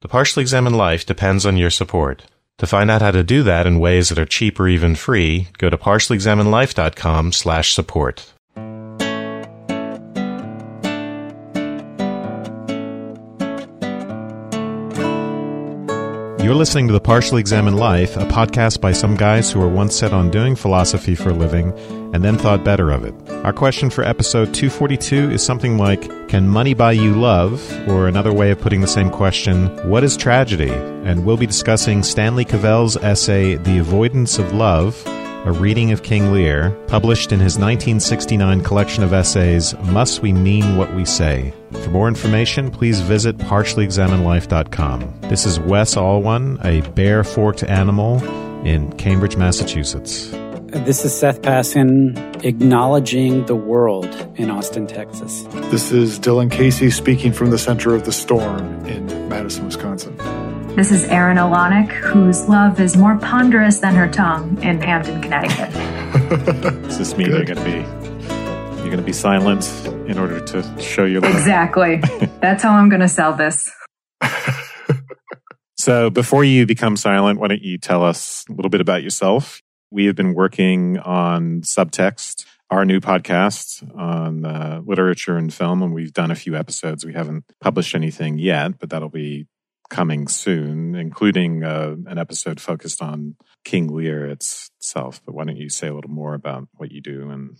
The 0.00 0.08
Partially 0.08 0.42
Examined 0.42 0.76
Life 0.76 1.04
depends 1.04 1.44
on 1.44 1.56
your 1.56 1.70
support. 1.70 2.22
To 2.58 2.68
find 2.68 2.88
out 2.88 3.02
how 3.02 3.10
to 3.10 3.24
do 3.24 3.42
that 3.42 3.66
in 3.66 3.80
ways 3.80 4.08
that 4.08 4.18
are 4.18 4.24
cheap 4.24 4.60
or 4.60 4.68
even 4.68 4.94
free, 4.94 5.48
go 5.58 5.68
to 5.68 5.76
partiallyexaminedlife.com 5.76 7.32
slash 7.32 7.74
support. 7.74 8.32
You're 16.48 16.56
listening 16.56 16.86
to 16.86 16.94
The 16.94 17.00
Partially 17.00 17.40
Examined 17.40 17.78
Life, 17.78 18.16
a 18.16 18.24
podcast 18.24 18.80
by 18.80 18.92
some 18.92 19.16
guys 19.16 19.52
who 19.52 19.60
were 19.60 19.68
once 19.68 19.94
set 19.94 20.14
on 20.14 20.30
doing 20.30 20.56
philosophy 20.56 21.14
for 21.14 21.28
a 21.28 21.34
living 21.34 21.78
and 22.14 22.24
then 22.24 22.38
thought 22.38 22.64
better 22.64 22.90
of 22.90 23.04
it. 23.04 23.12
Our 23.44 23.52
question 23.52 23.90
for 23.90 24.02
episode 24.02 24.54
242 24.54 25.30
is 25.30 25.44
something 25.44 25.76
like 25.76 26.00
Can 26.30 26.48
money 26.48 26.72
buy 26.72 26.92
you 26.92 27.14
love? 27.14 27.70
Or 27.86 28.08
another 28.08 28.32
way 28.32 28.50
of 28.50 28.62
putting 28.62 28.80
the 28.80 28.86
same 28.86 29.10
question, 29.10 29.66
What 29.90 30.04
is 30.04 30.16
tragedy? 30.16 30.70
And 30.70 31.26
we'll 31.26 31.36
be 31.36 31.44
discussing 31.44 32.02
Stanley 32.02 32.46
Cavell's 32.46 32.96
essay, 32.96 33.56
The 33.56 33.76
Avoidance 33.76 34.38
of 34.38 34.54
Love, 34.54 35.04
a 35.48 35.52
reading 35.52 35.92
of 35.92 36.02
King 36.02 36.30
Lear, 36.30 36.70
published 36.88 37.32
in 37.32 37.40
his 37.40 37.54
1969 37.54 38.62
collection 38.62 39.02
of 39.02 39.14
essays, 39.14 39.74
Must 39.78 40.20
We 40.20 40.30
Mean 40.30 40.76
What 40.76 40.94
We 40.94 41.06
Say? 41.06 41.54
For 41.72 41.88
more 41.88 42.06
information, 42.06 42.70
please 42.70 43.00
visit 43.00 43.38
partiallyexaminedlife.com. 43.38 45.20
This 45.22 45.46
is 45.46 45.58
Wes 45.58 45.94
Alwan, 45.94 46.62
a 46.66 46.86
bare 46.90 47.24
forked 47.24 47.64
animal 47.64 48.22
in 48.66 48.92
Cambridge, 48.98 49.38
Massachusetts. 49.38 50.28
This 50.66 51.02
is 51.06 51.18
Seth 51.18 51.40
Paskin 51.40 52.44
acknowledging 52.44 53.46
the 53.46 53.56
world 53.56 54.04
in 54.36 54.50
Austin, 54.50 54.86
Texas. 54.86 55.44
This 55.70 55.92
is 55.92 56.20
Dylan 56.20 56.50
Casey 56.50 56.90
speaking 56.90 57.32
from 57.32 57.48
the 57.48 57.58
center 57.58 57.94
of 57.94 58.04
the 58.04 58.12
storm 58.12 58.84
in 58.84 59.06
Madison, 59.30 59.64
Wisconsin. 59.64 60.14
This 60.78 60.92
is 60.92 61.02
Erin 61.06 61.38
O'Luanaigh, 61.38 61.88
whose 61.88 62.48
love 62.48 62.78
is 62.78 62.96
more 62.96 63.18
ponderous 63.18 63.80
than 63.80 63.96
her 63.96 64.08
tongue 64.08 64.62
in 64.62 64.80
Hampton, 64.80 65.20
Connecticut. 65.20 65.72
Does 66.84 66.98
this 66.98 67.16
mean 67.16 67.30
Good. 67.30 67.48
you're 67.48 67.56
going 67.56 67.58
to 67.58 67.64
be 67.64 68.78
you're 68.82 68.84
going 68.84 68.98
to 68.98 69.02
be 69.02 69.12
silent 69.12 69.68
in 70.06 70.20
order 70.20 70.38
to 70.38 70.80
show 70.80 71.04
your 71.04 71.20
love? 71.20 71.34
Exactly. 71.34 71.96
That's 72.40 72.62
how 72.62 72.74
I'm 72.74 72.88
going 72.88 73.00
to 73.00 73.08
sell 73.08 73.32
this. 73.32 73.68
So 75.76 76.10
before 76.10 76.44
you 76.44 76.64
become 76.64 76.96
silent, 76.96 77.40
why 77.40 77.48
don't 77.48 77.62
you 77.62 77.78
tell 77.78 78.04
us 78.04 78.44
a 78.48 78.52
little 78.52 78.68
bit 78.68 78.80
about 78.80 79.02
yourself? 79.02 79.62
We 79.90 80.06
have 80.06 80.16
been 80.16 80.34
working 80.34 80.98
on 80.98 81.62
Subtext, 81.62 82.44
our 82.68 82.84
new 82.84 83.00
podcast 83.00 83.88
on 83.96 84.44
uh, 84.44 84.82
literature 84.84 85.36
and 85.36 85.54
film, 85.54 85.82
and 85.82 85.94
we've 85.94 86.12
done 86.12 86.30
a 86.30 86.34
few 86.34 86.56
episodes. 86.56 87.06
We 87.06 87.14
haven't 87.14 87.44
published 87.60 87.94
anything 87.94 88.38
yet, 88.38 88.78
but 88.78 88.90
that'll 88.90 89.08
be 89.08 89.46
coming 89.90 90.28
soon, 90.28 90.94
including 90.94 91.64
uh, 91.64 91.96
an 92.06 92.18
episode 92.18 92.60
focused 92.60 93.02
on 93.02 93.36
King 93.64 93.88
Lear 93.94 94.26
itself. 94.26 95.20
But 95.24 95.34
why 95.34 95.44
don't 95.44 95.56
you 95.56 95.68
say 95.68 95.88
a 95.88 95.94
little 95.94 96.10
more 96.10 96.34
about 96.34 96.68
what 96.76 96.92
you 96.92 97.00
do 97.00 97.30
and 97.30 97.56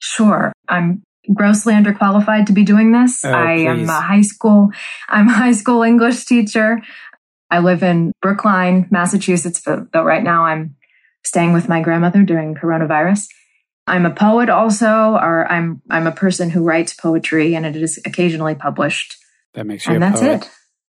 Sure. 0.00 0.52
I'm 0.68 1.02
grossly 1.32 1.74
underqualified 1.74 2.46
to 2.46 2.52
be 2.52 2.64
doing 2.64 2.90
this. 2.92 3.24
Oh, 3.24 3.30
I 3.30 3.52
am 3.52 3.88
a 3.88 4.00
high 4.00 4.22
school, 4.22 4.70
I'm 5.08 5.28
a 5.28 5.32
high 5.32 5.52
school 5.52 5.82
English 5.82 6.24
teacher. 6.24 6.80
I 7.50 7.58
live 7.60 7.82
in 7.82 8.12
Brookline, 8.22 8.88
Massachusetts, 8.90 9.62
though 9.62 10.02
right 10.02 10.22
now 10.24 10.44
I'm 10.44 10.74
staying 11.24 11.52
with 11.52 11.68
my 11.68 11.82
grandmother 11.82 12.22
during 12.24 12.54
coronavirus. 12.54 13.28
I'm 13.86 14.06
a 14.06 14.10
poet 14.10 14.48
also, 14.48 14.86
or 15.12 15.46
I'm 15.50 15.82
I'm 15.90 16.06
a 16.06 16.12
person 16.12 16.50
who 16.50 16.64
writes 16.64 16.94
poetry 16.94 17.54
and 17.54 17.66
it 17.66 17.76
is 17.76 18.00
occasionally 18.06 18.54
published. 18.54 19.16
That 19.54 19.66
makes 19.66 19.86
you 19.86 19.94
And 19.94 20.02
a 20.02 20.06
that's 20.06 20.20
poet. 20.20 20.42
it. 20.44 20.50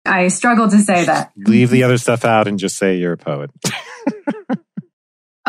I 0.08 0.28
struggle 0.30 0.70
to 0.70 0.80
say 0.80 1.06
that. 1.06 1.32
leave 1.36 1.70
the 1.70 1.84
other 1.84 1.98
stuff 1.98 2.26
out 2.26 2.48
and 2.48 2.58
just 2.58 2.78
say 2.78 2.96
you're 2.98 3.14
a 3.14 3.18
poet. 3.18 3.52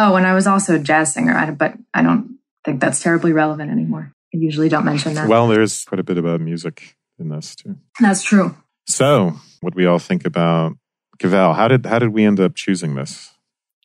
Oh, 0.00 0.15
and 0.15 0.25
I 0.27 0.34
was 0.34 0.47
also 0.47 0.77
a 0.77 0.78
jazz 0.78 1.12
singer, 1.12 1.56
but 1.59 1.75
I 1.92 2.03
don't 2.03 2.38
think 2.65 2.81
that's 2.81 3.03
terribly 3.03 3.33
relevant 3.33 3.72
anymore. 3.72 4.12
I 4.33 4.37
usually 4.38 4.69
don't 4.69 4.84
mention 4.84 5.15
that. 5.15 5.28
well, 5.28 5.49
there's 5.49 5.84
quite 5.84 5.99
a 5.99 6.05
bit 6.05 6.19
about 6.19 6.41
music 6.41 6.97
in 7.19 7.31
this 7.31 7.56
too. 7.56 7.77
that's 7.99 8.22
true. 8.22 8.55
So, 8.87 9.34
what 9.60 9.75
do 9.75 9.77
we 9.77 9.87
all 9.87 9.99
think 9.99 10.25
about 10.25 10.75
Cavell? 11.19 11.53
How 11.54 11.66
did 11.66 11.84
how 11.84 11.99
did 11.99 12.10
we 12.10 12.25
end 12.25 12.38
up 12.38 12.54
choosing 12.54 12.94
this? 12.94 13.33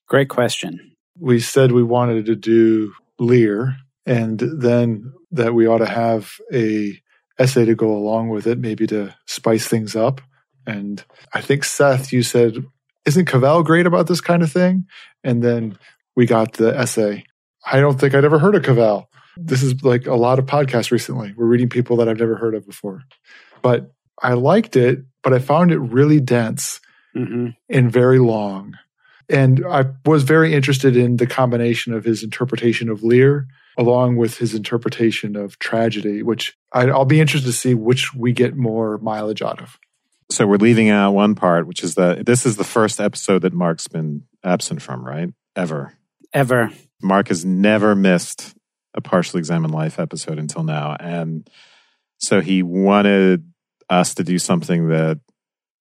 Great 0.07 0.29
question. 0.29 0.91
we 1.19 1.39
said 1.39 1.71
we 1.71 1.81
wanted 1.81 2.27
to 2.27 2.35
do 2.35 2.93
Lear, 3.17 3.77
and 4.05 4.39
then 4.39 5.13
that 5.31 5.55
we 5.55 5.65
ought 5.65 5.79
to 5.79 5.89
have 5.89 6.33
a 6.53 6.95
essay 7.39 7.65
to 7.65 7.73
go 7.73 7.91
along 7.91 8.29
with 8.29 8.45
it, 8.45 8.59
maybe 8.59 8.85
to 8.85 9.15
spice 9.25 9.67
things 9.67 9.95
up. 9.95 10.21
And 10.65 11.03
I 11.33 11.41
think 11.41 11.63
Seth, 11.63 12.13
you 12.13 12.23
said, 12.23 12.63
"Isn't 13.05 13.25
Cavell 13.25 13.63
great 13.63 13.85
about 13.85 14.07
this 14.07 14.21
kind 14.21 14.43
of 14.43 14.51
thing?" 14.51 14.85
And 15.23 15.41
then 15.41 15.77
we 16.15 16.25
got 16.25 16.53
the 16.53 16.77
essay. 16.77 17.25
I 17.65 17.79
don't 17.79 17.99
think 17.99 18.13
I'd 18.13 18.25
ever 18.25 18.39
heard 18.39 18.55
of 18.55 18.63
Cavell. 18.63 19.09
This 19.37 19.63
is 19.63 19.83
like 19.83 20.05
a 20.05 20.15
lot 20.15 20.39
of 20.39 20.45
podcasts 20.45 20.91
recently. 20.91 21.33
We're 21.35 21.45
reading 21.47 21.69
people 21.69 21.97
that 21.97 22.07
I've 22.07 22.19
never 22.19 22.35
heard 22.35 22.55
of 22.55 22.65
before, 22.65 23.03
but 23.61 23.91
I 24.21 24.33
liked 24.33 24.75
it, 24.75 24.99
but 25.23 25.33
I 25.33 25.39
found 25.39 25.71
it 25.71 25.79
really 25.79 26.19
dense 26.19 26.79
hmm 27.13 27.49
and 27.69 27.91
very 27.91 28.19
long. 28.19 28.75
And 29.29 29.63
I 29.65 29.85
was 30.05 30.23
very 30.23 30.53
interested 30.53 30.97
in 30.97 31.17
the 31.17 31.27
combination 31.27 31.93
of 31.93 32.03
his 32.03 32.23
interpretation 32.23 32.89
of 32.89 33.03
Lear 33.03 33.47
along 33.77 34.17
with 34.17 34.37
his 34.37 34.53
interpretation 34.53 35.35
of 35.35 35.57
tragedy, 35.59 36.21
which 36.21 36.55
I'll 36.71 37.05
be 37.05 37.21
interested 37.21 37.47
to 37.47 37.53
see 37.53 37.73
which 37.73 38.13
we 38.13 38.31
get 38.31 38.55
more 38.55 38.97
mileage 38.99 39.41
out 39.41 39.61
of. 39.61 39.79
So 40.31 40.47
we're 40.47 40.57
leaving 40.57 40.89
out 40.89 41.11
one 41.11 41.35
part, 41.35 41.67
which 41.67 41.83
is 41.83 41.95
that 41.95 42.25
this 42.25 42.45
is 42.45 42.57
the 42.57 42.63
first 42.63 42.99
episode 42.99 43.43
that 43.43 43.53
Mark's 43.53 43.87
been 43.87 44.23
absent 44.43 44.81
from, 44.81 45.05
right? 45.05 45.29
Ever. 45.55 45.93
Ever. 46.33 46.71
Mark 47.01 47.27
has 47.27 47.45
never 47.45 47.95
missed 47.95 48.55
a 48.93 49.01
partially 49.01 49.39
examined 49.39 49.73
life 49.73 49.99
episode 49.99 50.39
until 50.39 50.63
now, 50.63 50.95
and 50.99 51.49
so 52.17 52.41
he 52.41 52.63
wanted 52.63 53.51
us 53.89 54.13
to 54.15 54.23
do 54.23 54.39
something 54.39 54.89
that 54.89 55.19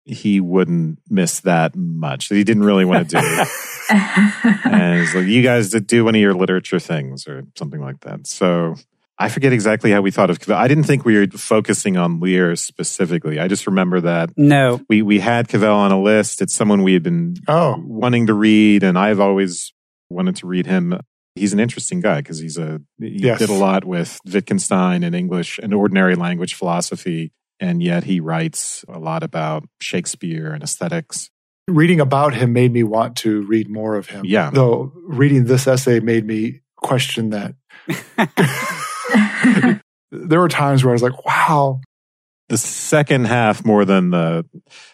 he 0.04 0.41
wouldn't 0.41 0.99
miss 1.09 1.41
that 1.41 1.76
much. 1.76 2.28
That 2.28 2.37
he 2.37 2.44
didn't 2.44 2.64
really 2.64 2.84
want 2.84 3.10
to 3.10 3.20
do. 3.20 3.44
and 3.91 5.00
he's 5.00 5.14
like, 5.14 5.26
"You 5.26 5.43
guys 5.43 5.70
did 5.70 5.87
do 5.87 6.04
one 6.04 6.14
of 6.14 6.20
your 6.20 6.34
literature 6.34 6.78
things 6.78 7.28
or 7.28 7.43
something 7.56 7.81
like 7.81 8.00
that." 8.00 8.26
So 8.26 8.76
I 9.18 9.28
forget 9.28 9.52
exactly 9.52 9.90
how 9.92 10.00
we 10.00 10.10
thought 10.10 10.30
of. 10.30 10.40
Cavell. 10.40 10.56
I 10.58 10.66
didn't 10.68 10.84
think 10.84 11.04
we 11.04 11.16
were 11.16 11.26
focusing 11.28 11.96
on 11.96 12.18
Lear 12.18 12.56
specifically. 12.56 13.38
I 13.38 13.46
just 13.46 13.66
remember 13.66 14.00
that 14.00 14.30
No. 14.36 14.80
we 14.88 15.02
we 15.02 15.20
had 15.20 15.48
Cavell 15.48 15.76
on 15.76 15.92
a 15.92 16.00
list. 16.00 16.40
It's 16.42 16.54
someone 16.54 16.82
we 16.82 16.94
had 16.94 17.02
been 17.02 17.36
Oh, 17.46 17.76
wanting 17.86 18.26
to 18.26 18.34
read, 18.34 18.82
and 18.82 18.98
I've 18.98 19.20
always 19.20 19.72
wanted 20.10 20.36
to 20.36 20.46
read 20.46 20.66
him. 20.66 20.98
He's 21.34 21.52
an 21.52 21.60
interesting 21.60 22.00
guy 22.00 22.18
because 22.20 22.38
he's 22.40 22.58
a 22.58 22.80
he 22.98 23.18
Yes. 23.22 23.38
did 23.38 23.48
a 23.50 23.54
lot 23.54 23.84
with 23.84 24.18
Wittgenstein 24.26 25.02
and 25.02 25.14
English 25.14 25.58
and 25.62 25.72
ordinary 25.72 26.14
language 26.16 26.54
philosophy, 26.54 27.32
and 27.60 27.82
yet 27.82 28.04
he 28.04 28.18
writes 28.18 28.84
a 28.88 28.98
lot 28.98 29.22
about 29.22 29.64
Shakespeare 29.80 30.52
and 30.52 30.62
aesthetics. 30.62 31.28
reading 31.68 32.00
about 32.00 32.34
him 32.34 32.52
made 32.52 32.72
me 32.72 32.82
want 32.82 33.14
to 33.16 33.42
read 33.42 33.70
more 33.70 33.94
of 33.94 34.08
him. 34.08 34.24
Yeah. 34.26 34.50
Though 34.50 34.92
reading 35.06 35.44
this 35.44 35.66
essay 35.68 36.00
made 36.00 36.26
me 36.26 36.60
question 36.76 37.30
that. 37.30 37.54
there 40.10 40.40
were 40.40 40.48
times 40.48 40.84
where 40.84 40.92
I 40.92 40.94
was 40.94 41.02
like, 41.02 41.24
wow, 41.24 41.80
The 42.48 42.58
second 42.58 43.26
half, 43.26 43.64
more 43.64 43.84
than 43.84 44.10
the 44.10 44.44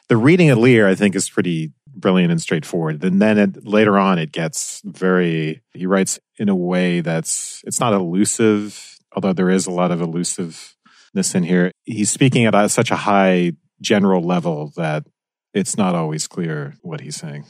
the 0.09 0.17
reading 0.17 0.51
of 0.51 0.59
Lear, 0.59 0.89
I 0.89 0.95
think 0.95 1.15
is 1.15 1.29
pretty 1.31 1.73
brilliant 1.87 2.31
and 2.31 2.41
straightforward. 2.41 3.03
And 3.03 3.21
then 3.21 3.39
it, 3.39 3.67
later 3.67 3.99
on, 3.99 4.19
it 4.19 4.33
gets 4.33 4.81
very. 4.85 5.63
He 5.75 5.87
writes 5.87 6.19
in 6.39 6.49
a 6.49 6.55
way 6.55 7.01
that's 7.01 7.63
it's 7.67 7.81
not 7.81 7.93
elusive, 7.93 8.99
although 9.15 9.33
there 9.33 9.51
is 9.51 9.67
a 9.67 9.73
lot 9.73 9.91
of 9.91 10.01
elusiveness 10.01 11.35
in 11.35 11.43
here. 11.43 11.73
He's 11.85 12.11
speaking 12.11 12.47
at 12.47 12.55
a, 12.55 12.69
such 12.69 12.91
a 12.91 12.97
high 12.97 13.53
general 13.81 14.23
level 14.23 14.73
that 14.77 15.05
it's 15.55 15.77
not 15.77 15.95
always 15.95 16.27
clear 16.29 16.75
what 16.83 17.01
he's 17.01 17.17
saying. 17.17 17.45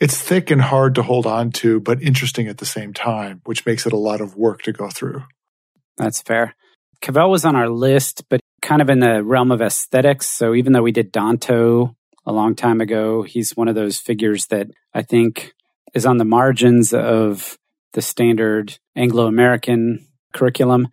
it's 0.00 0.20
thick 0.20 0.50
and 0.50 0.60
hard 0.62 0.94
to 0.94 1.02
hold 1.02 1.26
on 1.26 1.50
to, 1.50 1.80
but 1.80 2.02
interesting 2.02 2.48
at 2.48 2.58
the 2.58 2.66
same 2.66 2.92
time, 2.92 3.40
which 3.44 3.64
makes 3.64 3.86
it 3.86 3.92
a 3.92 3.96
lot 3.96 4.20
of 4.20 4.36
work 4.36 4.62
to 4.62 4.72
go 4.72 4.88
through. 4.90 5.24
That's 5.98 6.20
fair. 6.20 6.54
Cavell 7.00 7.30
was 7.30 7.44
on 7.44 7.56
our 7.56 7.68
list, 7.68 8.24
but 8.28 8.40
kind 8.62 8.82
of 8.82 8.90
in 8.90 9.00
the 9.00 9.22
realm 9.22 9.50
of 9.50 9.62
aesthetics. 9.62 10.26
So 10.26 10.54
even 10.54 10.72
though 10.72 10.82
we 10.82 10.92
did 10.92 11.12
Danto 11.12 11.94
a 12.24 12.32
long 12.32 12.54
time 12.54 12.80
ago, 12.80 13.22
he's 13.22 13.56
one 13.56 13.68
of 13.68 13.74
those 13.74 13.98
figures 13.98 14.46
that 14.46 14.68
I 14.92 15.02
think 15.02 15.52
is 15.94 16.06
on 16.06 16.16
the 16.16 16.24
margins 16.24 16.92
of 16.92 17.56
the 17.92 18.02
standard 18.02 18.78
Anglo 18.96 19.26
American 19.26 20.06
curriculum. 20.34 20.88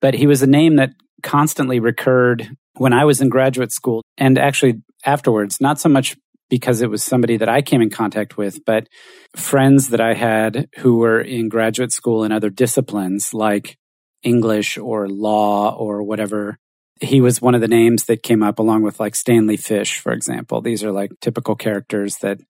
But 0.00 0.14
he 0.14 0.26
was 0.26 0.42
a 0.42 0.46
name 0.46 0.76
that 0.76 0.90
constantly 1.22 1.80
recurred 1.80 2.56
when 2.74 2.92
I 2.92 3.04
was 3.04 3.20
in 3.20 3.28
graduate 3.28 3.72
school 3.72 4.02
and 4.16 4.38
actually 4.38 4.82
afterwards, 5.04 5.60
not 5.60 5.80
so 5.80 5.88
much 5.88 6.16
because 6.48 6.80
it 6.80 6.90
was 6.90 7.02
somebody 7.02 7.36
that 7.38 7.48
I 7.48 7.62
came 7.62 7.82
in 7.82 7.90
contact 7.90 8.36
with, 8.36 8.64
but 8.64 8.88
friends 9.34 9.88
that 9.88 10.00
I 10.00 10.14
had 10.14 10.68
who 10.78 10.98
were 10.98 11.20
in 11.20 11.48
graduate 11.48 11.92
school 11.92 12.22
in 12.22 12.30
other 12.30 12.50
disciplines 12.50 13.34
like 13.34 13.76
English 14.22 14.78
or 14.78 15.08
law 15.08 15.74
or 15.76 16.02
whatever 16.02 16.58
he 17.00 17.20
was 17.20 17.42
one 17.42 17.54
of 17.54 17.60
the 17.60 17.68
names 17.68 18.04
that 18.04 18.22
came 18.22 18.42
up 18.42 18.58
along 18.58 18.82
with 18.82 18.98
like 18.98 19.14
Stanley 19.14 19.56
Fish, 19.56 19.98
for 19.98 20.12
example. 20.12 20.60
These 20.60 20.82
are 20.82 20.92
like 20.92 21.10
typical 21.20 21.54
characters 21.54 22.16
that 22.18 22.40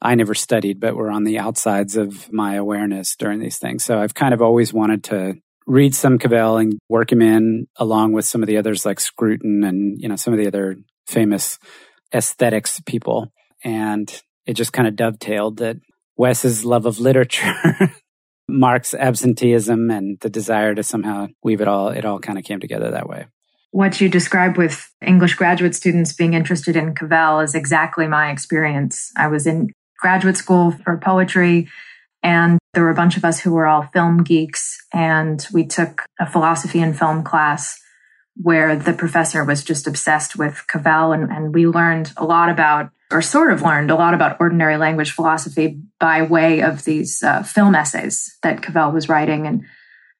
I 0.00 0.14
never 0.14 0.34
studied, 0.34 0.78
but 0.78 0.94
were 0.94 1.10
on 1.10 1.24
the 1.24 1.38
outsides 1.38 1.96
of 1.96 2.32
my 2.32 2.54
awareness 2.54 3.16
during 3.16 3.40
these 3.40 3.58
things. 3.58 3.84
So 3.84 3.98
I've 3.98 4.14
kind 4.14 4.34
of 4.34 4.42
always 4.42 4.72
wanted 4.72 5.04
to 5.04 5.34
read 5.66 5.94
some 5.94 6.18
Cavell 6.18 6.58
and 6.58 6.78
work 6.88 7.10
him 7.10 7.22
in 7.22 7.66
along 7.76 8.12
with 8.12 8.24
some 8.24 8.42
of 8.42 8.46
the 8.46 8.58
others 8.58 8.86
like 8.86 9.00
Scruton 9.00 9.64
and, 9.64 10.00
you 10.00 10.08
know, 10.08 10.16
some 10.16 10.32
of 10.32 10.38
the 10.38 10.46
other 10.46 10.76
famous 11.08 11.58
aesthetics 12.14 12.80
people. 12.86 13.32
And 13.64 14.22
it 14.44 14.54
just 14.54 14.72
kind 14.72 14.86
of 14.86 14.94
dovetailed 14.94 15.56
that 15.56 15.78
Wes's 16.16 16.64
love 16.64 16.86
of 16.86 17.00
literature, 17.00 17.52
Mark's 18.48 18.94
absenteeism 18.94 19.90
and 19.90 20.18
the 20.20 20.30
desire 20.30 20.74
to 20.74 20.82
somehow 20.82 21.28
weave 21.42 21.60
it 21.60 21.68
all, 21.68 21.88
it 21.88 22.04
all 22.04 22.18
kind 22.18 22.38
of 22.38 22.44
came 22.44 22.60
together 22.60 22.90
that 22.90 23.08
way. 23.08 23.26
What 23.72 24.00
you 24.00 24.08
describe 24.08 24.56
with 24.56 24.90
English 25.04 25.34
graduate 25.34 25.74
students 25.74 26.12
being 26.12 26.34
interested 26.34 26.76
in 26.76 26.94
Cavell 26.94 27.40
is 27.40 27.54
exactly 27.54 28.06
my 28.06 28.30
experience. 28.30 29.12
I 29.16 29.26
was 29.26 29.46
in 29.46 29.72
graduate 29.98 30.36
school 30.36 30.70
for 30.70 30.96
poetry 30.96 31.68
and 32.22 32.58
there 32.72 32.84
were 32.84 32.90
a 32.90 32.94
bunch 32.94 33.16
of 33.16 33.24
us 33.24 33.40
who 33.40 33.52
were 33.52 33.66
all 33.66 33.88
film 33.92 34.22
geeks 34.22 34.78
and 34.92 35.46
we 35.52 35.66
took 35.66 36.04
a 36.20 36.26
philosophy 36.26 36.80
and 36.80 36.96
film 36.96 37.22
class 37.22 37.78
where 38.40 38.76
the 38.76 38.92
professor 38.92 39.44
was 39.44 39.64
just 39.64 39.86
obsessed 39.86 40.36
with 40.36 40.64
Cavell 40.68 41.12
and, 41.12 41.30
and 41.30 41.54
we 41.54 41.66
learned 41.66 42.12
a 42.16 42.24
lot 42.24 42.50
about 42.50 42.90
or 43.10 43.22
sort 43.22 43.52
of 43.52 43.62
learned 43.62 43.90
a 43.90 43.94
lot 43.94 44.14
about 44.14 44.36
ordinary 44.40 44.76
language 44.76 45.12
philosophy 45.12 45.80
by 46.00 46.22
way 46.22 46.60
of 46.60 46.84
these 46.84 47.22
uh, 47.22 47.42
film 47.42 47.74
essays 47.74 48.36
that 48.42 48.62
Cavell 48.62 48.92
was 48.92 49.08
writing 49.08 49.46
and 49.46 49.64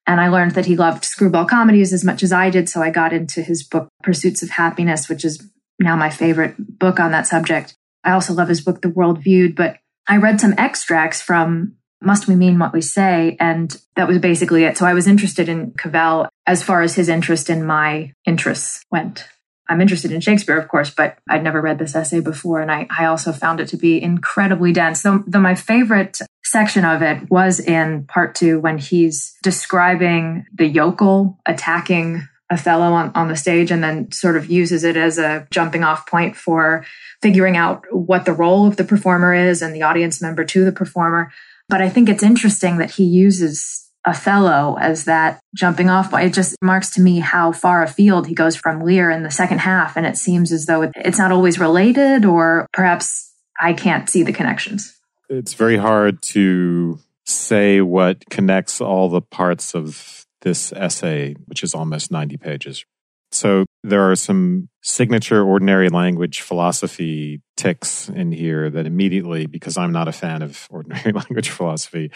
and 0.08 0.20
I 0.20 0.28
learned 0.28 0.52
that 0.52 0.66
he 0.66 0.76
loved 0.76 1.04
screwball 1.04 1.46
comedies 1.46 1.92
as 1.92 2.04
much 2.04 2.22
as 2.22 2.32
I 2.32 2.48
did 2.48 2.68
so 2.68 2.80
I 2.80 2.90
got 2.90 3.12
into 3.12 3.42
his 3.42 3.62
book 3.62 3.88
Pursuits 4.02 4.42
of 4.42 4.50
Happiness 4.50 5.08
which 5.08 5.24
is 5.24 5.44
now 5.78 5.96
my 5.96 6.10
favorite 6.10 6.54
book 6.58 6.98
on 6.98 7.12
that 7.12 7.26
subject. 7.26 7.74
I 8.04 8.12
also 8.12 8.32
love 8.32 8.48
his 8.48 8.60
book 8.60 8.82
The 8.82 8.88
World 8.88 9.18
Viewed 9.18 9.56
but 9.56 9.78
I 10.06 10.16
read 10.16 10.40
some 10.40 10.54
extracts 10.56 11.20
from 11.20 11.76
must 12.00 12.28
we 12.28 12.36
mean 12.36 12.58
what 12.58 12.72
we 12.72 12.82
say? 12.82 13.36
And 13.40 13.76
that 13.96 14.06
was 14.06 14.18
basically 14.18 14.64
it. 14.64 14.76
So 14.76 14.86
I 14.86 14.94
was 14.94 15.06
interested 15.06 15.48
in 15.48 15.72
Cavell 15.72 16.28
as 16.46 16.62
far 16.62 16.82
as 16.82 16.94
his 16.94 17.08
interest 17.08 17.50
in 17.50 17.64
my 17.64 18.12
interests 18.24 18.84
went. 18.90 19.26
I'm 19.68 19.80
interested 19.80 20.12
in 20.12 20.20
Shakespeare, 20.20 20.58
of 20.58 20.68
course, 20.68 20.90
but 20.90 21.18
I'd 21.28 21.42
never 21.42 21.60
read 21.60 21.78
this 21.78 21.96
essay 21.96 22.20
before. 22.20 22.60
And 22.60 22.70
I, 22.70 22.86
I 22.96 23.06
also 23.06 23.32
found 23.32 23.58
it 23.58 23.68
to 23.68 23.76
be 23.76 24.00
incredibly 24.00 24.72
dense. 24.72 25.02
Though, 25.02 25.24
though 25.26 25.40
my 25.40 25.56
favorite 25.56 26.20
section 26.44 26.84
of 26.84 27.02
it 27.02 27.28
was 27.30 27.58
in 27.58 28.04
part 28.04 28.36
two 28.36 28.60
when 28.60 28.78
he's 28.78 29.34
describing 29.42 30.46
the 30.54 30.66
yokel 30.66 31.38
attacking 31.46 32.22
Othello 32.48 32.92
on, 32.92 33.10
on 33.16 33.26
the 33.26 33.34
stage 33.34 33.72
and 33.72 33.82
then 33.82 34.12
sort 34.12 34.36
of 34.36 34.48
uses 34.48 34.84
it 34.84 34.96
as 34.96 35.18
a 35.18 35.48
jumping 35.50 35.82
off 35.82 36.06
point 36.06 36.36
for 36.36 36.86
figuring 37.20 37.56
out 37.56 37.84
what 37.90 38.24
the 38.24 38.32
role 38.32 38.68
of 38.68 38.76
the 38.76 38.84
performer 38.84 39.34
is 39.34 39.62
and 39.62 39.74
the 39.74 39.82
audience 39.82 40.22
member 40.22 40.44
to 40.44 40.64
the 40.64 40.70
performer. 40.70 41.32
But 41.68 41.82
I 41.82 41.88
think 41.88 42.08
it's 42.08 42.22
interesting 42.22 42.78
that 42.78 42.92
he 42.92 43.04
uses 43.04 43.85
Othello 44.06 44.76
as 44.80 45.04
that 45.04 45.40
jumping 45.54 45.90
off 45.90 46.10
point. 46.10 46.26
It 46.26 46.34
just 46.34 46.56
marks 46.62 46.90
to 46.90 47.00
me 47.00 47.18
how 47.18 47.52
far 47.52 47.82
afield 47.82 48.26
he 48.26 48.34
goes 48.34 48.54
from 48.54 48.80
Lear 48.80 49.10
in 49.10 49.22
the 49.22 49.30
second 49.30 49.58
half. 49.58 49.96
And 49.96 50.06
it 50.06 50.16
seems 50.16 50.52
as 50.52 50.66
though 50.66 50.90
it's 50.94 51.18
not 51.18 51.32
always 51.32 51.58
related, 51.58 52.24
or 52.24 52.66
perhaps 52.72 53.32
I 53.60 53.72
can't 53.72 54.08
see 54.08 54.22
the 54.22 54.32
connections. 54.32 54.96
It's 55.28 55.54
very 55.54 55.76
hard 55.76 56.22
to 56.22 57.00
say 57.24 57.80
what 57.80 58.28
connects 58.30 58.80
all 58.80 59.08
the 59.08 59.20
parts 59.20 59.74
of 59.74 60.24
this 60.42 60.72
essay, 60.72 61.34
which 61.46 61.64
is 61.64 61.74
almost 61.74 62.12
90 62.12 62.36
pages. 62.36 62.84
So 63.32 63.64
there 63.82 64.08
are 64.08 64.16
some 64.16 64.68
signature 64.82 65.42
ordinary 65.42 65.88
language 65.88 66.42
philosophy 66.42 67.42
tics 67.56 68.08
in 68.08 68.30
here 68.30 68.70
that 68.70 68.86
immediately, 68.86 69.46
because 69.46 69.76
I'm 69.76 69.92
not 69.92 70.06
a 70.06 70.12
fan 70.12 70.42
of 70.42 70.66
ordinary 70.70 71.12
language 71.20 71.50
philosophy, 71.50 72.12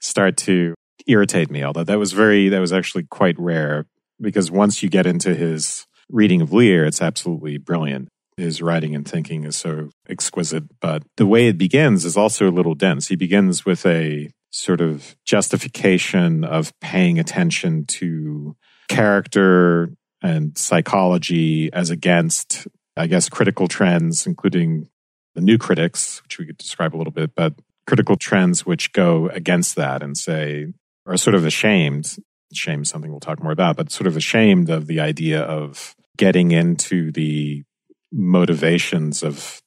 start 0.00 0.36
to 0.38 0.74
irritate 1.06 1.50
me. 1.50 1.62
Although 1.62 1.84
that 1.84 1.98
was 1.98 2.12
very, 2.12 2.48
that 2.48 2.60
was 2.60 2.72
actually 2.72 3.04
quite 3.04 3.38
rare 3.38 3.86
because 4.20 4.50
once 4.50 4.82
you 4.82 4.88
get 4.88 5.06
into 5.06 5.34
his 5.34 5.86
reading 6.08 6.40
of 6.40 6.52
Lear, 6.52 6.84
it's 6.84 7.02
absolutely 7.02 7.58
brilliant. 7.58 8.08
His 8.36 8.62
writing 8.62 8.94
and 8.94 9.06
thinking 9.06 9.44
is 9.44 9.56
so 9.56 9.90
exquisite, 10.08 10.64
but 10.80 11.02
the 11.16 11.26
way 11.26 11.48
it 11.48 11.58
begins 11.58 12.04
is 12.04 12.16
also 12.16 12.48
a 12.48 12.52
little 12.52 12.74
dense. 12.74 13.08
He 13.08 13.16
begins 13.16 13.64
with 13.64 13.84
a 13.84 14.30
sort 14.50 14.80
of 14.80 15.16
justification 15.24 16.44
of 16.44 16.72
paying 16.80 17.18
attention 17.18 17.84
to 17.86 18.56
character 18.88 19.90
and 20.22 20.56
psychology 20.56 21.72
as 21.72 21.90
against, 21.90 22.66
I 22.96 23.06
guess, 23.06 23.28
critical 23.28 23.68
trends, 23.68 24.26
including 24.26 24.88
the 25.34 25.40
new 25.40 25.58
critics, 25.58 26.22
which 26.22 26.38
we 26.38 26.46
could 26.46 26.58
describe 26.58 26.94
a 26.94 26.98
little 26.98 27.12
bit, 27.12 27.34
but 27.34 27.54
critical 27.86 28.16
trends 28.16 28.66
which 28.66 28.92
go 28.92 29.28
against 29.28 29.76
that 29.76 30.02
and 30.02 30.16
say, 30.16 30.66
are 31.08 31.16
sort 31.16 31.34
of 31.34 31.44
ashamed. 31.44 32.16
Shame 32.52 32.82
is 32.82 32.88
something 32.88 33.10
we'll 33.10 33.20
talk 33.20 33.42
more 33.42 33.52
about, 33.52 33.76
but 33.76 33.90
sort 33.90 34.06
of 34.06 34.16
ashamed 34.16 34.70
of 34.70 34.86
the 34.86 35.00
idea 35.00 35.40
of 35.40 35.94
getting 36.16 36.50
into 36.52 37.10
the 37.12 37.64
motivations 38.12 39.22
of 39.22 39.60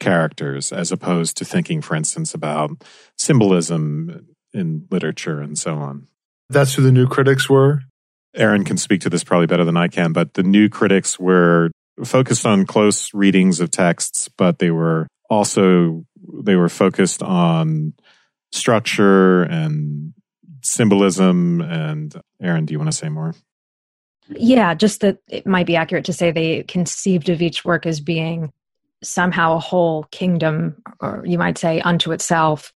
characters 0.00 0.72
as 0.72 0.92
opposed 0.92 1.36
to 1.36 1.44
thinking, 1.44 1.80
for 1.80 1.94
instance, 1.94 2.34
about 2.34 2.70
symbolism 3.16 4.26
in 4.52 4.86
literature 4.90 5.40
and 5.40 5.58
so 5.58 5.76
on. 5.76 6.06
That's 6.48 6.74
who 6.74 6.82
the 6.82 6.92
new 6.92 7.06
critics 7.06 7.48
were? 7.48 7.82
Erin 8.34 8.64
can 8.64 8.76
speak 8.76 9.00
to 9.02 9.10
this 9.10 9.24
probably 9.24 9.46
better 9.46 9.64
than 9.64 9.76
I 9.76 9.88
can, 9.88 10.12
but 10.12 10.34
the 10.34 10.42
new 10.42 10.68
critics 10.68 11.18
were 11.18 11.70
focused 12.04 12.44
on 12.44 12.66
close 12.66 13.12
readings 13.14 13.60
of 13.60 13.70
texts, 13.70 14.28
but 14.36 14.58
they 14.58 14.70
were 14.70 15.06
also 15.30 16.04
they 16.44 16.54
were 16.54 16.68
focused 16.68 17.22
on 17.22 17.94
structure 18.52 19.42
and 19.42 20.12
symbolism 20.66 21.60
and 21.60 22.14
Erin, 22.40 22.66
do 22.66 22.72
you 22.72 22.78
want 22.78 22.90
to 22.90 22.96
say 22.96 23.08
more? 23.08 23.34
Yeah, 24.28 24.74
just 24.74 25.00
that 25.00 25.18
it 25.28 25.46
might 25.46 25.66
be 25.66 25.76
accurate 25.76 26.04
to 26.06 26.12
say 26.12 26.30
they 26.30 26.64
conceived 26.64 27.28
of 27.28 27.40
each 27.40 27.64
work 27.64 27.86
as 27.86 28.00
being 28.00 28.52
somehow 29.02 29.54
a 29.54 29.60
whole 29.60 30.04
kingdom, 30.04 30.82
or 31.00 31.22
you 31.24 31.38
might 31.38 31.58
say 31.58 31.80
unto 31.80 32.12
itself, 32.12 32.72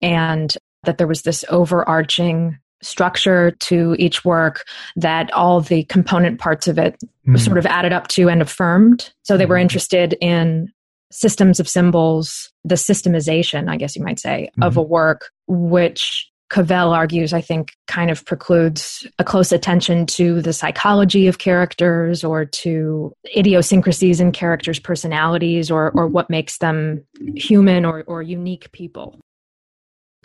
and 0.00 0.56
that 0.84 0.98
there 0.98 1.06
was 1.06 1.22
this 1.22 1.44
overarching 1.48 2.58
structure 2.82 3.52
to 3.52 3.94
each 3.98 4.24
work 4.24 4.64
that 4.96 5.32
all 5.32 5.60
the 5.60 5.84
component 5.84 6.40
parts 6.40 6.66
of 6.66 6.78
it 6.78 7.00
mm. 7.26 7.38
sort 7.38 7.58
of 7.58 7.66
added 7.66 7.92
up 7.92 8.08
to 8.08 8.28
and 8.28 8.42
affirmed. 8.42 9.12
So 9.22 9.36
they 9.36 9.46
were 9.46 9.56
hmm. 9.56 9.62
interested 9.62 10.16
in 10.20 10.72
systems 11.12 11.60
of 11.60 11.68
symbols, 11.68 12.52
the 12.64 12.74
systemization, 12.74 13.68
I 13.68 13.76
guess 13.76 13.94
you 13.94 14.02
might 14.02 14.18
say, 14.18 14.50
mm. 14.58 14.66
of 14.66 14.74
hmm. 14.74 14.80
a 14.80 14.82
work, 14.82 15.30
which 15.46 16.28
Cavell 16.52 16.92
argues, 16.92 17.32
I 17.32 17.40
think, 17.40 17.74
kind 17.86 18.10
of 18.10 18.26
precludes 18.26 19.06
a 19.18 19.24
close 19.24 19.52
attention 19.52 20.04
to 20.08 20.42
the 20.42 20.52
psychology 20.52 21.26
of 21.26 21.38
characters 21.38 22.22
or 22.22 22.44
to 22.44 23.14
idiosyncrasies 23.34 24.20
in 24.20 24.32
characters' 24.32 24.78
personalities 24.78 25.70
or, 25.70 25.90
or 25.92 26.06
what 26.06 26.28
makes 26.28 26.58
them 26.58 27.02
human 27.34 27.86
or, 27.86 28.04
or 28.06 28.20
unique 28.20 28.70
people. 28.72 29.18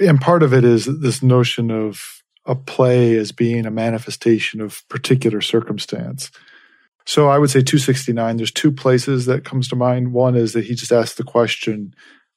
And 0.02 0.20
part 0.20 0.44
of 0.44 0.54
it 0.54 0.66
is 0.66 0.86
this 1.00 1.24
notion 1.24 1.72
of 1.72 2.22
a 2.46 2.56
play 2.56 3.16
as 3.16 3.32
being 3.32 3.66
a 3.66 3.72
manifestation 3.72 4.60
of 4.60 4.86
particular 4.90 5.40
circumstance. 5.40 6.30
So 7.06 7.30
I 7.30 7.38
would 7.38 7.50
say 7.50 7.62
269, 7.62 8.36
there's 8.36 8.52
two 8.52 8.74
places 8.74 9.28
that 9.28 9.46
comes 9.46 9.70
to 9.70 9.78
mind. 9.78 10.12
One 10.12 10.36
is 10.36 10.52
that 10.54 10.66
he 10.66 10.76
just 10.76 10.92
asked 10.92 11.16
the 11.16 11.24
question 11.24 11.94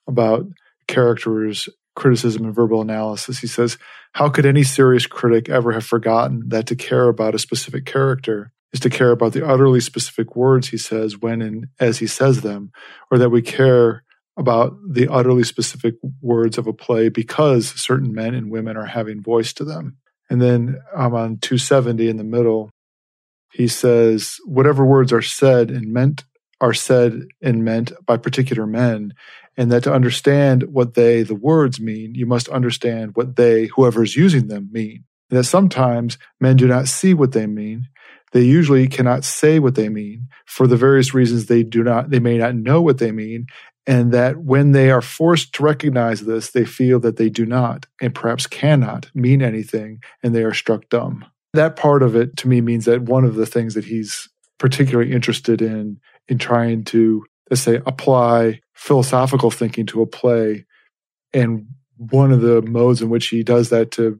about 0.07 0.47
characters 0.87 1.69
criticism 1.95 2.45
and 2.45 2.55
verbal 2.55 2.81
analysis. 2.81 3.39
He 3.39 3.47
says, 3.47 3.79
How 4.13 4.29
could 4.29 4.47
any 4.47 4.63
serious 4.63 5.07
critic 5.07 5.49
ever 5.49 5.73
have 5.73 5.85
forgotten 5.85 6.49
that 6.49 6.67
to 6.67 6.77
care 6.77 7.09
about 7.09 7.35
a 7.35 7.39
specific 7.39 7.87
character 7.87 8.53
is 8.73 8.81
to 8.81 8.91
care 8.91 9.11
about 9.11 9.33
the 9.33 9.47
utterly 9.47 9.81
specific 9.81 10.37
words 10.37 10.69
he 10.69 10.79
says 10.79 11.19
when 11.19 11.43
and 11.43 11.69
as 11.81 11.99
he 11.99 12.07
says 12.07 12.43
them, 12.43 12.71
or 13.11 13.19
that 13.19 13.31
we 13.31 13.43
care 13.43 14.05
about 14.37 14.77
the 14.89 15.09
utterly 15.09 15.43
specific 15.43 15.97
words 16.23 16.57
of 16.57 16.67
a 16.67 16.73
play 16.73 17.09
because 17.09 17.69
certain 17.81 18.15
men 18.15 18.35
and 18.35 18.51
women 18.51 18.77
are 18.77 18.87
having 18.87 19.23
voice 19.23 19.53
to 19.53 19.65
them. 19.65 19.97
And 20.31 20.41
then 20.41 20.81
I'm 20.97 21.15
on 21.15 21.39
270 21.39 22.09
in 22.09 22.17
the 22.17 22.25
middle. 22.25 22.71
He 23.53 23.67
says, 23.67 24.37
whatever 24.45 24.87
words 24.87 25.13
are 25.13 25.23
said 25.23 25.71
and 25.71 25.93
meant 25.93 26.25
are 26.61 26.75
said 26.75 27.27
and 27.43 27.65
meant 27.65 27.93
by 28.05 28.17
particular 28.17 28.67
men, 28.67 29.15
and 29.61 29.71
that 29.71 29.83
to 29.83 29.93
understand 29.93 30.62
what 30.73 30.95
they, 30.95 31.23
the 31.23 31.35
words 31.35 31.79
mean, 31.79 32.14
you 32.14 32.25
must 32.25 32.49
understand 32.49 33.11
what 33.12 33.37
they, 33.37 33.67
whoever 33.67 34.02
is 34.02 34.17
using 34.17 34.49
them, 34.49 34.71
mean. 34.73 35.05
And 35.29 35.38
that 35.38 35.45
sometimes 35.45 36.17
men 36.40 36.57
do 36.57 36.67
not 36.67 36.88
see 36.88 37.12
what 37.12 37.33
they 37.33 37.47
mean. 37.47 37.87
They 38.33 38.40
usually 38.40 38.88
cannot 38.88 39.23
say 39.23 39.59
what 39.59 39.75
they 39.75 39.90
mean 39.90 40.29
for 40.47 40.67
the 40.67 40.79
various 40.79 41.12
reasons 41.12 41.45
they 41.45 41.62
do 41.62 41.83
not, 41.85 42.09
they 42.09 42.21
may 42.21 42.38
not 42.38 42.55
know 42.55 42.81
what 42.81 42.97
they 42.97 43.12
mean. 43.12 43.49
And 43.87 44.12
that 44.12 44.38
when 44.38 44.73
they 44.73 44.90
are 44.90 45.02
forced 45.02 45.52
to 45.57 45.62
recognize 45.62 46.23
this, 46.23 46.52
they 46.52 46.64
feel 46.64 46.99
that 47.00 47.19
they 47.19 47.29
do 47.29 47.45
not 47.45 47.85
and 48.00 48.14
perhaps 48.14 48.47
cannot 48.47 49.11
mean 49.14 49.43
anything 49.43 50.02
and 50.23 50.35
they 50.35 50.43
are 50.43 50.55
struck 50.55 50.88
dumb. 50.88 51.26
That 51.52 51.76
part 51.76 52.02
of 52.02 52.17
it 52.17 52.35
to 52.38 52.49
me 52.49 52.62
means 52.62 52.87
that 52.87 53.02
one 53.02 53.25
of 53.25 53.35
the 53.35 53.45
things 53.45 53.75
that 53.75 53.85
he's 53.85 54.26
particularly 54.59 55.12
interested 55.12 55.61
in 55.61 56.00
in 56.29 56.38
trying 56.38 56.85
to 56.85 57.26
let's 57.50 57.62
say 57.62 57.80
apply 57.85 58.61
philosophical 58.75 59.50
thinking 59.50 59.87
to 59.87 60.00
a 60.00 60.07
play. 60.07 60.64
And 61.35 61.66
one 61.97 62.33
of 62.33 62.40
the 62.40 62.62
modes 62.62 63.02
in 63.02 63.11
which 63.11 63.28
he 63.28 63.42
does 63.42 63.69
that 63.69 63.90
to 63.92 64.19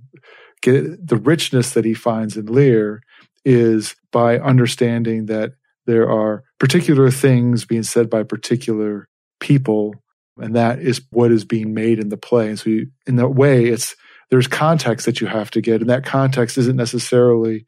get 0.61 1.07
the 1.07 1.17
richness 1.17 1.73
that 1.73 1.85
he 1.85 1.95
finds 1.95 2.37
in 2.37 2.47
Lear 2.47 3.03
is 3.45 3.97
by 4.13 4.39
understanding 4.39 5.27
that 5.27 5.53
there 5.87 6.11
are 6.11 6.45
particular 6.59 7.11
things 7.11 7.65
being 7.65 7.83
said 7.83 8.11
by 8.11 8.23
particular 8.23 9.09
people 9.41 9.95
and 10.37 10.55
that 10.55 10.79
is 10.79 11.01
what 11.11 11.33
is 11.33 11.45
being 11.45 11.75
made 11.75 11.99
in 11.99 12.09
the 12.09 12.17
play. 12.17 12.49
And 12.49 12.59
so 12.59 12.71
you, 12.71 12.91
in 13.07 13.17
that 13.17 13.31
way 13.31 13.67
it's 13.67 13.97
there's 14.31 14.47
context 14.47 15.07
that 15.07 15.21
you 15.21 15.27
have 15.27 15.51
to 15.53 15.61
get 15.61 15.81
and 15.81 15.89
that 15.91 16.05
context 16.05 16.59
isn't 16.59 16.77
necessarily 16.77 17.65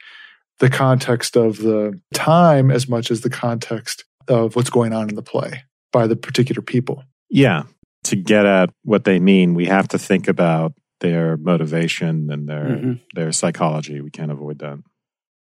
the 0.59 0.71
context 0.71 1.37
of 1.37 1.59
the 1.59 1.99
time 2.15 2.71
as 2.71 2.89
much 2.89 3.11
as 3.11 3.23
the 3.23 3.31
context 3.31 4.05
of 4.29 4.57
what's 4.57 4.71
going 4.71 4.93
on 4.93 5.09
in 5.09 5.15
the 5.15 5.23
play 5.23 5.65
by 5.93 6.07
the 6.07 6.17
particular 6.17 6.63
people. 6.63 7.05
Yeah. 7.31 7.65
To 8.05 8.17
get 8.17 8.47
at 8.47 8.71
what 8.83 9.05
they 9.05 9.21
mean, 9.21 9.55
we 9.55 9.67
have 9.67 9.89
to 9.89 9.99
think 9.99 10.29
about 10.29 10.73
their 11.01 11.37
motivation 11.37 12.31
and 12.31 12.49
their 12.49 12.65
mm-hmm. 12.65 12.93
their 13.15 13.33
psychology. 13.33 14.01
We 14.01 14.11
can't 14.11 14.31
avoid 14.31 14.59
that. 14.61 14.79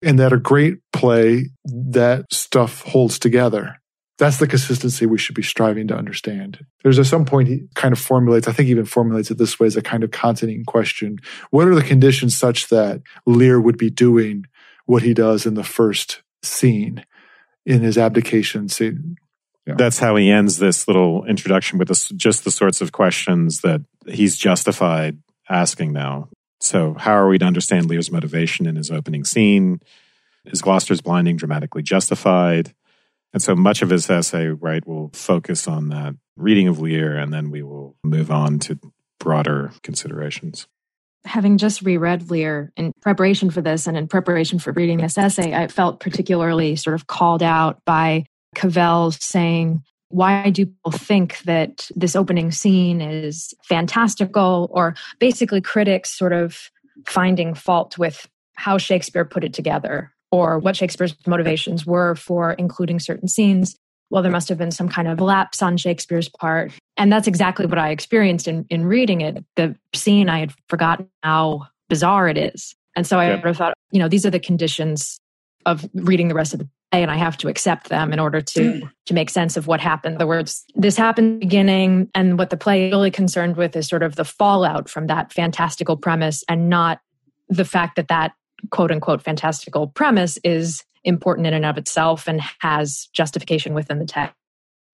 And 0.02 0.18
that 0.18 0.32
a 0.32 0.36
great 0.36 0.78
play, 0.92 1.50
that 1.64 2.26
stuff 2.30 2.82
holds 2.82 3.18
together. 3.18 3.76
That's 4.18 4.36
the 4.36 4.46
consistency 4.46 5.06
we 5.06 5.18
should 5.18 5.34
be 5.34 5.42
striving 5.42 5.88
to 5.88 5.96
understand. 5.96 6.64
There's 6.82 6.98
at 6.98 7.06
some 7.06 7.24
point 7.24 7.48
he 7.48 7.66
kind 7.74 7.92
of 7.92 7.98
formulates, 7.98 8.46
I 8.46 8.52
think 8.52 8.66
he 8.66 8.72
even 8.72 8.84
formulates 8.84 9.30
it 9.30 9.38
this 9.38 9.58
way 9.58 9.66
as 9.66 9.76
a 9.76 9.82
kind 9.82 10.04
of 10.04 10.12
continuing 10.12 10.64
question. 10.64 11.18
What 11.50 11.66
are 11.66 11.74
the 11.74 11.82
conditions 11.82 12.36
such 12.36 12.68
that 12.68 13.00
Lear 13.26 13.60
would 13.60 13.78
be 13.78 13.90
doing 13.90 14.44
what 14.86 15.02
he 15.02 15.14
does 15.14 15.46
in 15.46 15.54
the 15.54 15.64
first 15.64 16.22
scene 16.42 17.04
in 17.66 17.80
his 17.80 17.98
abdication 17.98 18.68
scene. 18.68 19.16
Yeah. 19.66 19.74
That's 19.76 19.98
how 19.98 20.16
he 20.16 20.30
ends 20.30 20.58
this 20.58 20.86
little 20.86 21.24
introduction 21.24 21.78
with 21.78 21.88
this, 21.88 22.10
just 22.10 22.44
the 22.44 22.50
sorts 22.50 22.80
of 22.80 22.92
questions 22.92 23.62
that 23.62 23.80
he's 24.06 24.36
justified 24.36 25.18
asking 25.48 25.92
now. 25.92 26.28
So, 26.60 26.94
how 26.94 27.12
are 27.12 27.28
we 27.28 27.38
to 27.38 27.44
understand 27.44 27.86
Lear's 27.86 28.10
motivation 28.10 28.66
in 28.66 28.76
his 28.76 28.90
opening 28.90 29.24
scene? 29.24 29.80
Is 30.44 30.60
Gloucester's 30.60 31.00
blinding 31.00 31.36
dramatically 31.36 31.82
justified? 31.82 32.74
And 33.32 33.42
so 33.42 33.56
much 33.56 33.82
of 33.82 33.90
his 33.90 34.08
essay, 34.08 34.48
right, 34.48 34.86
will 34.86 35.10
focus 35.12 35.66
on 35.66 35.88
that 35.88 36.14
reading 36.36 36.68
of 36.68 36.78
Lear, 36.78 37.16
and 37.16 37.32
then 37.32 37.50
we 37.50 37.62
will 37.62 37.96
move 38.04 38.30
on 38.30 38.58
to 38.60 38.78
broader 39.18 39.72
considerations 39.82 40.66
having 41.24 41.58
just 41.58 41.82
reread 41.82 42.30
Lear 42.30 42.72
in 42.76 42.92
preparation 43.00 43.50
for 43.50 43.62
this 43.62 43.86
and 43.86 43.96
in 43.96 44.08
preparation 44.08 44.58
for 44.58 44.72
reading 44.72 44.98
this 44.98 45.16
essay, 45.16 45.54
I 45.54 45.68
felt 45.68 46.00
particularly 46.00 46.76
sort 46.76 46.94
of 46.94 47.06
called 47.06 47.42
out 47.42 47.80
by 47.84 48.24
Cavell 48.54 49.10
saying, 49.12 49.82
why 50.08 50.50
do 50.50 50.66
people 50.66 50.92
think 50.92 51.38
that 51.40 51.90
this 51.96 52.14
opening 52.14 52.52
scene 52.52 53.00
is 53.00 53.52
fantastical? 53.64 54.68
Or 54.70 54.94
basically, 55.18 55.60
critics 55.60 56.16
sort 56.16 56.32
of 56.32 56.70
finding 57.06 57.54
fault 57.54 57.98
with 57.98 58.28
how 58.54 58.78
Shakespeare 58.78 59.24
put 59.24 59.42
it 59.44 59.52
together 59.52 60.12
or 60.30 60.58
what 60.58 60.76
Shakespeare's 60.76 61.16
motivations 61.26 61.84
were 61.84 62.14
for 62.14 62.52
including 62.52 63.00
certain 63.00 63.28
scenes 63.28 63.76
well, 64.10 64.22
there 64.22 64.32
must 64.32 64.48
have 64.48 64.58
been 64.58 64.70
some 64.70 64.88
kind 64.88 65.08
of 65.08 65.20
lapse 65.20 65.62
on 65.62 65.76
Shakespeare's 65.76 66.28
part. 66.28 66.72
And 66.96 67.12
that's 67.12 67.26
exactly 67.26 67.66
what 67.66 67.78
I 67.78 67.90
experienced 67.90 68.46
in, 68.46 68.66
in 68.70 68.86
reading 68.86 69.20
it. 69.20 69.44
The 69.56 69.76
scene, 69.94 70.28
I 70.28 70.40
had 70.40 70.52
forgotten 70.68 71.08
how 71.22 71.66
bizarre 71.88 72.28
it 72.28 72.38
is. 72.38 72.74
And 72.96 73.06
so 73.06 73.18
I 73.18 73.30
yeah. 73.30 73.52
thought, 73.52 73.74
you 73.90 73.98
know, 73.98 74.08
these 74.08 74.24
are 74.24 74.30
the 74.30 74.38
conditions 74.38 75.18
of 75.66 75.88
reading 75.94 76.28
the 76.28 76.34
rest 76.34 76.52
of 76.52 76.60
the 76.60 76.68
play, 76.92 77.02
and 77.02 77.10
I 77.10 77.16
have 77.16 77.36
to 77.38 77.48
accept 77.48 77.88
them 77.88 78.12
in 78.12 78.20
order 78.20 78.40
to 78.40 78.60
mm. 78.60 78.90
to 79.06 79.14
make 79.14 79.30
sense 79.30 79.56
of 79.56 79.66
what 79.66 79.80
happened. 79.80 80.18
The 80.18 80.26
words 80.26 80.64
this 80.74 80.96
happened 80.96 81.40
beginning, 81.40 82.10
and 82.14 82.38
what 82.38 82.50
the 82.50 82.56
play 82.56 82.86
is 82.86 82.92
really 82.92 83.10
concerned 83.10 83.56
with 83.56 83.74
is 83.74 83.88
sort 83.88 84.02
of 84.02 84.16
the 84.16 84.24
fallout 84.24 84.88
from 84.88 85.06
that 85.08 85.32
fantastical 85.32 85.96
premise, 85.96 86.44
and 86.48 86.68
not 86.68 87.00
the 87.48 87.64
fact 87.64 87.96
that 87.96 88.08
that 88.08 88.32
quote 88.70 88.90
unquote 88.90 89.22
fantastical 89.22 89.88
premise 89.88 90.38
is 90.44 90.84
important 91.04 91.46
in 91.46 91.54
and 91.54 91.64
of 91.64 91.78
itself 91.78 92.26
and 92.26 92.40
has 92.60 93.08
justification 93.12 93.74
within 93.74 93.98
the 93.98 94.06
text. 94.06 94.34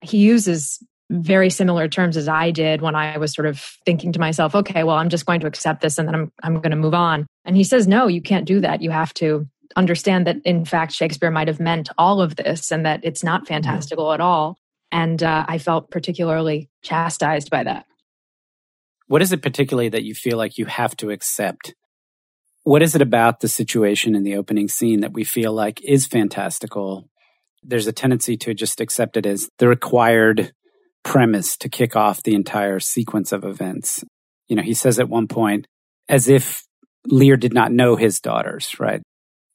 He 0.01 0.17
uses 0.17 0.79
very 1.09 1.49
similar 1.49 1.87
terms 1.87 2.15
as 2.15 2.27
I 2.27 2.51
did 2.51 2.81
when 2.81 2.95
I 2.95 3.17
was 3.17 3.33
sort 3.33 3.45
of 3.45 3.59
thinking 3.85 4.13
to 4.13 4.19
myself, 4.19 4.55
okay, 4.55 4.83
well, 4.83 4.95
I'm 4.95 5.09
just 5.09 5.25
going 5.25 5.41
to 5.41 5.47
accept 5.47 5.81
this 5.81 5.97
and 5.97 6.07
then 6.07 6.15
I'm, 6.15 6.31
I'm 6.41 6.55
going 6.55 6.71
to 6.71 6.77
move 6.77 6.93
on. 6.93 7.27
And 7.43 7.57
he 7.57 7.63
says, 7.63 7.87
no, 7.87 8.07
you 8.07 8.21
can't 8.21 8.45
do 8.45 8.61
that. 8.61 8.81
You 8.81 8.91
have 8.91 9.13
to 9.15 9.45
understand 9.75 10.27
that, 10.27 10.37
in 10.45 10.63
fact, 10.65 10.93
Shakespeare 10.93 11.31
might 11.31 11.47
have 11.47 11.59
meant 11.59 11.89
all 11.97 12.21
of 12.21 12.35
this 12.35 12.71
and 12.71 12.85
that 12.85 13.01
it's 13.03 13.23
not 13.23 13.47
fantastical 13.47 14.05
mm-hmm. 14.05 14.15
at 14.15 14.21
all. 14.21 14.57
And 14.91 15.21
uh, 15.21 15.45
I 15.47 15.57
felt 15.57 15.91
particularly 15.91 16.69
chastised 16.81 17.49
by 17.49 17.63
that. 17.63 17.85
What 19.07 19.21
is 19.21 19.33
it 19.33 19.41
particularly 19.41 19.89
that 19.89 20.03
you 20.03 20.15
feel 20.15 20.37
like 20.37 20.57
you 20.57 20.65
have 20.65 20.95
to 20.97 21.09
accept 21.09 21.73
what 22.63 22.81
is 22.81 22.95
it 22.95 23.01
about 23.01 23.39
the 23.39 23.47
situation 23.47 24.15
in 24.15 24.23
the 24.23 24.35
opening 24.35 24.67
scene 24.67 25.01
that 25.01 25.13
we 25.13 25.23
feel 25.23 25.53
like 25.53 25.81
is 25.83 26.05
fantastical? 26.05 27.09
There's 27.63 27.87
a 27.87 27.93
tendency 27.93 28.37
to 28.37 28.53
just 28.53 28.81
accept 28.81 29.17
it 29.17 29.25
as 29.25 29.49
the 29.57 29.67
required 29.67 30.53
premise 31.03 31.57
to 31.57 31.69
kick 31.69 31.95
off 31.95 32.23
the 32.23 32.35
entire 32.35 32.79
sequence 32.79 33.31
of 33.31 33.43
events. 33.43 34.03
You 34.47 34.55
know, 34.55 34.61
he 34.61 34.73
says 34.73 34.99
at 34.99 35.09
one 35.09 35.27
point, 35.27 35.65
as 36.07 36.27
if 36.27 36.63
Lear 37.07 37.37
did 37.37 37.53
not 37.53 37.71
know 37.71 37.95
his 37.95 38.19
daughters, 38.19 38.79
right? 38.79 39.01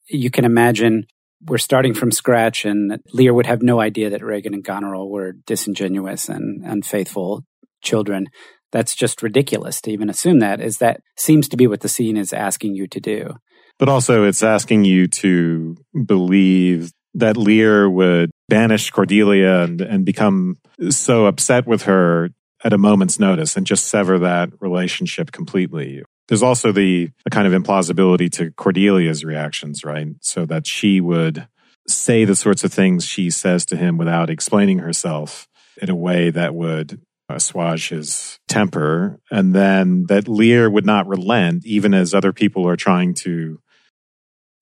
You 0.08 0.30
can 0.30 0.44
imagine 0.44 1.06
we're 1.44 1.58
starting 1.58 1.94
from 1.94 2.10
scratch 2.10 2.64
and 2.64 2.98
Lear 3.12 3.34
would 3.34 3.46
have 3.46 3.62
no 3.62 3.80
idea 3.80 4.10
that 4.10 4.24
Regan 4.24 4.54
and 4.54 4.64
Goneril 4.64 5.10
were 5.10 5.32
disingenuous 5.46 6.28
and 6.28 6.64
unfaithful 6.64 7.44
children 7.82 8.26
that's 8.72 8.94
just 8.94 9.22
ridiculous 9.22 9.80
to 9.82 9.90
even 9.90 10.10
assume 10.10 10.40
that 10.40 10.60
is 10.60 10.78
that 10.78 11.00
seems 11.16 11.48
to 11.48 11.56
be 11.56 11.66
what 11.66 11.80
the 11.80 11.88
scene 11.88 12.16
is 12.16 12.32
asking 12.32 12.74
you 12.74 12.86
to 12.88 13.00
do. 13.00 13.34
But 13.78 13.88
also 13.88 14.24
it's 14.24 14.42
asking 14.42 14.84
you 14.84 15.06
to 15.08 15.76
believe 16.04 16.92
that 17.14 17.36
lear 17.36 17.88
would 17.88 18.30
banish 18.48 18.90
cordelia 18.90 19.62
and, 19.62 19.80
and 19.80 20.04
become 20.04 20.56
so 20.90 21.26
upset 21.26 21.66
with 21.66 21.82
her 21.82 22.30
at 22.64 22.72
a 22.72 22.78
moment's 22.78 23.18
notice 23.18 23.56
and 23.56 23.66
just 23.66 23.86
sever 23.86 24.18
that 24.18 24.50
relationship 24.60 25.32
completely. 25.32 26.02
There's 26.28 26.42
also 26.42 26.72
the, 26.72 27.10
the 27.24 27.30
kind 27.30 27.52
of 27.52 27.62
implausibility 27.62 28.30
to 28.32 28.50
cordelia's 28.52 29.24
reactions 29.24 29.84
right? 29.84 30.08
So 30.20 30.46
that 30.46 30.66
she 30.66 31.00
would 31.00 31.46
say 31.86 32.24
the 32.24 32.36
sorts 32.36 32.64
of 32.64 32.72
things 32.72 33.06
she 33.06 33.30
says 33.30 33.64
to 33.66 33.76
him 33.76 33.96
without 33.96 34.30
explaining 34.30 34.80
herself 34.80 35.46
in 35.80 35.88
a 35.88 35.94
way 35.94 36.30
that 36.30 36.54
would 36.54 37.00
assuage 37.28 37.88
his 37.88 38.38
temper, 38.48 39.20
and 39.30 39.54
then 39.54 40.04
that 40.08 40.28
Lear 40.28 40.70
would 40.70 40.86
not 40.86 41.06
relent, 41.06 41.66
even 41.66 41.94
as 41.94 42.14
other 42.14 42.32
people 42.32 42.68
are 42.68 42.76
trying 42.76 43.14
to, 43.14 43.60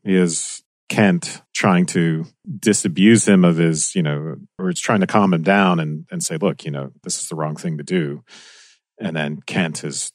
is 0.05 0.63
Kent 0.89 1.43
trying 1.55 1.87
to 1.87 2.27
disabuse 2.59 3.27
him 3.27 3.45
of 3.45 3.57
his, 3.57 3.95
you 3.95 4.03
know, 4.03 4.37
or 4.59 4.71
it's 4.71 4.81
trying 4.81 5.01
to 5.01 5.07
calm 5.07 5.33
him 5.33 5.43
down 5.43 5.81
and, 5.81 6.07
and 6.11 6.23
say, 6.23 6.37
look, 6.37 6.65
you 6.65 6.71
know, 6.71 6.93
this 7.03 7.21
is 7.21 7.29
the 7.29 7.35
wrong 7.35 7.57
thing 7.57 7.79
to 7.79 7.85
do. 7.85 8.23
And 9.01 9.17
then 9.17 9.41
Kent 9.47 9.85
is 9.85 10.11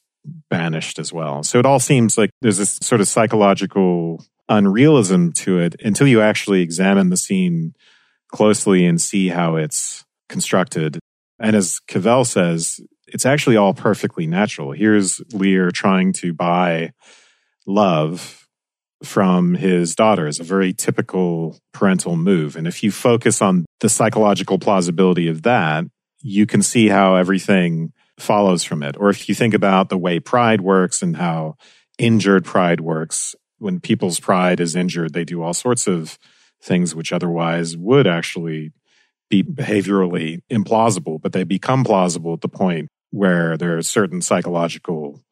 banished 0.48 0.98
as 0.98 1.12
well. 1.12 1.42
So 1.42 1.58
it 1.58 1.66
all 1.66 1.80
seems 1.80 2.16
like 2.16 2.30
there's 2.40 2.58
this 2.58 2.78
sort 2.82 3.00
of 3.00 3.08
psychological 3.08 4.24
unrealism 4.48 5.32
to 5.32 5.58
it 5.58 5.76
until 5.82 6.06
you 6.06 6.20
actually 6.20 6.62
examine 6.62 7.10
the 7.10 7.16
scene 7.16 7.74
closely 8.30 8.86
and 8.86 9.00
see 9.00 9.28
how 9.28 9.56
it's 9.56 10.04
constructed. 10.28 10.98
And 11.40 11.56
as 11.56 11.80
Cavell 11.88 12.24
says, 12.24 12.80
it's 13.06 13.26
actually 13.26 13.56
all 13.56 13.74
perfectly 13.74 14.26
natural. 14.26 14.72
Here's 14.72 15.20
Lear 15.32 15.70
trying 15.70 16.12
to 16.14 16.32
buy 16.32 16.92
love 17.66 18.46
from 19.02 19.54
his 19.54 19.94
daughter 19.94 20.10
daughters, 20.22 20.40
a 20.40 20.44
very 20.44 20.72
typical 20.72 21.58
parental 21.72 22.16
move. 22.16 22.56
And 22.56 22.66
if 22.66 22.82
you 22.82 22.92
focus 22.92 23.40
on 23.40 23.64
the 23.80 23.88
psychological 23.88 24.58
plausibility 24.58 25.28
of 25.28 25.42
that, 25.42 25.84
you 26.20 26.46
can 26.46 26.62
see 26.62 26.88
how 26.88 27.16
everything 27.16 27.92
follows 28.18 28.62
from 28.62 28.82
it. 28.82 28.96
Or 28.98 29.08
if 29.08 29.28
you 29.28 29.34
think 29.34 29.54
about 29.54 29.88
the 29.88 29.96
way 29.96 30.20
pride 30.20 30.60
works 30.60 31.00
and 31.00 31.16
how 31.16 31.54
injured 31.98 32.44
pride 32.44 32.80
works, 32.80 33.34
when 33.58 33.80
people's 33.80 34.20
pride 34.20 34.60
is 34.60 34.76
injured, 34.76 35.14
they 35.14 35.24
do 35.24 35.42
all 35.42 35.54
sorts 35.54 35.86
of 35.86 36.18
things 36.62 36.94
which 36.94 37.12
otherwise 37.12 37.76
would 37.76 38.06
actually 38.06 38.72
be 39.30 39.42
behaviorally 39.42 40.42
implausible, 40.50 41.20
but 41.20 41.32
they 41.32 41.44
become 41.44 41.84
plausible 41.84 42.34
at 42.34 42.40
the 42.40 42.48
point 42.48 42.88
where 43.10 43.56
there 43.56 43.78
are 43.78 43.82
certain 43.82 44.20
psychological 44.20 45.22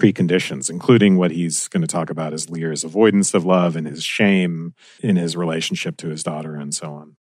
preconditions, 0.00 0.68
including 0.68 1.16
what 1.16 1.30
he's 1.30 1.68
going 1.68 1.80
to 1.80 1.86
talk 1.86 2.10
about 2.10 2.34
as 2.34 2.50
Lear's 2.50 2.84
avoidance 2.84 3.32
of 3.34 3.44
love 3.44 3.76
and 3.76 3.86
his 3.86 4.04
shame 4.04 4.74
in 5.00 5.16
his 5.16 5.36
relationship 5.36 5.96
to 5.96 6.08
his 6.08 6.22
daughter 6.22 6.54
and 6.54 6.74
so 6.74 6.92
on. 6.92 7.16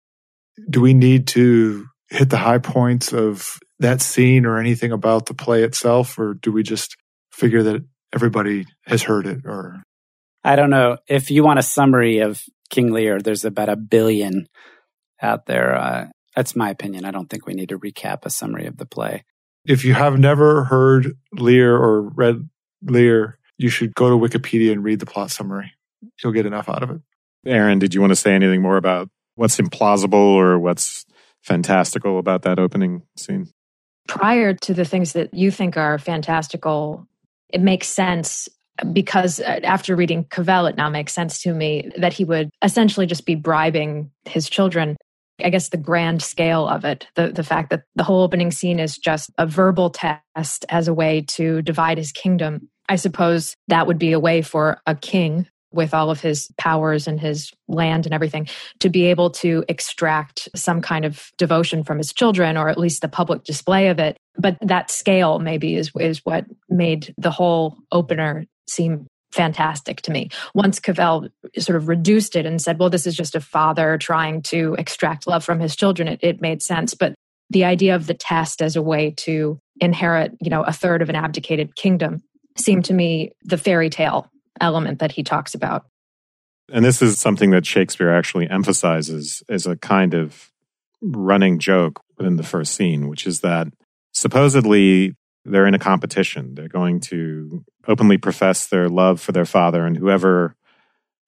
Do 0.69 0.81
we 0.81 0.93
need 0.93 1.27
to 1.27 1.87
hit 2.09 2.29
the 2.29 2.37
high 2.37 2.57
points 2.57 3.13
of 3.13 3.59
that 3.79 4.01
scene 4.01 4.45
or 4.45 4.59
anything 4.59 4.91
about 4.91 5.27
the 5.27 5.33
play 5.33 5.63
itself, 5.63 6.17
or 6.17 6.33
do 6.35 6.51
we 6.51 6.63
just 6.63 6.95
figure 7.31 7.63
that 7.63 7.83
everybody 8.13 8.65
has 8.85 9.03
heard 9.03 9.25
it 9.25 9.45
or 9.45 9.83
I 10.43 10.55
don't 10.55 10.69
know. 10.69 10.97
If 11.07 11.31
you 11.31 11.43
want 11.43 11.59
a 11.59 11.63
summary 11.63 12.19
of 12.19 12.43
King 12.69 12.91
Lear, 12.91 13.19
there's 13.19 13.45
about 13.45 13.69
a 13.69 13.77
billion 13.77 14.47
out 15.21 15.45
there. 15.45 15.75
Uh, 15.75 16.07
that's 16.35 16.55
my 16.55 16.69
opinion. 16.69 17.05
I 17.05 17.11
don't 17.11 17.29
think 17.29 17.45
we 17.45 17.53
need 17.53 17.69
to 17.69 17.79
recap 17.79 18.25
a 18.25 18.29
summary 18.29 18.65
of 18.65 18.77
the 18.77 18.85
play. 18.85 19.23
If 19.65 19.85
you 19.85 19.93
have 19.93 20.19
never 20.19 20.65
heard 20.65 21.17
Lear 21.33 21.75
or 21.75 22.01
read 22.01 22.49
Lear, 22.83 23.37
you 23.57 23.69
should 23.69 23.95
go 23.95 24.09
to 24.09 24.15
Wikipedia 24.15 24.71
and 24.71 24.83
read 24.83 24.99
the 24.99 25.05
plot 25.05 25.31
summary. 25.31 25.71
You'll 26.21 26.33
get 26.33 26.45
enough 26.45 26.67
out 26.67 26.83
of 26.83 26.89
it. 26.89 27.01
Erin, 27.45 27.79
did 27.79 27.93
you 27.93 28.01
want 28.01 28.11
to 28.11 28.15
say 28.15 28.33
anything 28.33 28.61
more 28.61 28.77
about 28.77 29.09
what's 29.35 29.57
implausible 29.57 30.13
or 30.13 30.59
what's 30.59 31.05
fantastical 31.41 32.19
about 32.19 32.43
that 32.43 32.59
opening 32.59 33.03
scene? 33.17 33.49
Prior 34.07 34.53
to 34.53 34.73
the 34.73 34.85
things 34.85 35.13
that 35.13 35.33
you 35.33 35.51
think 35.51 35.77
are 35.77 35.97
fantastical, 35.97 37.07
it 37.49 37.61
makes 37.61 37.87
sense 37.87 38.49
because 38.91 39.39
uh, 39.39 39.59
after 39.63 39.95
reading 39.95 40.25
Cavell, 40.25 40.65
it 40.65 40.75
now 40.75 40.89
makes 40.89 41.13
sense 41.13 41.41
to 41.43 41.53
me 41.53 41.91
that 41.97 42.13
he 42.13 42.25
would 42.25 42.49
essentially 42.61 43.05
just 43.05 43.25
be 43.25 43.35
bribing 43.35 44.11
his 44.25 44.49
children. 44.49 44.97
I 45.43 45.49
guess 45.49 45.69
the 45.69 45.77
grand 45.77 46.21
scale 46.21 46.67
of 46.67 46.85
it, 46.85 47.07
the, 47.15 47.31
the 47.31 47.43
fact 47.43 47.69
that 47.69 47.83
the 47.95 48.03
whole 48.03 48.21
opening 48.21 48.51
scene 48.51 48.79
is 48.79 48.97
just 48.97 49.31
a 49.37 49.45
verbal 49.45 49.89
test 49.89 50.65
as 50.69 50.87
a 50.87 50.93
way 50.93 51.21
to 51.29 51.61
divide 51.61 51.97
his 51.97 52.11
kingdom. 52.11 52.69
I 52.89 52.95
suppose 52.95 53.55
that 53.67 53.87
would 53.87 53.99
be 53.99 54.11
a 54.11 54.19
way 54.19 54.41
for 54.41 54.81
a 54.85 54.95
king 54.95 55.47
with 55.73 55.93
all 55.93 56.11
of 56.11 56.21
his 56.21 56.49
powers 56.57 57.07
and 57.07 57.19
his 57.19 57.51
land 57.67 58.05
and 58.05 58.13
everything 58.13 58.47
to 58.79 58.89
be 58.89 59.05
able 59.05 59.31
to 59.31 59.65
extract 59.67 60.47
some 60.55 60.81
kind 60.81 61.03
of 61.03 61.31
devotion 61.37 61.83
from 61.83 61.97
his 61.97 62.13
children 62.13 62.57
or 62.57 62.69
at 62.69 62.77
least 62.77 63.01
the 63.01 63.07
public 63.07 63.43
display 63.43 63.87
of 63.87 63.99
it 63.99 64.15
but 64.37 64.55
that 64.61 64.91
scale 64.91 65.39
maybe 65.39 65.75
is 65.75 65.91
is 65.99 66.19
what 66.23 66.45
made 66.69 67.13
the 67.17 67.31
whole 67.31 67.75
opener 67.91 68.45
seem 68.67 69.07
fantastic 69.33 70.01
to 70.01 70.11
me 70.11 70.29
once 70.53 70.79
cavell 70.79 71.27
sort 71.57 71.75
of 71.75 71.87
reduced 71.87 72.35
it 72.35 72.45
and 72.45 72.61
said 72.61 72.77
well 72.79 72.89
this 72.89 73.07
is 73.07 73.15
just 73.15 73.35
a 73.35 73.41
father 73.41 73.97
trying 73.97 74.41
to 74.41 74.75
extract 74.77 75.27
love 75.27 75.43
from 75.43 75.59
his 75.59 75.75
children 75.75 76.07
it, 76.07 76.19
it 76.21 76.41
made 76.41 76.61
sense 76.61 76.93
but 76.93 77.15
the 77.49 77.65
idea 77.65 77.95
of 77.95 78.07
the 78.07 78.13
test 78.13 78.61
as 78.61 78.75
a 78.75 78.81
way 78.81 79.11
to 79.11 79.59
inherit 79.81 80.31
you 80.39 80.49
know 80.49 80.63
a 80.63 80.71
third 80.71 81.01
of 81.01 81.09
an 81.09 81.15
abdicated 81.15 81.75
kingdom 81.75 82.21
seemed 82.57 82.85
to 82.85 82.93
me 82.93 83.31
the 83.43 83.57
fairy 83.57 83.89
tale 83.89 84.29
element 84.61 84.99
that 84.99 85.11
he 85.11 85.23
talks 85.23 85.55
about. 85.55 85.85
And 86.71 86.85
this 86.85 87.01
is 87.01 87.19
something 87.19 87.51
that 87.51 87.65
Shakespeare 87.65 88.09
actually 88.09 88.49
emphasizes 88.49 89.43
as 89.49 89.67
a 89.67 89.75
kind 89.75 90.13
of 90.13 90.51
running 91.01 91.59
joke 91.59 92.01
within 92.17 92.37
the 92.37 92.43
first 92.43 92.73
scene, 92.73 93.09
which 93.09 93.27
is 93.27 93.41
that 93.41 93.67
supposedly 94.13 95.15
they're 95.45 95.67
in 95.67 95.73
a 95.73 95.79
competition. 95.79 96.55
They're 96.55 96.67
going 96.67 96.99
to 97.01 97.63
openly 97.87 98.17
profess 98.17 98.67
their 98.67 98.89
love 98.89 99.19
for 99.19 99.31
their 99.31 99.45
father, 99.45 99.85
and 99.85 99.97
whoever 99.97 100.55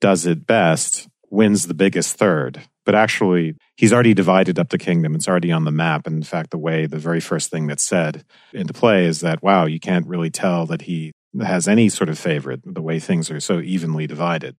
does 0.02 0.26
it 0.26 0.46
best 0.46 1.08
wins 1.30 1.68
the 1.68 1.74
biggest 1.74 2.18
third. 2.18 2.62
But 2.86 2.96
actually, 2.96 3.56
he's 3.78 3.92
already 3.92 4.14
divided 4.14 4.60
up 4.60 4.70
the 4.70 4.78
kingdom. 4.78 5.16
It's 5.16 5.28
already 5.28 5.52
on 5.52 5.66
the 5.66 5.72
map. 5.72 6.06
And 6.06 6.18
in 6.18 6.24
fact, 6.24 6.52
the 6.52 6.58
way 6.58 6.86
the 6.86 7.00
very 7.00 7.20
first 7.20 7.50
thing 7.50 7.66
that's 7.66 7.84
said 7.84 8.24
in 8.54 8.68
the 8.68 8.74
play 8.74 9.06
is 9.06 9.22
that, 9.22 9.42
wow, 9.42 9.66
you 9.66 9.80
can't 9.80 10.06
really 10.06 10.30
tell 10.30 10.68
that 10.68 10.84
he 10.84 11.12
has 11.42 11.68
any 11.68 11.90
sort 11.90 12.10
of 12.10 12.20
favorite, 12.20 12.62
the 12.64 12.82
way 12.82 13.00
things 13.00 13.32
are 13.32 13.40
so 13.40 13.60
evenly 13.60 14.06
divided. 14.06 14.56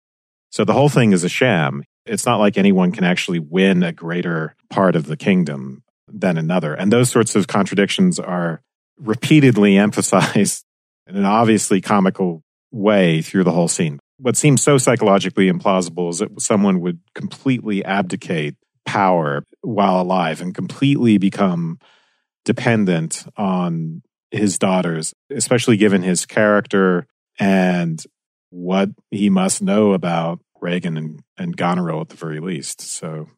So 0.51 0.65
the 0.65 0.73
whole 0.73 0.89
thing 0.89 1.13
is 1.13 1.23
a 1.23 1.29
sham. 1.29 1.85
It's 2.05 2.27
not 2.27 2.41
like 2.41 2.59
anyone 2.59 2.93
can 2.93 3.05
actually 3.05 3.39
win 3.39 3.83
a 3.83 3.93
greater 3.93 4.55
part 4.71 4.97
of 4.97 5.07
the 5.07 5.17
kingdom 5.17 5.83
than 6.09 6.37
another. 6.37 6.75
And 6.75 6.93
those 6.93 7.11
sorts 7.11 7.37
of 7.37 7.47
contradictions 7.47 8.19
are 8.19 8.61
repeatedly 8.99 9.77
emphasized 9.77 10.65
in 11.07 11.17
an 11.17 11.25
obviously 11.25 11.81
comical 11.81 12.43
way 12.73 13.23
through 13.23 13.45
the 13.45 13.53
whole 13.53 13.69
scene. 13.69 13.99
What 14.19 14.37
seems 14.37 14.63
so 14.63 14.79
psychologically 14.79 15.51
implausible 15.51 16.11
is 16.11 16.19
that 16.19 16.41
someone 16.41 16.81
would 16.81 17.01
completely 17.15 17.85
abdicate 17.85 18.55
power 18.87 19.45
while 19.61 20.01
alive 20.01 20.41
and 20.41 20.55
completely 20.55 21.19
become 21.19 21.79
dependent 22.45 23.27
on 23.37 24.03
his 24.31 24.59
daughters, 24.59 25.13
especially 25.31 25.77
given 25.77 26.03
his 26.03 26.25
character 26.25 27.07
and 27.39 28.03
what 28.51 28.91
he 29.11 29.29
must 29.29 29.61
know 29.61 29.93
about 29.93 30.41
Regan 30.61 30.97
and, 30.97 31.21
and 31.37 31.57
Goneril 31.57 32.01
at 32.01 32.09
the 32.09 32.17
very 32.17 32.41
least. 32.41 32.81
So 32.81 33.29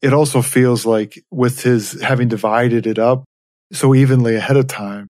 it 0.00 0.12
also 0.12 0.42
feels 0.42 0.86
like 0.86 1.22
with 1.30 1.62
his 1.62 2.00
having 2.00 2.28
divided 2.28 2.86
it 2.86 2.98
up 2.98 3.24
so 3.72 3.94
evenly 3.94 4.36
ahead 4.36 4.56
of 4.56 4.66
time, 4.66 5.08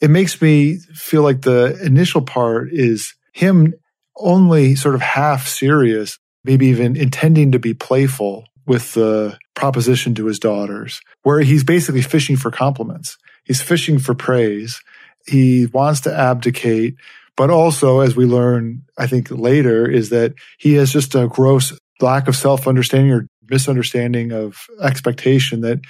it 0.00 0.10
makes 0.10 0.40
me 0.40 0.78
feel 0.94 1.22
like 1.22 1.42
the 1.42 1.78
initial 1.84 2.22
part 2.22 2.68
is 2.72 3.14
him 3.32 3.74
only 4.16 4.74
sort 4.74 4.94
of 4.94 5.00
half 5.00 5.46
serious, 5.46 6.18
maybe 6.44 6.66
even 6.66 6.96
intending 6.96 7.52
to 7.52 7.58
be 7.58 7.74
playful 7.74 8.44
with 8.66 8.94
the 8.94 9.36
proposition 9.54 10.14
to 10.14 10.26
his 10.26 10.38
daughters, 10.38 11.00
where 11.22 11.40
he's 11.40 11.64
basically 11.64 12.02
fishing 12.02 12.36
for 12.36 12.50
compliments. 12.50 13.16
He's 13.44 13.62
fishing 13.62 13.98
for 13.98 14.14
praise. 14.14 14.80
He 15.26 15.66
wants 15.66 16.00
to 16.02 16.14
abdicate, 16.14 16.96
but 17.36 17.50
also, 17.50 18.00
as 18.00 18.14
we 18.14 18.26
learn, 18.26 18.82
I 18.98 19.06
think 19.06 19.30
later, 19.30 19.88
is 19.88 20.10
that 20.10 20.34
he 20.58 20.74
has 20.74 20.92
just 20.92 21.14
a 21.14 21.28
gross 21.28 21.72
lack 22.00 22.28
of 22.28 22.36
self 22.36 22.68
understanding 22.68 23.12
or 23.12 23.26
misunderstanding 23.48 24.32
of 24.32 24.66
expectation 24.82 25.62
that 25.62 25.80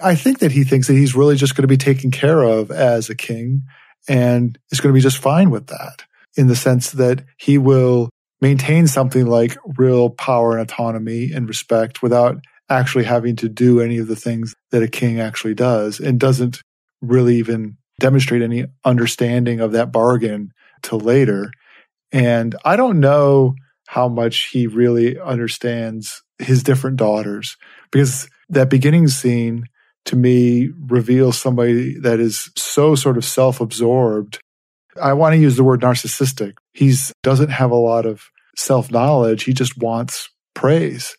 I 0.00 0.14
think 0.14 0.40
that 0.40 0.52
he 0.52 0.64
thinks 0.64 0.88
that 0.88 0.94
he's 0.94 1.14
really 1.14 1.36
just 1.36 1.54
going 1.54 1.62
to 1.62 1.68
be 1.68 1.76
taken 1.76 2.10
care 2.10 2.42
of 2.42 2.70
as 2.70 3.08
a 3.08 3.14
king 3.14 3.62
and 4.08 4.58
is 4.70 4.80
going 4.80 4.92
to 4.92 4.96
be 4.96 5.02
just 5.02 5.18
fine 5.18 5.50
with 5.50 5.68
that 5.68 6.04
in 6.36 6.48
the 6.48 6.56
sense 6.56 6.92
that 6.92 7.24
he 7.38 7.58
will 7.58 8.10
maintain 8.40 8.86
something 8.86 9.26
like 9.26 9.56
real 9.78 10.10
power 10.10 10.52
and 10.52 10.60
autonomy 10.60 11.32
and 11.32 11.48
respect 11.48 12.02
without 12.02 12.38
actually 12.68 13.04
having 13.04 13.36
to 13.36 13.48
do 13.48 13.80
any 13.80 13.98
of 13.98 14.08
the 14.08 14.16
things 14.16 14.54
that 14.70 14.82
a 14.82 14.88
king 14.88 15.20
actually 15.20 15.54
does 15.54 16.00
and 16.00 16.18
doesn't 16.18 16.60
really 17.00 17.36
even 17.36 17.76
demonstrate 18.00 18.42
any 18.42 18.66
understanding 18.84 19.60
of 19.60 19.72
that 19.72 19.92
bargain 19.92 20.52
till 20.82 20.98
later. 20.98 21.50
And 22.12 22.54
I 22.64 22.76
don't 22.76 23.00
know 23.00 23.54
how 23.86 24.08
much 24.08 24.48
he 24.50 24.66
really 24.66 25.20
understands 25.20 26.22
his 26.38 26.62
different 26.62 26.96
daughters 26.96 27.56
because 27.92 28.28
that 28.48 28.70
beginning 28.70 29.08
scene 29.08 29.64
to 30.06 30.16
me 30.16 30.70
reveals 30.86 31.38
somebody 31.38 31.98
that 32.00 32.20
is 32.20 32.50
so 32.56 32.94
sort 32.94 33.16
of 33.16 33.24
self-absorbed. 33.24 34.38
I 35.00 35.12
want 35.14 35.34
to 35.34 35.40
use 35.40 35.56
the 35.56 35.64
word 35.64 35.80
narcissistic. 35.80 36.54
He 36.72 36.94
doesn't 37.22 37.50
have 37.50 37.70
a 37.70 37.76
lot 37.76 38.06
of 38.06 38.22
self-knowledge. 38.56 39.44
He 39.44 39.52
just 39.52 39.76
wants 39.78 40.28
praise. 40.54 41.16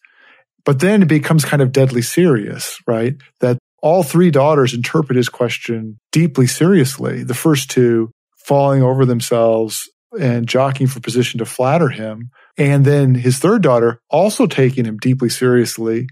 But 0.64 0.80
then 0.80 1.02
it 1.02 1.08
becomes 1.08 1.46
kind 1.46 1.62
of 1.62 1.72
deadly 1.72 2.02
serious, 2.02 2.80
right? 2.88 3.16
That 3.40 3.58
all 3.82 4.02
three 4.02 4.32
daughters 4.32 4.74
interpret 4.74 5.18
his 5.18 5.30
question 5.30 6.00
deeply 6.12 6.48
seriously. 6.48 7.24
The 7.24 7.34
first 7.34 7.70
two 7.70 8.12
falling 8.38 8.82
over 8.82 9.06
themselves 9.06 9.90
and 10.20 10.48
jockeying 10.48 10.88
for 10.88 11.00
position 11.02 11.40
to 11.40 11.46
flatter 11.46 11.90
him. 11.90 12.30
And 12.58 12.86
then 12.86 13.16
his 13.16 13.38
third 13.38 13.62
daughter 13.62 14.00
also 14.10 14.48
taking 14.48 14.86
him 14.86 14.98
deeply 14.98 15.30
seriously 15.30 16.08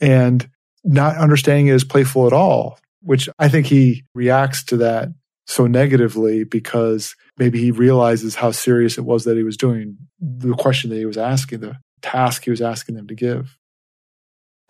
and 0.00 0.48
not 0.86 1.16
understanding 1.16 1.66
it 1.66 1.72
as 1.72 1.84
playful 1.84 2.26
at 2.26 2.32
all, 2.32 2.78
which 3.02 3.28
I 3.38 3.48
think 3.48 3.66
he 3.66 4.04
reacts 4.14 4.64
to 4.64 4.76
that 4.78 5.08
so 5.46 5.66
negatively 5.66 6.44
because 6.44 7.14
maybe 7.38 7.60
he 7.60 7.70
realizes 7.70 8.34
how 8.34 8.50
serious 8.50 8.98
it 8.98 9.04
was 9.04 9.24
that 9.24 9.36
he 9.36 9.42
was 9.42 9.56
doing 9.56 9.96
the 10.20 10.54
question 10.54 10.90
that 10.90 10.96
he 10.96 11.06
was 11.06 11.18
asking, 11.18 11.60
the 11.60 11.76
task 12.02 12.44
he 12.44 12.50
was 12.50 12.62
asking 12.62 12.94
them 12.94 13.06
to 13.08 13.14
give. 13.14 13.56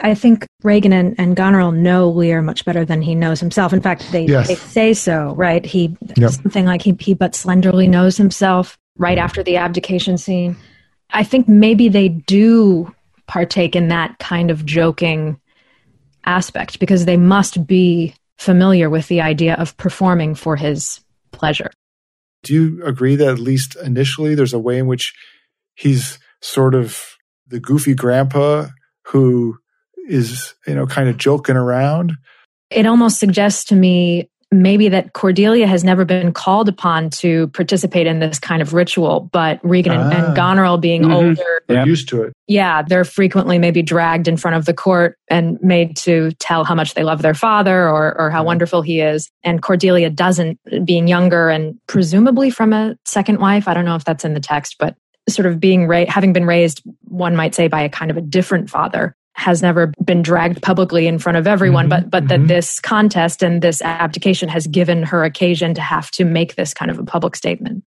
I 0.00 0.14
think 0.14 0.46
Regan 0.62 0.92
and, 0.92 1.14
and 1.18 1.36
Goneril 1.36 1.72
know 1.72 2.10
Lear 2.10 2.42
much 2.42 2.66
better 2.66 2.84
than 2.84 3.00
he 3.00 3.14
knows 3.14 3.40
himself. 3.40 3.72
In 3.72 3.80
fact, 3.80 4.10
they, 4.12 4.26
yes. 4.26 4.48
they 4.48 4.54
say 4.54 4.92
so, 4.92 5.34
right? 5.36 5.64
He 5.64 5.96
yep. 6.16 6.32
something 6.32 6.66
like 6.66 6.82
he, 6.82 6.94
he 7.00 7.14
but 7.14 7.32
slenderly 7.32 7.88
knows 7.88 8.16
himself 8.16 8.76
right 8.98 9.16
after 9.16 9.42
the 9.42 9.56
abdication 9.56 10.18
scene. 10.18 10.56
I 11.10 11.24
think 11.24 11.48
maybe 11.48 11.88
they 11.88 12.08
do 12.08 12.92
partake 13.26 13.74
in 13.74 13.88
that 13.88 14.18
kind 14.18 14.50
of 14.50 14.66
joking 14.66 15.40
aspect 16.26 16.78
because 16.80 17.04
they 17.04 17.16
must 17.16 17.66
be 17.66 18.14
familiar 18.36 18.90
with 18.90 19.08
the 19.08 19.20
idea 19.20 19.54
of 19.54 19.76
performing 19.76 20.34
for 20.34 20.56
his 20.56 21.00
pleasure. 21.32 21.70
Do 22.42 22.54
you 22.54 22.84
agree 22.84 23.16
that 23.16 23.28
at 23.28 23.38
least 23.38 23.76
initially 23.76 24.34
there's 24.34 24.52
a 24.52 24.58
way 24.58 24.78
in 24.78 24.86
which 24.86 25.14
he's 25.74 26.18
sort 26.40 26.74
of 26.74 27.16
the 27.46 27.60
goofy 27.60 27.94
grandpa 27.94 28.66
who 29.06 29.58
is, 30.08 30.54
you 30.66 30.74
know, 30.74 30.86
kind 30.86 31.08
of 31.08 31.16
joking 31.16 31.56
around. 31.56 32.12
It 32.70 32.86
almost 32.86 33.18
suggests 33.18 33.64
to 33.66 33.76
me 33.76 34.30
maybe 34.52 34.88
that 34.88 35.12
Cordelia 35.12 35.66
has 35.66 35.82
never 35.82 36.04
been 36.04 36.32
called 36.32 36.68
upon 36.68 37.10
to 37.10 37.48
participate 37.48 38.06
in 38.06 38.20
this 38.20 38.38
kind 38.38 38.62
of 38.62 38.72
ritual, 38.72 39.28
but 39.32 39.58
Regan 39.62 39.92
ah. 39.92 40.04
and, 40.04 40.12
and 40.12 40.24
ah. 40.26 40.34
Goneril 40.34 40.78
being 40.78 41.02
mm-hmm. 41.02 41.12
older, 41.12 41.62
they're 41.66 41.86
used 41.86 42.08
to 42.10 42.22
it. 42.22 42.32
Yeah, 42.46 42.82
they're 42.82 43.04
frequently 43.04 43.58
maybe 43.58 43.82
dragged 43.82 44.28
in 44.28 44.36
front 44.36 44.56
of 44.56 44.64
the 44.64 44.74
court 44.74 45.18
and 45.28 45.60
made 45.62 45.96
to 45.98 46.30
tell 46.32 46.64
how 46.64 46.74
much 46.74 46.94
they 46.94 47.02
love 47.02 47.22
their 47.22 47.34
father 47.34 47.88
or, 47.88 48.18
or 48.18 48.30
how 48.30 48.42
yeah. 48.42 48.46
wonderful 48.46 48.82
he 48.82 49.00
is. 49.00 49.30
And 49.42 49.62
Cordelia 49.62 50.10
doesn't, 50.10 50.58
being 50.84 51.08
younger 51.08 51.48
and 51.48 51.78
presumably 51.88 52.50
from 52.50 52.72
a 52.72 52.96
second 53.04 53.40
wife. 53.40 53.66
I 53.66 53.74
don't 53.74 53.84
know 53.84 53.96
if 53.96 54.04
that's 54.04 54.24
in 54.24 54.34
the 54.34 54.40
text, 54.40 54.76
but 54.78 54.96
sort 55.28 55.46
of 55.46 55.58
being 55.58 55.88
ra- 55.88 56.04
having 56.06 56.32
been 56.32 56.46
raised, 56.46 56.82
one 57.08 57.34
might 57.34 57.54
say, 57.54 57.66
by 57.66 57.82
a 57.82 57.88
kind 57.88 58.12
of 58.12 58.16
a 58.16 58.20
different 58.20 58.70
father 58.70 59.16
has 59.36 59.62
never 59.62 59.92
been 60.02 60.22
dragged 60.22 60.62
publicly 60.62 61.06
in 61.06 61.18
front 61.18 61.38
of 61.38 61.46
everyone, 61.46 61.88
mm-hmm, 61.88 62.08
but 62.08 62.10
but 62.10 62.24
mm-hmm. 62.24 62.42
that 62.42 62.48
this 62.48 62.80
contest 62.80 63.42
and 63.42 63.60
this 63.60 63.82
abdication 63.82 64.48
has 64.48 64.66
given 64.66 65.02
her 65.02 65.24
occasion 65.24 65.74
to 65.74 65.80
have 65.80 66.10
to 66.12 66.24
make 66.24 66.54
this 66.54 66.74
kind 66.74 66.90
of 66.90 66.98
a 66.98 67.04
public 67.04 67.36
statement. 67.36 67.84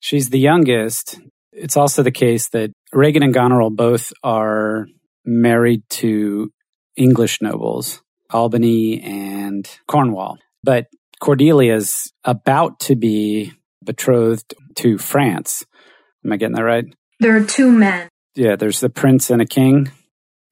She's 0.00 0.30
the 0.30 0.38
youngest. 0.38 1.20
It's 1.52 1.76
also 1.76 2.02
the 2.02 2.10
case 2.10 2.48
that 2.50 2.70
Regan 2.92 3.22
and 3.22 3.34
Goneril 3.34 3.70
both 3.70 4.12
are 4.22 4.86
married 5.24 5.82
to 5.90 6.50
English 6.96 7.42
nobles, 7.42 8.02
Albany 8.30 9.02
and 9.02 9.68
Cornwall. 9.86 10.38
But 10.62 10.86
Cordelia's 11.20 12.12
about 12.24 12.80
to 12.80 12.96
be 12.96 13.52
betrothed 13.84 14.54
to 14.76 14.98
France. 14.98 15.64
Am 16.24 16.32
I 16.32 16.36
getting 16.36 16.54
that 16.56 16.62
right? 16.62 16.84
There 17.20 17.36
are 17.36 17.44
two 17.44 17.70
men. 17.70 18.08
Yeah, 18.34 18.56
there's 18.56 18.80
the 18.80 18.88
prince 18.88 19.30
and 19.30 19.42
a 19.42 19.46
king. 19.46 19.90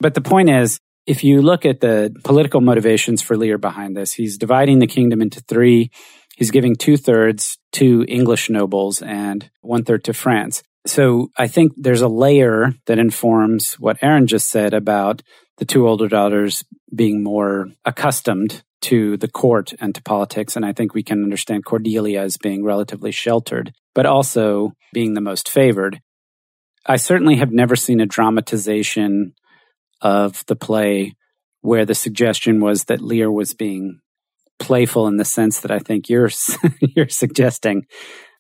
But 0.01 0.15
the 0.15 0.21
point 0.21 0.51
is, 0.51 0.79
if 1.07 1.23
you 1.23 1.41
look 1.41 1.65
at 1.65 1.81
the 1.81 2.15
political 2.25 2.61
motivations 2.61 3.23
for 3.23 3.37
Lear 3.37 3.59
behind 3.59 3.97
this, 3.97 4.13
he's 4.13 4.39
dividing 4.39 4.81
the 4.81 4.87
kingdom 4.87 5.23
into 5.23 5.41
three. 5.41 5.91
He's 6.37 6.51
giving 6.51 6.75
two 6.75 6.97
thirds 6.97 7.59
to 7.73 8.05
English 8.09 8.51
nobles 8.51 9.03
and 9.03 9.49
one 9.63 9.85
third 9.85 10.05
to 10.05 10.13
France. 10.13 10.63
So 10.87 11.31
I 11.37 11.49
think 11.49 11.73
there's 11.77 12.03
a 12.03 12.09
layer 12.09 12.75
that 12.87 12.99
informs 12.99 13.75
what 13.75 13.99
Erin 14.03 14.27
just 14.27 14.49
said 14.49 14.75
about 14.75 15.23
the 15.59 15.65
two 15.65 15.89
older 15.89 16.09
daughters 16.09 16.63
being 16.95 17.23
more 17.23 17.69
accustomed 17.85 18.63
to 18.83 19.17
the 19.17 19.29
court 19.29 19.73
and 19.81 19.95
to 19.95 20.03
politics. 20.03 20.55
And 20.55 20.65
I 20.65 20.73
think 20.73 20.95
we 20.95 21.03
can 21.03 21.25
understand 21.25 21.65
Cordelia 21.65 22.23
as 22.23 22.37
being 22.37 22.65
relatively 22.65 23.11
sheltered, 23.11 23.73
but 23.95 24.07
also 24.07 24.73
being 24.93 25.15
the 25.15 25.21
most 25.21 25.49
favored. 25.49 26.01
I 26.85 26.97
certainly 26.97 27.37
have 27.37 27.51
never 27.51 27.75
seen 27.75 28.01
a 28.01 28.07
dramatization 28.07 29.35
of 30.01 30.45
the 30.47 30.57
play 30.57 31.15
where 31.61 31.85
the 31.85 31.95
suggestion 31.95 32.61
was 32.61 32.85
that 32.85 33.01
Lear 33.01 33.31
was 33.31 33.55
being 33.55 34.01
playful 34.59 35.07
in 35.07 35.17
the 35.17 35.25
sense 35.25 35.61
that 35.61 35.71
I 35.71 35.79
think 35.79 36.09
you're 36.09 36.31
you're 36.81 37.09
suggesting. 37.09 37.87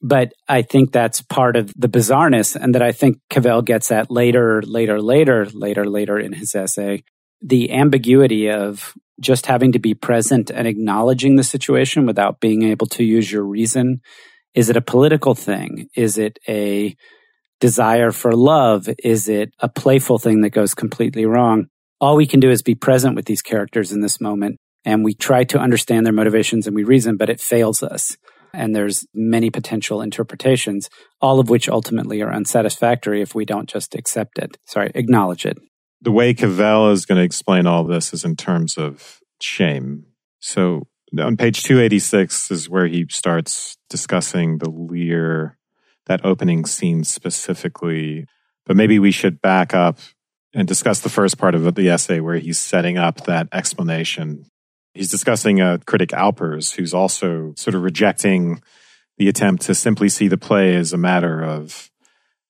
But 0.02 0.32
I 0.48 0.62
think 0.62 0.92
that's 0.92 1.22
part 1.22 1.56
of 1.56 1.72
the 1.76 1.88
bizarreness 1.88 2.54
and 2.54 2.74
that 2.74 2.82
I 2.82 2.92
think 2.92 3.18
Cavell 3.30 3.62
gets 3.62 3.90
at 3.90 4.10
later, 4.10 4.62
later, 4.62 5.00
later, 5.00 5.46
later, 5.46 5.86
later 5.86 6.18
in 6.18 6.32
his 6.32 6.54
essay. 6.54 7.02
The 7.42 7.72
ambiguity 7.72 8.50
of 8.50 8.94
just 9.20 9.46
having 9.46 9.72
to 9.72 9.78
be 9.78 9.94
present 9.94 10.50
and 10.50 10.66
acknowledging 10.66 11.36
the 11.36 11.44
situation 11.44 12.06
without 12.06 12.40
being 12.40 12.62
able 12.62 12.86
to 12.88 13.04
use 13.04 13.32
your 13.32 13.44
reason. 13.44 14.00
Is 14.54 14.68
it 14.68 14.76
a 14.76 14.82
political 14.82 15.34
thing? 15.34 15.88
Is 15.96 16.18
it 16.18 16.38
a 16.48 16.94
desire 17.60 18.10
for 18.10 18.32
love? 18.32 18.88
Is 19.02 19.28
it 19.28 19.52
a 19.60 19.68
playful 19.68 20.18
thing 20.18 20.42
that 20.42 20.50
goes 20.50 20.74
completely 20.74 21.26
wrong? 21.26 21.66
All 22.00 22.16
we 22.16 22.26
can 22.26 22.40
do 22.40 22.50
is 22.50 22.62
be 22.62 22.74
present 22.74 23.16
with 23.16 23.24
these 23.24 23.42
characters 23.42 23.92
in 23.92 24.00
this 24.00 24.20
moment 24.20 24.58
and 24.84 25.04
we 25.04 25.14
try 25.14 25.44
to 25.44 25.58
understand 25.58 26.06
their 26.06 26.12
motivations 26.12 26.66
and 26.66 26.76
we 26.76 26.84
reason, 26.84 27.16
but 27.16 27.28
it 27.28 27.40
fails 27.40 27.82
us. 27.82 28.16
And 28.54 28.74
there's 28.74 29.06
many 29.12 29.50
potential 29.50 30.00
interpretations, 30.00 30.88
all 31.20 31.40
of 31.40 31.50
which 31.50 31.68
ultimately 31.68 32.22
are 32.22 32.32
unsatisfactory 32.32 33.20
if 33.20 33.34
we 33.34 33.44
don't 33.44 33.68
just 33.68 33.94
accept 33.94 34.38
it. 34.38 34.56
Sorry, 34.64 34.92
acknowledge 34.94 35.44
it. 35.44 35.58
The 36.00 36.12
way 36.12 36.32
Cavell 36.32 36.92
is 36.92 37.04
going 37.04 37.18
to 37.18 37.24
explain 37.24 37.66
all 37.66 37.84
this 37.84 38.14
is 38.14 38.24
in 38.24 38.36
terms 38.36 38.78
of 38.78 39.18
shame. 39.40 40.04
So 40.38 40.86
on 41.18 41.36
page 41.36 41.64
286 41.64 42.50
is 42.50 42.70
where 42.70 42.86
he 42.86 43.06
starts 43.10 43.76
discussing 43.90 44.58
the 44.58 44.70
Lear 44.70 45.58
that 46.06 46.24
opening 46.24 46.64
scene 46.64 47.04
specifically. 47.04 48.26
But 48.64 48.76
maybe 48.76 48.98
we 48.98 49.10
should 49.10 49.40
back 49.40 49.74
up 49.74 49.98
and 50.54 50.66
discuss 50.66 51.00
the 51.00 51.08
first 51.08 51.38
part 51.38 51.54
of 51.54 51.74
the 51.74 51.88
essay 51.88 52.20
where 52.20 52.38
he's 52.38 52.58
setting 52.58 52.96
up 52.96 53.24
that 53.24 53.48
explanation. 53.52 54.46
He's 54.94 55.10
discussing 55.10 55.60
a 55.60 55.78
critic 55.86 56.12
Alpers 56.12 56.72
who's 56.72 56.94
also 56.94 57.52
sort 57.56 57.74
of 57.74 57.82
rejecting 57.82 58.62
the 59.18 59.28
attempt 59.28 59.62
to 59.64 59.74
simply 59.74 60.08
see 60.08 60.28
the 60.28 60.38
play 60.38 60.74
as 60.74 60.92
a 60.92 60.98
matter 60.98 61.42
of 61.42 61.90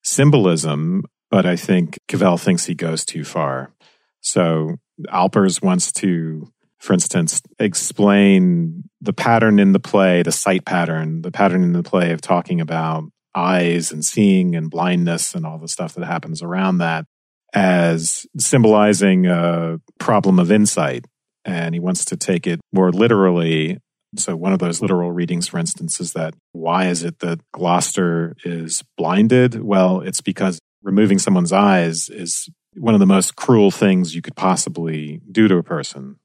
symbolism, 0.02 1.04
but 1.30 1.44
I 1.46 1.56
think 1.56 1.98
Cavell 2.08 2.38
thinks 2.38 2.66
he 2.66 2.74
goes 2.74 3.04
too 3.04 3.24
far. 3.24 3.72
So 4.20 4.76
Alpers 5.08 5.60
wants 5.60 5.92
to, 5.92 6.48
for 6.78 6.92
instance, 6.92 7.42
explain 7.58 8.84
the 9.00 9.12
pattern 9.12 9.58
in 9.58 9.72
the 9.72 9.80
play, 9.80 10.22
the 10.22 10.32
sight 10.32 10.64
pattern, 10.64 11.22
the 11.22 11.32
pattern 11.32 11.62
in 11.62 11.72
the 11.72 11.82
play 11.82 12.12
of 12.12 12.20
talking 12.20 12.60
about 12.60 13.04
eyes 13.36 13.92
and 13.92 14.04
seeing 14.04 14.56
and 14.56 14.70
blindness 14.70 15.34
and 15.34 15.46
all 15.46 15.58
the 15.58 15.68
stuff 15.68 15.94
that 15.94 16.06
happens 16.06 16.42
around 16.42 16.78
that 16.78 17.04
as 17.52 18.26
symbolizing 18.38 19.26
a 19.26 19.80
problem 19.98 20.38
of 20.38 20.50
insight. 20.50 21.04
And 21.44 21.74
he 21.74 21.80
wants 21.80 22.04
to 22.06 22.16
take 22.16 22.46
it 22.46 22.60
more 22.72 22.90
literally. 22.90 23.78
So, 24.16 24.34
one 24.34 24.52
of 24.52 24.58
those 24.58 24.80
literal 24.80 25.12
readings, 25.12 25.46
for 25.46 25.58
instance, 25.58 26.00
is 26.00 26.12
that 26.14 26.34
why 26.52 26.86
is 26.86 27.04
it 27.04 27.20
that 27.20 27.40
Gloucester 27.52 28.34
is 28.44 28.82
blinded? 28.96 29.62
Well, 29.62 30.00
it's 30.00 30.20
because 30.20 30.58
removing 30.82 31.18
someone's 31.18 31.52
eyes 31.52 32.08
is 32.08 32.48
one 32.74 32.94
of 32.94 33.00
the 33.00 33.06
most 33.06 33.36
cruel 33.36 33.70
things 33.70 34.14
you 34.14 34.22
could 34.22 34.36
possibly 34.36 35.20
do 35.30 35.48
to 35.48 35.56
a 35.56 35.62
person. 35.62 36.16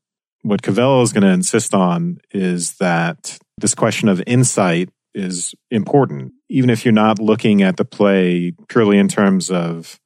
What 0.44 0.62
Cavell 0.62 1.02
is 1.02 1.14
going 1.14 1.24
to 1.24 1.30
insist 1.30 1.74
on 1.74 2.20
is 2.32 2.78
that 2.78 3.38
this 3.58 3.76
question 3.76 4.10
of 4.10 4.24
insight 4.26 4.90
is 5.14 5.54
important. 5.70 6.34
Even 6.50 6.70
if 6.70 6.86
you're 6.86 6.92
not 6.92 7.20
looking 7.20 7.62
at 7.62 7.78
the 7.78 7.86
play 7.86 8.54
purely 8.68 8.98
in 8.98 9.08
terms 9.08 9.50
of 9.50 10.00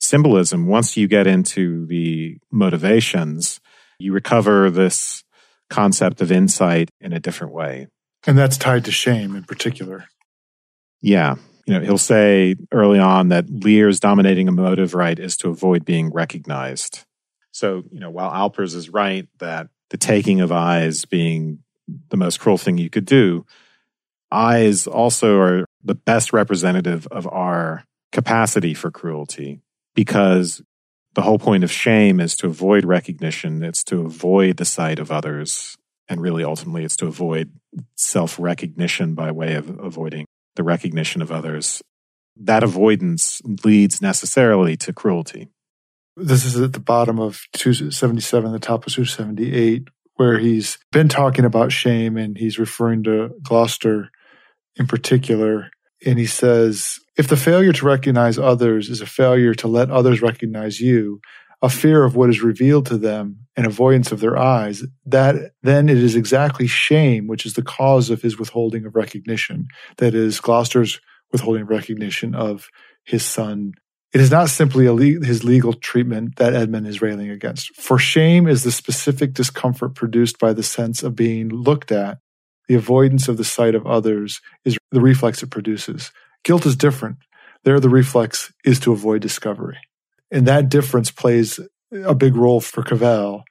symbolism, 0.00 0.66
once 0.66 0.96
you 0.96 1.08
get 1.08 1.26
into 1.26 1.86
the 1.86 2.38
motivations, 2.50 3.60
you 3.98 4.12
recover 4.12 4.70
this 4.70 5.22
concept 5.68 6.20
of 6.20 6.32
insight 6.32 6.90
in 7.00 7.12
a 7.12 7.20
different 7.20 7.52
way. 7.52 7.86
And 8.26 8.36
that's 8.36 8.58
tied 8.58 8.84
to 8.84 8.92
shame 8.92 9.34
in 9.36 9.44
particular. 9.44 10.06
Yeah. 11.00 11.36
You 11.66 11.74
know, 11.74 11.80
he'll 11.80 11.98
say 11.98 12.56
early 12.72 12.98
on 12.98 13.28
that 13.28 13.48
Lear's 13.48 14.00
dominating 14.00 14.48
a 14.48 14.52
motive 14.52 14.94
right 14.94 15.18
is 15.18 15.36
to 15.38 15.50
avoid 15.50 15.84
being 15.84 16.12
recognized. 16.12 17.04
So, 17.52 17.84
you 17.90 18.00
know, 18.00 18.10
while 18.10 18.30
Alpers 18.30 18.74
is 18.74 18.90
right 18.90 19.28
that 19.38 19.68
the 19.90 19.96
taking 19.96 20.40
of 20.40 20.52
eyes 20.52 21.04
being 21.04 21.60
the 22.10 22.16
most 22.16 22.40
cruel 22.40 22.58
thing 22.58 22.78
you 22.78 22.90
could 22.90 23.04
do, 23.04 23.44
eyes 24.32 24.86
also 24.86 25.38
are 25.38 25.64
the 25.82 25.94
best 25.94 26.32
representative 26.32 27.06
of 27.08 27.26
our 27.28 27.84
capacity 28.12 28.74
for 28.74 28.90
cruelty 28.90 29.60
because 29.94 30.62
the 31.14 31.22
whole 31.22 31.38
point 31.38 31.64
of 31.64 31.72
shame 31.72 32.20
is 32.20 32.36
to 32.36 32.46
avoid 32.46 32.84
recognition. 32.84 33.62
It's 33.62 33.84
to 33.84 34.00
avoid 34.00 34.56
the 34.56 34.64
sight 34.64 34.98
of 34.98 35.10
others. 35.10 35.76
And 36.08 36.20
really, 36.20 36.44
ultimately, 36.44 36.84
it's 36.84 36.96
to 36.98 37.06
avoid 37.06 37.52
self 37.96 38.38
recognition 38.38 39.14
by 39.14 39.30
way 39.30 39.54
of 39.54 39.78
avoiding 39.78 40.26
the 40.56 40.62
recognition 40.62 41.22
of 41.22 41.30
others. 41.30 41.82
That 42.36 42.62
avoidance 42.62 43.40
leads 43.64 44.02
necessarily 44.02 44.76
to 44.78 44.92
cruelty. 44.92 45.48
This 46.16 46.44
is 46.44 46.60
at 46.60 46.72
the 46.72 46.80
bottom 46.80 47.18
of 47.18 47.42
277, 47.52 48.52
the 48.52 48.58
top 48.58 48.86
of 48.86 48.92
278, 48.92 49.88
where 50.16 50.38
he's 50.38 50.78
been 50.90 51.08
talking 51.08 51.44
about 51.44 51.72
shame 51.72 52.16
and 52.16 52.36
he's 52.36 52.58
referring 52.58 53.04
to 53.04 53.30
Gloucester 53.42 54.10
in 54.80 54.86
particular. 54.86 55.70
And 56.04 56.18
he 56.18 56.26
says, 56.26 56.98
if 57.16 57.28
the 57.28 57.36
failure 57.36 57.72
to 57.74 57.86
recognize 57.86 58.38
others 58.38 58.88
is 58.88 59.02
a 59.02 59.06
failure 59.06 59.54
to 59.54 59.68
let 59.68 59.90
others 59.90 60.22
recognize 60.22 60.80
you, 60.80 61.20
a 61.62 61.68
fear 61.68 62.02
of 62.02 62.16
what 62.16 62.30
is 62.30 62.42
revealed 62.42 62.86
to 62.86 62.96
them 62.96 63.36
and 63.54 63.66
avoidance 63.66 64.10
of 64.10 64.20
their 64.20 64.38
eyes, 64.38 64.82
that 65.04 65.52
then 65.62 65.90
it 65.90 65.98
is 65.98 66.16
exactly 66.16 66.66
shame 66.66 67.26
which 67.26 67.44
is 67.44 67.52
the 67.52 67.62
cause 67.62 68.08
of 68.08 68.22
his 68.22 68.38
withholding 68.38 68.86
of 68.86 68.96
recognition. 68.96 69.68
That 69.98 70.14
is 70.14 70.40
Gloucester's 70.40 70.98
withholding 71.30 71.62
of 71.62 71.68
recognition 71.68 72.34
of 72.34 72.70
his 73.04 73.22
son. 73.22 73.74
It 74.14 74.22
is 74.22 74.30
not 74.30 74.48
simply 74.48 74.88
le- 74.88 75.24
his 75.24 75.44
legal 75.44 75.74
treatment 75.74 76.36
that 76.36 76.54
Edmund 76.54 76.86
is 76.86 77.02
railing 77.02 77.28
against. 77.28 77.76
For 77.76 77.98
shame 77.98 78.48
is 78.48 78.64
the 78.64 78.72
specific 78.72 79.34
discomfort 79.34 79.94
produced 79.94 80.38
by 80.38 80.54
the 80.54 80.62
sense 80.62 81.02
of 81.02 81.14
being 81.14 81.50
looked 81.50 81.92
at 81.92 82.18
the 82.70 82.76
avoidance 82.76 83.26
of 83.26 83.36
the 83.36 83.42
sight 83.42 83.74
of 83.74 83.84
others 83.84 84.40
is 84.64 84.78
the 84.92 85.00
reflex 85.00 85.42
it 85.42 85.50
produces. 85.50 86.12
Guilt 86.44 86.64
is 86.66 86.76
different. 86.76 87.16
There, 87.64 87.80
the 87.80 87.88
reflex 87.88 88.52
is 88.64 88.78
to 88.80 88.92
avoid 88.92 89.22
discovery. 89.22 89.76
And 90.30 90.46
that 90.46 90.68
difference 90.68 91.10
plays 91.10 91.58
a 91.92 92.14
big 92.14 92.36
role 92.36 92.60
for 92.60 92.84
Cavell 92.84 93.42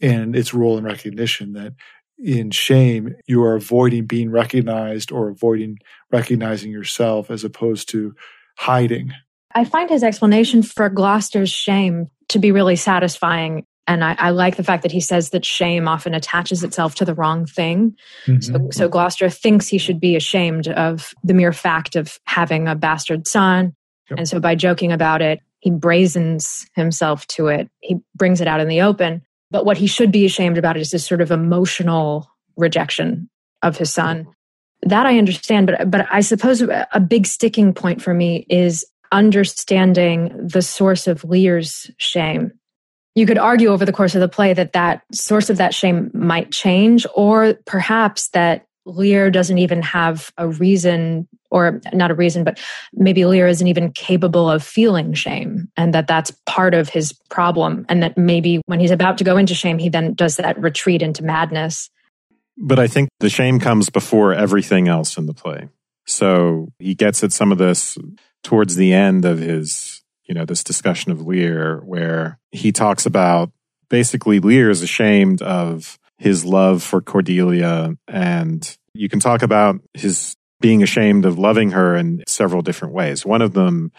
in 0.00 0.34
its 0.34 0.52
role 0.52 0.76
in 0.76 0.82
recognition 0.82 1.52
that 1.52 1.74
in 2.18 2.50
shame, 2.50 3.14
you 3.28 3.44
are 3.44 3.54
avoiding 3.54 4.06
being 4.06 4.32
recognized 4.32 5.12
or 5.12 5.28
avoiding 5.28 5.78
recognizing 6.10 6.72
yourself 6.72 7.30
as 7.30 7.44
opposed 7.44 7.88
to 7.90 8.12
hiding. 8.58 9.12
I 9.54 9.66
find 9.66 9.88
his 9.88 10.02
explanation 10.02 10.64
for 10.64 10.88
Gloucester's 10.88 11.48
shame 11.48 12.10
to 12.30 12.40
be 12.40 12.50
really 12.50 12.74
satisfying 12.74 13.66
and 13.86 14.04
I, 14.04 14.16
I, 14.18 14.30
like 14.30 14.56
the 14.56 14.64
fact 14.64 14.82
that 14.82 14.92
he 14.92 15.00
says 15.00 15.30
that 15.30 15.44
shame 15.44 15.88
often 15.88 16.14
attaches 16.14 16.62
itself 16.64 16.94
to 16.96 17.04
the 17.04 17.14
wrong 17.14 17.44
thing. 17.44 17.96
Mm-hmm. 18.26 18.40
So, 18.40 18.68
so 18.70 18.88
Gloucester 18.88 19.28
thinks 19.28 19.68
he 19.68 19.78
should 19.78 20.00
be 20.00 20.16
ashamed 20.16 20.68
of 20.68 21.12
the 21.22 21.34
mere 21.34 21.52
fact 21.52 21.94
of 21.94 22.18
having 22.24 22.66
a 22.66 22.74
bastard 22.74 23.26
son. 23.26 23.74
Yep. 24.10 24.18
And 24.18 24.28
so 24.28 24.40
by 24.40 24.54
joking 24.54 24.92
about 24.92 25.20
it, 25.22 25.40
he 25.60 25.70
brazens 25.70 26.66
himself 26.74 27.26
to 27.28 27.48
it. 27.48 27.70
He 27.80 27.96
brings 28.14 28.40
it 28.40 28.48
out 28.48 28.60
in 28.60 28.68
the 28.68 28.82
open. 28.82 29.22
But 29.50 29.64
what 29.64 29.76
he 29.76 29.86
should 29.86 30.10
be 30.10 30.24
ashamed 30.24 30.58
about 30.58 30.76
is 30.76 30.90
this 30.90 31.06
sort 31.06 31.20
of 31.20 31.30
emotional 31.30 32.28
rejection 32.56 33.28
of 33.62 33.76
his 33.76 33.92
son. 33.92 34.26
That 34.82 35.06
I 35.06 35.16
understand, 35.16 35.66
but 35.66 35.90
but 35.90 36.06
I 36.10 36.20
suppose 36.20 36.60
a 36.60 37.00
big 37.00 37.26
sticking 37.26 37.72
point 37.72 38.02
for 38.02 38.12
me 38.12 38.46
is 38.50 38.84
understanding 39.12 40.32
the 40.36 40.60
source 40.60 41.06
of 41.06 41.24
Lear's 41.24 41.90
shame. 41.96 42.52
You 43.14 43.26
could 43.26 43.38
argue 43.38 43.68
over 43.68 43.84
the 43.84 43.92
course 43.92 44.14
of 44.14 44.20
the 44.20 44.28
play 44.28 44.52
that 44.54 44.72
that 44.72 45.02
source 45.12 45.50
of 45.50 45.56
that 45.58 45.74
shame 45.74 46.10
might 46.12 46.50
change, 46.50 47.06
or 47.14 47.54
perhaps 47.64 48.28
that 48.28 48.66
Lear 48.86 49.30
doesn't 49.30 49.58
even 49.58 49.80
have 49.82 50.32
a 50.36 50.48
reason, 50.48 51.26
or 51.50 51.80
not 51.92 52.10
a 52.10 52.14
reason, 52.14 52.44
but 52.44 52.60
maybe 52.92 53.24
Lear 53.24 53.46
isn't 53.46 53.66
even 53.66 53.92
capable 53.92 54.50
of 54.50 54.62
feeling 54.62 55.14
shame, 55.14 55.70
and 55.76 55.94
that 55.94 56.06
that's 56.06 56.32
part 56.44 56.74
of 56.74 56.88
his 56.88 57.12
problem. 57.30 57.86
And 57.88 58.02
that 58.02 58.18
maybe 58.18 58.60
when 58.66 58.80
he's 58.80 58.90
about 58.90 59.16
to 59.18 59.24
go 59.24 59.36
into 59.36 59.54
shame, 59.54 59.78
he 59.78 59.88
then 59.88 60.14
does 60.14 60.36
that 60.36 60.60
retreat 60.60 61.00
into 61.00 61.22
madness. 61.24 61.88
But 62.58 62.78
I 62.78 62.86
think 62.86 63.08
the 63.20 63.30
shame 63.30 63.58
comes 63.58 63.90
before 63.90 64.34
everything 64.34 64.88
else 64.88 65.16
in 65.16 65.26
the 65.26 65.34
play. 65.34 65.68
So 66.06 66.68
he 66.78 66.94
gets 66.94 67.24
at 67.24 67.32
some 67.32 67.52
of 67.52 67.58
this 67.58 67.96
towards 68.42 68.76
the 68.76 68.92
end 68.92 69.24
of 69.24 69.38
his, 69.38 69.93
you 70.24 70.34
know, 70.34 70.44
this 70.44 70.64
discussion 70.64 71.12
of 71.12 71.26
Lear, 71.26 71.80
where 71.84 72.38
he 72.52 72.72
talks 72.72 73.06
about 73.06 73.52
basically 73.88 74.40
Lear 74.40 74.70
is 74.70 74.82
ashamed 74.82 75.42
of 75.42 75.98
his 76.18 76.44
love 76.44 76.82
for 76.82 77.00
Cordelia. 77.00 77.96
And 78.08 78.76
you 78.94 79.08
can 79.08 79.20
talk 79.20 79.42
about 79.42 79.80
his 79.92 80.36
being 80.60 80.82
ashamed 80.82 81.26
of 81.26 81.38
loving 81.38 81.72
her 81.72 81.94
in 81.94 82.22
several 82.26 82.62
different 82.62 82.94
ways. 82.94 83.26
One 83.26 83.42
of 83.42 83.52
them 83.52 83.92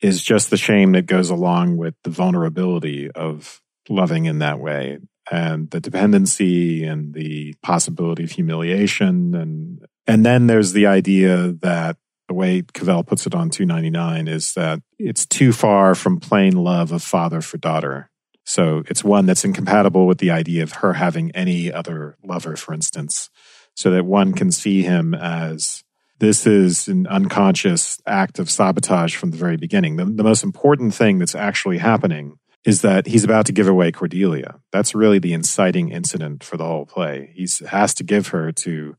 is 0.00 0.22
just 0.22 0.50
the 0.50 0.56
shame 0.56 0.92
that 0.92 1.06
goes 1.06 1.30
along 1.30 1.76
with 1.76 1.94
the 2.04 2.10
vulnerability 2.10 3.10
of 3.10 3.60
loving 3.88 4.26
in 4.26 4.40
that 4.40 4.58
way 4.58 4.98
and 5.30 5.70
the 5.70 5.80
dependency 5.80 6.84
and 6.84 7.14
the 7.14 7.54
possibility 7.62 8.24
of 8.24 8.30
humiliation 8.30 9.34
and 9.34 9.86
and 10.06 10.24
then 10.24 10.46
there's 10.46 10.72
the 10.72 10.86
idea 10.86 11.52
that 11.60 11.96
the 12.28 12.34
way 12.34 12.62
Cavell 12.74 13.02
puts 13.02 13.26
it 13.26 13.34
on 13.34 13.50
299 13.50 14.28
is 14.28 14.52
that 14.54 14.80
it's 14.98 15.26
too 15.26 15.52
far 15.52 15.94
from 15.94 16.20
plain 16.20 16.52
love 16.52 16.92
of 16.92 17.02
father 17.02 17.40
for 17.40 17.56
daughter 17.56 18.10
so 18.48 18.82
it's 18.88 19.04
one 19.04 19.26
that's 19.26 19.44
incompatible 19.44 20.06
with 20.06 20.18
the 20.18 20.30
idea 20.30 20.62
of 20.62 20.72
her 20.72 20.94
having 20.94 21.30
any 21.32 21.70
other 21.70 22.16
lover, 22.24 22.56
for 22.56 22.72
instance, 22.72 23.28
so 23.74 23.90
that 23.90 24.06
one 24.06 24.32
can 24.32 24.50
see 24.50 24.80
him 24.80 25.12
as 25.12 25.84
this 26.18 26.46
is 26.46 26.88
an 26.88 27.06
unconscious 27.08 28.00
act 28.06 28.38
of 28.38 28.48
sabotage 28.48 29.14
from 29.14 29.32
the 29.32 29.36
very 29.36 29.58
beginning. 29.58 29.96
The, 29.96 30.06
the 30.06 30.24
most 30.24 30.42
important 30.42 30.94
thing 30.94 31.18
that's 31.18 31.34
actually 31.34 31.76
happening 31.76 32.38
is 32.64 32.80
that 32.80 33.06
he's 33.06 33.22
about 33.22 33.44
to 33.46 33.52
give 33.52 33.68
away 33.68 33.92
Cordelia. 33.92 34.58
That's 34.72 34.94
really 34.94 35.18
the 35.18 35.34
inciting 35.34 35.90
incident 35.90 36.42
for 36.42 36.56
the 36.56 36.64
whole 36.64 36.86
play. 36.86 37.30
He 37.34 37.46
has 37.66 37.92
to 37.96 38.02
give 38.02 38.28
her 38.28 38.50
to 38.50 38.96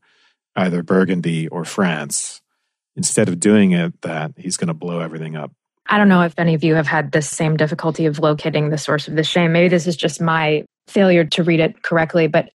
either 0.54 0.84
Burgundy 0.84 1.48
or 1.48 1.64
France. 1.64 2.40
Instead 2.96 3.28
of 3.28 3.40
doing 3.40 3.72
it, 3.72 4.00
that 4.02 4.32
he's 4.36 4.56
going 4.56 4.68
to 4.68 4.74
blow 4.74 5.00
everything 5.00 5.36
up. 5.36 5.52
I 5.86 5.98
don't 5.98 6.08
know 6.08 6.22
if 6.22 6.34
any 6.38 6.54
of 6.54 6.62
you 6.62 6.74
have 6.74 6.86
had 6.86 7.12
the 7.12 7.22
same 7.22 7.56
difficulty 7.56 8.06
of 8.06 8.18
locating 8.18 8.70
the 8.70 8.78
source 8.78 9.08
of 9.08 9.16
the 9.16 9.24
shame. 9.24 9.52
Maybe 9.52 9.68
this 9.68 9.86
is 9.86 9.96
just 9.96 10.20
my 10.20 10.64
failure 10.86 11.24
to 11.24 11.42
read 11.42 11.60
it 11.60 11.82
correctly, 11.82 12.26
but 12.26 12.50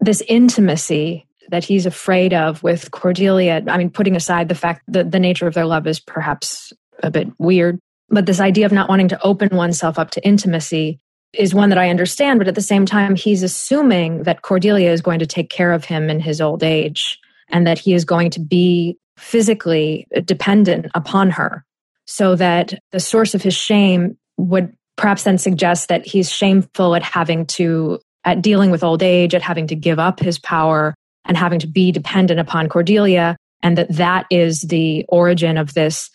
this 0.00 0.22
intimacy 0.22 1.26
that 1.50 1.64
he's 1.64 1.86
afraid 1.86 2.32
of 2.32 2.62
with 2.62 2.90
Cordelia, 2.90 3.62
I 3.66 3.78
mean, 3.78 3.90
putting 3.90 4.16
aside 4.16 4.48
the 4.48 4.54
fact 4.54 4.82
that 4.88 5.10
the 5.10 5.20
nature 5.20 5.46
of 5.46 5.54
their 5.54 5.66
love 5.66 5.86
is 5.86 6.00
perhaps 6.00 6.72
a 7.02 7.10
bit 7.10 7.28
weird, 7.38 7.78
but 8.08 8.26
this 8.26 8.40
idea 8.40 8.66
of 8.66 8.72
not 8.72 8.88
wanting 8.88 9.08
to 9.08 9.22
open 9.22 9.56
oneself 9.56 9.98
up 9.98 10.10
to 10.12 10.26
intimacy 10.26 10.98
is 11.32 11.54
one 11.54 11.68
that 11.68 11.78
I 11.78 11.90
understand. 11.90 12.38
But 12.38 12.48
at 12.48 12.54
the 12.54 12.60
same 12.60 12.86
time, 12.86 13.14
he's 13.14 13.42
assuming 13.42 14.24
that 14.24 14.42
Cordelia 14.42 14.92
is 14.92 15.00
going 15.00 15.20
to 15.20 15.26
take 15.26 15.50
care 15.50 15.72
of 15.72 15.84
him 15.84 16.10
in 16.10 16.20
his 16.20 16.40
old 16.40 16.62
age 16.62 17.18
and 17.48 17.66
that 17.66 17.78
he 17.78 17.94
is 17.94 18.04
going 18.04 18.30
to 18.30 18.40
be 18.40 18.96
physically 19.20 20.06
dependent 20.24 20.86
upon 20.94 21.30
her 21.30 21.64
so 22.06 22.34
that 22.36 22.74
the 22.90 23.00
source 23.00 23.34
of 23.34 23.42
his 23.42 23.54
shame 23.54 24.16
would 24.36 24.72
perhaps 24.96 25.24
then 25.24 25.38
suggest 25.38 25.88
that 25.88 26.06
he's 26.06 26.30
shameful 26.30 26.94
at 26.94 27.02
having 27.02 27.46
to 27.46 27.98
at 28.24 28.42
dealing 28.42 28.70
with 28.70 28.84
old 28.84 29.02
age 29.02 29.34
at 29.34 29.42
having 29.42 29.66
to 29.66 29.74
give 29.74 29.98
up 29.98 30.20
his 30.20 30.38
power 30.38 30.94
and 31.24 31.36
having 31.36 31.58
to 31.58 31.66
be 31.66 31.92
dependent 31.92 32.40
upon 32.40 32.68
cordelia 32.68 33.36
and 33.62 33.78
that 33.78 33.94
that 33.94 34.26
is 34.30 34.62
the 34.62 35.04
origin 35.08 35.56
of 35.56 35.74
this 35.74 36.10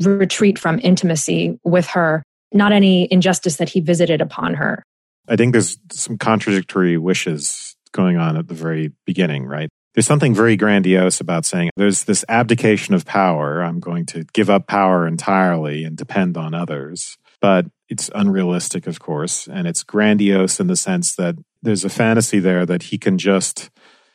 retreat 0.00 0.58
from 0.58 0.80
intimacy 0.82 1.58
with 1.64 1.86
her 1.86 2.22
not 2.52 2.72
any 2.72 3.08
injustice 3.12 3.56
that 3.56 3.68
he 3.68 3.80
visited 3.80 4.20
upon 4.20 4.54
her. 4.54 4.82
I 5.28 5.36
think 5.36 5.52
there's 5.52 5.76
some 5.92 6.16
contradictory 6.16 6.96
wishes 6.96 7.76
going 7.92 8.16
on 8.16 8.36
at 8.36 8.48
the 8.48 8.54
very 8.54 8.92
beginning 9.04 9.44
right 9.44 9.68
there's 9.94 10.06
something 10.06 10.34
very 10.34 10.56
grandiose 10.56 11.20
about 11.20 11.44
saying 11.44 11.70
there's 11.76 12.04
this 12.04 12.24
abdication 12.28 12.94
of 12.94 13.04
power. 13.04 13.62
I'm 13.62 13.80
going 13.80 14.06
to 14.06 14.24
give 14.32 14.50
up 14.50 14.66
power 14.66 15.06
entirely 15.06 15.84
and 15.84 15.96
depend 15.96 16.36
on 16.36 16.54
others. 16.54 17.18
But 17.40 17.66
it's 17.88 18.10
unrealistic, 18.14 18.86
of 18.86 19.00
course. 19.00 19.46
And 19.46 19.66
it's 19.66 19.82
grandiose 19.82 20.60
in 20.60 20.66
the 20.66 20.76
sense 20.76 21.14
that 21.16 21.36
there's 21.62 21.84
a 21.84 21.88
fantasy 21.88 22.38
there 22.38 22.66
that 22.66 22.84
he 22.84 22.98
can 22.98 23.18
just, 23.18 23.70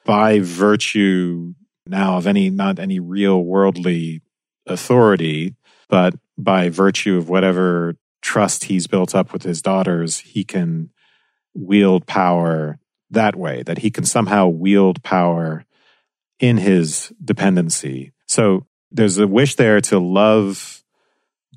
by 0.05 0.39
virtue 0.39 1.53
now 1.87 2.17
of 2.17 2.27
any, 2.27 2.49
not 2.49 2.79
any 2.79 2.99
real 2.99 3.43
worldly 3.43 4.21
authority, 4.67 5.55
but 5.89 6.15
by 6.37 6.69
virtue 6.69 7.17
of 7.17 7.29
whatever 7.29 7.95
trust 8.21 8.65
he's 8.65 8.87
built 8.87 9.13
up 9.13 9.33
with 9.33 9.43
his 9.43 9.61
daughters, 9.61 10.19
he 10.19 10.43
can 10.43 10.89
wield 11.53 12.05
power 12.07 12.79
that 13.13 13.35
way, 13.35 13.63
that 13.63 13.79
he 13.79 13.89
can 13.89 14.05
somehow 14.05 14.47
wield 14.47 15.01
power 15.03 15.65
in 16.39 16.57
his 16.57 17.13
dependency. 17.23 18.11
So 18.27 18.65
there's 18.91 19.17
a 19.17 19.27
wish 19.27 19.55
there 19.55 19.81
to 19.81 19.99
love 19.99 20.83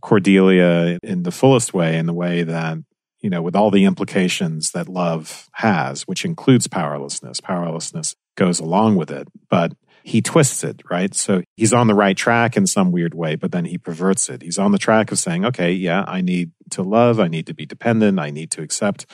Cordelia 0.01 0.99
in 1.03 1.23
the 1.23 1.31
fullest 1.31 1.75
way, 1.75 1.97
in 1.99 2.07
the 2.07 2.14
way 2.14 2.42
that, 2.42 2.79
you 3.21 3.31
know, 3.31 3.42
with 3.42 3.57
all 3.57 3.71
the 3.71 3.85
implications 3.85 4.71
that 4.73 4.88
love 4.88 5.49
has, 5.53 6.03
which 6.03 6.25
includes 6.25 6.66
powerlessness. 6.69 7.40
Powerlessness 7.40 8.14
goes 8.37 8.61
along 8.61 8.97
with 8.97 9.11
it, 9.11 9.29
but 9.51 9.73
he 10.05 10.23
twists 10.23 10.62
it, 10.62 10.83
right? 10.88 11.12
So 11.14 11.42
he's 11.57 11.73
on 11.73 11.88
the 11.88 11.95
right 11.95 12.16
track 12.16 12.57
in 12.57 12.69
some 12.69 12.92
weird 12.92 13.14
way, 13.14 13.35
but 13.35 13.51
then 13.51 13.64
he 13.64 13.77
perverts 13.77 14.29
it. 14.29 14.42
He's 14.42 14.59
on 14.59 14.71
the 14.71 14.79
track 14.79 15.11
of 15.11 15.19
saying, 15.19 15.45
okay, 15.45 15.73
yeah, 15.73 16.05
I 16.07 16.21
need 16.21 16.53
to 16.71 16.83
love, 16.83 17.19
I 17.19 17.27
need 17.27 17.49
to 17.49 17.55
be 17.55 17.66
dependent, 17.66 18.21
I 18.21 18.31
need 18.31 18.53
to 18.53 18.62
accept 18.62 19.07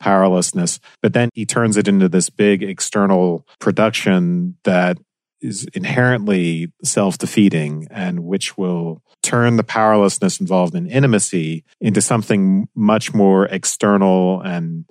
powerlessness. 0.00 0.80
But 1.02 1.12
then 1.12 1.28
he 1.34 1.46
turns 1.46 1.76
it 1.76 1.86
into 1.86 2.08
this 2.08 2.30
big 2.30 2.62
external 2.62 3.46
production 3.60 4.56
that 4.64 4.98
is 5.40 5.66
inherently 5.72 6.72
self 6.82 7.18
defeating 7.18 7.86
and 7.90 8.24
which 8.24 8.58
will 8.58 9.02
turn 9.22 9.56
the 9.56 9.64
powerlessness 9.64 10.40
involved 10.40 10.74
in 10.74 10.86
intimacy 10.86 11.64
into 11.80 12.00
something 12.00 12.68
much 12.74 13.14
more 13.14 13.46
external 13.46 14.40
and 14.40 14.84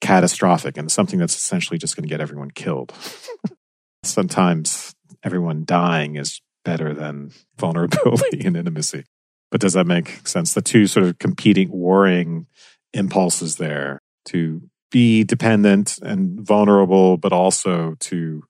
catastrophic 0.00 0.76
and 0.76 0.90
something 0.90 1.18
that's 1.18 1.36
essentially 1.36 1.78
just 1.78 1.96
going 1.96 2.02
to 2.02 2.08
get 2.08 2.20
everyone 2.20 2.50
killed. 2.50 2.92
Sometimes 4.02 4.94
everyone 5.22 5.64
dying 5.64 6.16
is 6.16 6.40
better 6.64 6.92
than 6.92 7.30
vulnerability 7.58 8.44
and 8.44 8.56
intimacy. 8.56 9.04
But 9.50 9.60
does 9.60 9.74
that 9.74 9.86
make 9.86 10.26
sense? 10.26 10.54
The 10.54 10.62
two 10.62 10.86
sort 10.86 11.06
of 11.06 11.18
competing, 11.18 11.70
warring 11.70 12.46
impulses 12.92 13.56
there 13.56 14.01
to 14.26 14.62
be 14.90 15.24
dependent 15.24 15.98
and 16.02 16.40
vulnerable, 16.40 17.16
but 17.16 17.32
also 17.32 17.96
to 18.00 18.42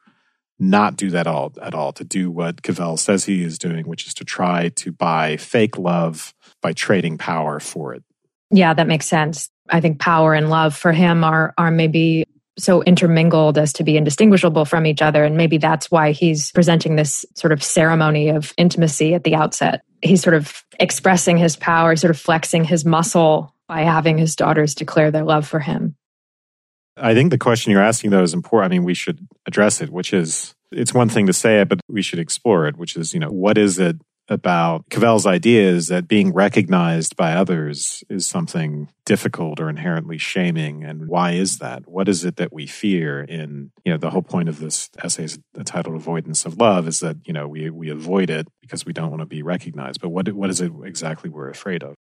not 0.58 0.96
do 0.96 1.11
that 1.11 1.26
all 1.26 1.52
at 1.61 1.74
all, 1.74 1.92
to 1.92 2.04
do 2.04 2.30
what 2.30 2.62
Cavell 2.62 2.96
says 2.96 3.24
he 3.24 3.42
is 3.42 3.58
doing, 3.58 3.87
which 3.87 4.06
is 4.06 4.14
to 4.14 4.24
try 4.24 4.68
to 4.70 4.92
buy 4.92 5.37
fake 5.37 5.78
love 5.78 6.35
by 6.61 6.72
trading 6.72 7.18
power 7.18 7.58
for 7.58 7.94
it. 7.94 8.04
Yeah, 8.50 8.74
that 8.74 8.87
makes 8.87 9.06
sense. 9.06 9.48
I 9.70 9.80
think 9.80 9.98
power 9.98 10.35
and 10.35 10.50
love 10.50 10.76
for 10.76 10.92
him 10.92 11.24
are 11.24 11.54
are 11.56 11.70
maybe 11.70 12.26
so 12.58 12.82
intermingled 12.82 13.56
as 13.56 13.72
to 13.72 13.85
be 13.85 13.96
indistinguishable 13.96 14.64
from 14.64 14.85
each 14.85 15.00
other. 15.00 15.24
And 15.24 15.37
maybe 15.37 15.56
that's 15.56 15.90
why 15.90 16.12
he's 16.12 16.52
presenting 16.52 16.96
this 16.96 17.24
sort 17.35 17.52
of 17.52 17.62
ceremony 17.62 18.28
of 18.28 18.52
intimacy 18.58 19.14
at 19.14 19.24
the 19.24 19.35
outset. 19.35 19.82
He's 20.02 20.22
sort 20.22 20.35
of 20.35 20.62
expressing 20.78 21.38
his 21.38 21.56
power, 21.56 21.96
sort 21.96 22.11
of 22.11 22.20
flexing 22.20 22.64
his 22.64 22.85
muscle 22.85 23.51
by 23.68 23.83
having 23.83 24.18
his 24.18 24.37
daughters 24.37 24.75
declare 24.75 25.11
their 25.11 25.25
love 25.25 25.46
for 25.46 25.61
him. 25.61 25.96
I 26.96 27.14
think 27.14 27.31
the 27.31 27.38
question 27.38 27.72
you're 27.72 27.83
asking, 27.83 28.11
though, 28.11 28.22
is 28.22 28.35
important. 28.35 28.72
I 28.72 28.77
mean, 28.77 28.85
we 28.85 28.94
should 28.94 29.27
address 29.46 29.81
it, 29.81 29.90
which 29.90 30.12
is 30.12 30.55
it's 30.70 30.94
one 30.94 31.09
thing 31.09 31.27
to 31.27 31.33
say 31.33 31.61
it, 31.61 31.68
but 31.68 31.81
we 31.88 32.03
should 32.03 32.18
explore 32.18 32.66
it, 32.66 32.77
which 32.77 32.96
is, 32.96 33.14
you 33.14 33.20
know, 33.20 33.31
what 33.31 33.57
is 33.59 33.79
it 33.79 33.96
about 34.29 34.88
Cavell's 34.88 35.27
idea 35.27 35.68
is 35.68 35.88
that 35.88 36.09
being 36.09 36.33
recognized 36.33 37.16
by 37.16 37.33
others 37.33 38.05
is 38.09 38.27
something 38.27 38.88
difficult 39.05 39.61
or 39.61 39.68
inherently 39.68 40.16
shaming. 40.16 40.85
And 40.85 41.09
why 41.09 41.33
is 41.33 41.59
that? 41.59 41.87
What 41.88 42.09
is 42.09 42.25
it 42.25 42.37
that 42.37 42.53
we 42.53 42.66
fear 42.66 43.22
in, 43.22 43.72
you 43.85 43.92
know, 43.92 43.98
the 43.98 44.11
whole 44.11 44.22
point 44.22 44.48
of 44.48 44.61
this 44.61 44.88
essay 45.03 45.25
is 45.25 45.38
titled 45.64 45.96
Avoidance 45.96 46.46
of 46.46 46.59
Love 46.59 46.87
is 46.87 47.01
that, 47.01 47.16
you 47.25 47.33
know, 47.33 47.48
we, 47.48 47.68
we 47.68 47.90
avoid 47.90 48.31
it 48.31 48.46
because 48.61 48.87
we 48.87 48.92
don't 48.92 49.11
want 49.11 49.20
to 49.20 49.27
be 49.27 49.42
recognized. 49.42 50.01
But 50.01 50.11
what, 50.11 50.33
what 50.33 50.51
is 50.51 50.61
it 50.61 50.72
exactly 50.85 51.29
we're 51.29 51.51
afraid 51.51 51.83
of? 51.83 51.94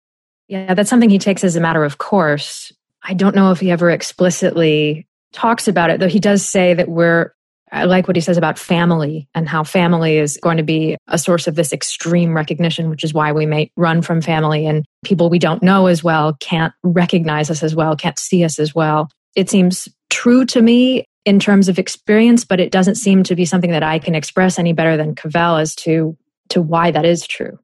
Yeah, 0.50 0.74
that's 0.74 0.90
something 0.90 1.10
he 1.10 1.20
takes 1.20 1.44
as 1.44 1.54
a 1.54 1.60
matter 1.60 1.84
of 1.84 1.98
course. 1.98 2.72
I 3.04 3.14
don't 3.14 3.36
know 3.36 3.52
if 3.52 3.60
he 3.60 3.70
ever 3.70 3.88
explicitly 3.88 5.06
talks 5.32 5.68
about 5.68 5.90
it, 5.90 6.00
though 6.00 6.08
he 6.08 6.18
does 6.18 6.44
say 6.44 6.74
that 6.74 6.88
we're 6.88 7.32
I 7.72 7.84
like 7.84 8.08
what 8.08 8.16
he 8.16 8.20
says 8.20 8.36
about 8.36 8.58
family 8.58 9.28
and 9.32 9.48
how 9.48 9.62
family 9.62 10.18
is 10.18 10.38
going 10.42 10.56
to 10.56 10.64
be 10.64 10.96
a 11.06 11.18
source 11.18 11.46
of 11.46 11.54
this 11.54 11.72
extreme 11.72 12.34
recognition, 12.34 12.90
which 12.90 13.04
is 13.04 13.14
why 13.14 13.30
we 13.30 13.46
may 13.46 13.70
run 13.76 14.02
from 14.02 14.20
family 14.20 14.66
and 14.66 14.84
people 15.04 15.30
we 15.30 15.38
don't 15.38 15.62
know 15.62 15.86
as 15.86 16.02
well 16.02 16.36
can't 16.40 16.74
recognize 16.82 17.48
us 17.48 17.62
as 17.62 17.76
well, 17.76 17.94
can't 17.94 18.18
see 18.18 18.42
us 18.42 18.58
as 18.58 18.74
well. 18.74 19.08
It 19.36 19.48
seems 19.48 19.88
true 20.08 20.44
to 20.46 20.60
me 20.60 21.04
in 21.24 21.38
terms 21.38 21.68
of 21.68 21.78
experience, 21.78 22.44
but 22.44 22.58
it 22.58 22.72
doesn't 22.72 22.96
seem 22.96 23.22
to 23.22 23.36
be 23.36 23.44
something 23.44 23.70
that 23.70 23.84
I 23.84 24.00
can 24.00 24.16
express 24.16 24.58
any 24.58 24.72
better 24.72 24.96
than 24.96 25.14
Cavell 25.14 25.58
as 25.58 25.76
to, 25.76 26.16
to 26.48 26.60
why 26.60 26.90
that 26.90 27.04
is 27.04 27.24
true. 27.24 27.56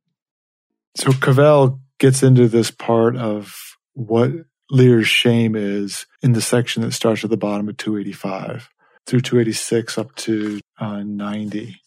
So 0.95 1.11
Cavell 1.11 1.81
gets 1.99 2.23
into 2.23 2.49
this 2.49 2.71
part 2.71 3.17
of 3.17 3.57
what 3.95 4.31
Lear's 4.71 5.09
shame 5.09 5.55
is 5.55 6.07
in 6.23 6.33
the 6.33 6.41
section 6.41 6.83
that 6.83 6.93
starts 6.93 7.25
at 7.25 7.31
the 7.31 7.37
bottom 7.37 7.69
of 7.69 7.77
285 7.77 8.69
through 9.07 9.21
286 9.21 9.99
up 9.99 10.15
to 10.17 10.61
uh, 10.79 11.03
90. 11.03 11.81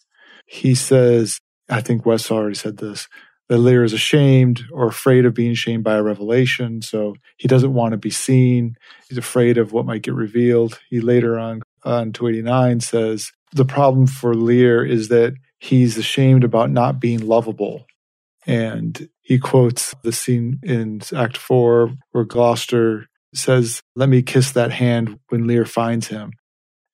He 0.46 0.76
says, 0.76 1.40
I 1.70 1.82
think 1.82 2.06
Wes 2.06 2.32
already 2.32 2.56
said 2.56 2.78
this, 2.78 3.08
that 3.50 3.58
Lear 3.58 3.84
is 3.84 3.94
ashamed 3.94 4.64
or 4.72 4.88
afraid 4.88 5.26
of 5.26 5.34
being 5.34 5.54
shamed 5.56 5.84
by 5.84 5.96
a 5.96 6.04
revelation. 6.04 6.82
So 6.82 7.16
he 7.38 7.48
doesn't 7.48 7.74
want 7.74 7.92
to 7.92 7.98
be 7.98 8.10
seen. 8.10 8.76
He's 9.10 9.18
afraid 9.18 9.58
of 9.58 9.74
what 9.74 9.86
might 9.86 10.04
get 10.04 10.14
revealed. 10.14 10.80
He 10.90 11.02
later 11.02 11.38
on, 11.38 11.62
on 11.84 12.14
289 12.14 12.80
says, 12.80 13.32
the 13.52 13.66
problem 13.66 14.08
for 14.08 14.36
Lear 14.36 14.86
is 14.86 15.10
that 15.10 15.34
he's 15.60 15.98
ashamed 15.98 16.44
about 16.44 16.72
not 16.72 17.00
being 17.00 17.28
lovable. 17.28 17.86
And 18.46 19.10
he 19.22 19.38
quotes 19.38 19.94
the 20.04 20.12
scene 20.12 20.60
in 20.64 21.02
Act 21.16 21.38
Four 21.38 21.96
where 22.12 22.24
Gloucester 22.24 23.08
says, 23.34 23.82
Let 23.96 24.10
me 24.10 24.22
kiss 24.22 24.52
that 24.52 24.72
hand 24.72 25.20
when 25.30 25.48
Lear 25.48 25.66
finds 25.66 26.08
him. 26.08 26.32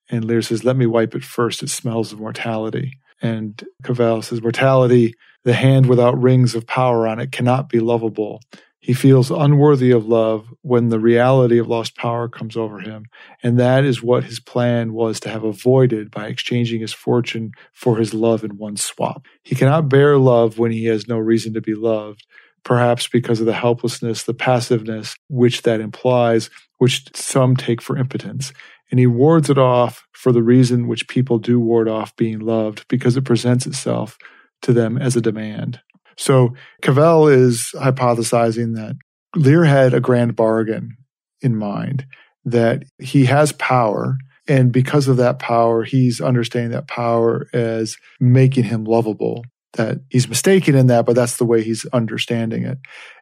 And 0.09 0.25
Lear 0.25 0.41
says, 0.41 0.63
Let 0.63 0.75
me 0.75 0.85
wipe 0.85 1.15
it 1.15 1.23
first. 1.23 1.63
It 1.63 1.69
smells 1.69 2.11
of 2.11 2.19
mortality. 2.19 2.99
And 3.21 3.63
Cavell 3.83 4.21
says, 4.21 4.41
Mortality, 4.41 5.13
the 5.43 5.53
hand 5.53 5.87
without 5.87 6.21
rings 6.21 6.55
of 6.55 6.67
power 6.67 7.07
on 7.07 7.19
it, 7.19 7.31
cannot 7.31 7.69
be 7.69 7.79
lovable. 7.79 8.41
He 8.85 8.93
feels 8.93 9.31
unworthy 9.31 9.89
of 9.89 10.05
love 10.07 10.45
when 10.61 10.89
the 10.89 10.99
reality 10.99 11.57
of 11.57 11.67
lost 11.67 11.95
power 11.95 12.29
comes 12.29 12.55
over 12.55 12.79
him. 12.79 13.07
And 13.41 13.57
that 13.59 13.83
is 13.83 14.03
what 14.03 14.25
his 14.25 14.39
plan 14.39 14.93
was 14.93 15.19
to 15.21 15.29
have 15.29 15.43
avoided 15.43 16.11
by 16.11 16.27
exchanging 16.27 16.81
his 16.81 16.93
fortune 16.93 17.53
for 17.73 17.97
his 17.97 18.13
love 18.13 18.43
in 18.43 18.57
one 18.57 18.77
swap. 18.77 19.25
He 19.41 19.55
cannot 19.55 19.89
bear 19.89 20.19
love 20.19 20.59
when 20.59 20.71
he 20.71 20.85
has 20.85 21.07
no 21.07 21.17
reason 21.17 21.55
to 21.55 21.61
be 21.61 21.73
loved, 21.73 22.27
perhaps 22.63 23.07
because 23.07 23.39
of 23.39 23.47
the 23.47 23.53
helplessness, 23.53 24.21
the 24.21 24.35
passiveness 24.35 25.15
which 25.29 25.63
that 25.63 25.81
implies, 25.81 26.51
which 26.77 27.05
some 27.15 27.55
take 27.55 27.81
for 27.81 27.97
impotence 27.97 28.53
and 28.91 28.99
he 28.99 29.07
wards 29.07 29.49
it 29.49 29.57
off 29.57 30.07
for 30.11 30.31
the 30.31 30.43
reason 30.43 30.87
which 30.87 31.07
people 31.07 31.39
do 31.39 31.59
ward 31.59 31.87
off 31.87 32.15
being 32.15 32.39
loved 32.39 32.87
because 32.87 33.17
it 33.17 33.25
presents 33.25 33.65
itself 33.65 34.17
to 34.61 34.73
them 34.73 34.97
as 34.97 35.15
a 35.15 35.21
demand. 35.21 35.79
So 36.17 36.53
Cavell 36.81 37.27
is 37.27 37.71
hypothesizing 37.75 38.75
that 38.75 38.95
Lear 39.35 39.65
had 39.65 39.93
a 39.93 39.99
grand 39.99 40.35
bargain 40.35 40.97
in 41.41 41.55
mind, 41.55 42.05
that 42.45 42.83
he 42.99 43.25
has 43.25 43.51
power. 43.51 44.17
And 44.47 44.71
because 44.71 45.07
of 45.07 45.17
that 45.17 45.39
power, 45.39 45.83
he's 45.83 46.21
understanding 46.21 46.71
that 46.71 46.87
power 46.87 47.47
as 47.53 47.97
making 48.19 48.65
him 48.65 48.85
lovable. 48.85 49.43
That 49.73 49.99
he's 50.09 50.29
mistaken 50.29 50.73
in 50.75 50.87
that, 50.87 51.05
but 51.05 51.15
that's 51.15 51.35
the 51.35 51.45
way 51.45 51.61
he's 51.61 51.85
understanding 51.87 52.63
it. 52.63 52.77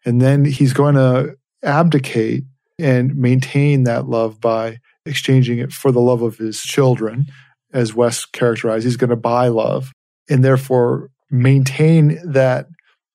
And 0.05 0.21
then 0.21 0.45
he's 0.45 0.73
going 0.73 0.95
to 0.95 1.35
abdicate 1.63 2.43
and 2.77 3.15
maintain 3.15 3.85
that 3.85 4.07
love 4.07 4.39
by 4.39 4.77
exchanging 5.05 5.57
it 5.59 5.71
for 5.71 5.91
the 5.91 6.01
love 6.01 6.21
of 6.21 6.37
his 6.37 6.61
children, 6.61 7.25
as 7.73 7.95
Wes 7.95 8.25
characterized. 8.25 8.85
He's 8.85 8.97
going 8.97 9.09
to 9.09 9.15
buy 9.15 9.47
love 9.47 9.91
and 10.29 10.43
therefore 10.43 11.09
maintain 11.31 12.19
that, 12.23 12.67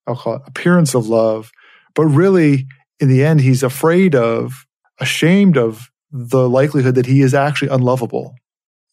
I'll 0.08 0.16
call 0.16 0.36
it 0.36 0.42
appearance 0.46 0.94
of 0.94 1.06
love. 1.06 1.52
But 1.94 2.06
really, 2.06 2.66
in 2.98 3.08
the 3.08 3.24
end, 3.24 3.40
he's 3.40 3.62
afraid 3.62 4.14
of, 4.14 4.66
ashamed 4.98 5.56
of 5.56 5.90
the 6.10 6.48
likelihood 6.48 6.94
that 6.94 7.06
he 7.06 7.20
is 7.20 7.34
actually 7.34 7.68
unlovable. 7.68 8.34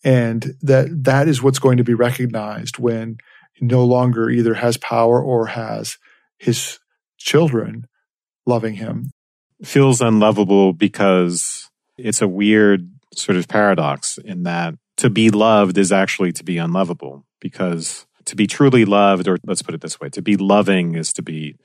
And 0.03 0.53
that 0.61 1.05
that 1.05 1.27
is 1.27 1.41
what's 1.41 1.59
going 1.59 1.77
to 1.77 1.83
be 1.83 1.95
recognized 1.95 2.77
when 2.77 3.17
he 3.53 3.65
no 3.65 3.83
longer 3.85 4.29
either 4.29 4.53
has 4.53 4.77
power 4.77 5.21
or 5.21 5.47
has 5.47 5.97
his 6.37 6.77
children 7.17 7.87
loving 8.45 8.75
him. 8.75 9.11
Feels 9.63 10.01
unlovable 10.01 10.73
because 10.73 11.69
it's 11.97 12.21
a 12.21 12.27
weird 12.27 12.87
sort 13.15 13.37
of 13.37 13.47
paradox 13.47 14.17
in 14.17 14.43
that 14.43 14.75
to 14.97 15.09
be 15.09 15.29
loved 15.29 15.77
is 15.77 15.91
actually 15.91 16.33
to 16.33 16.43
be 16.43 16.57
unlovable 16.57 17.25
because 17.39 18.05
to 18.25 18.35
be 18.35 18.47
truly 18.47 18.85
loved, 18.85 19.27
or 19.27 19.37
let's 19.45 19.61
put 19.61 19.75
it 19.75 19.81
this 19.81 19.99
way, 19.99 20.09
to 20.09 20.21
be 20.21 20.37
loving 20.37 20.95
is 20.95 21.13
to 21.13 21.21
be 21.21 21.55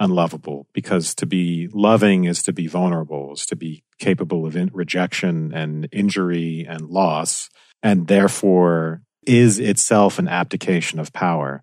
unlovable 0.00 0.66
because 0.72 1.14
to 1.16 1.26
be 1.26 1.68
loving 1.72 2.24
is 2.24 2.42
to 2.44 2.52
be 2.52 2.66
vulnerable, 2.66 3.32
is 3.32 3.46
to 3.46 3.56
be 3.56 3.82
capable 3.98 4.46
of 4.46 4.56
in- 4.56 4.70
rejection 4.72 5.52
and 5.52 5.88
injury 5.92 6.66
and 6.68 6.82
loss, 6.82 7.48
and 7.82 8.06
therefore 8.06 9.02
is 9.26 9.58
itself 9.58 10.18
an 10.18 10.28
abdication 10.28 10.98
of 10.98 11.12
power. 11.12 11.62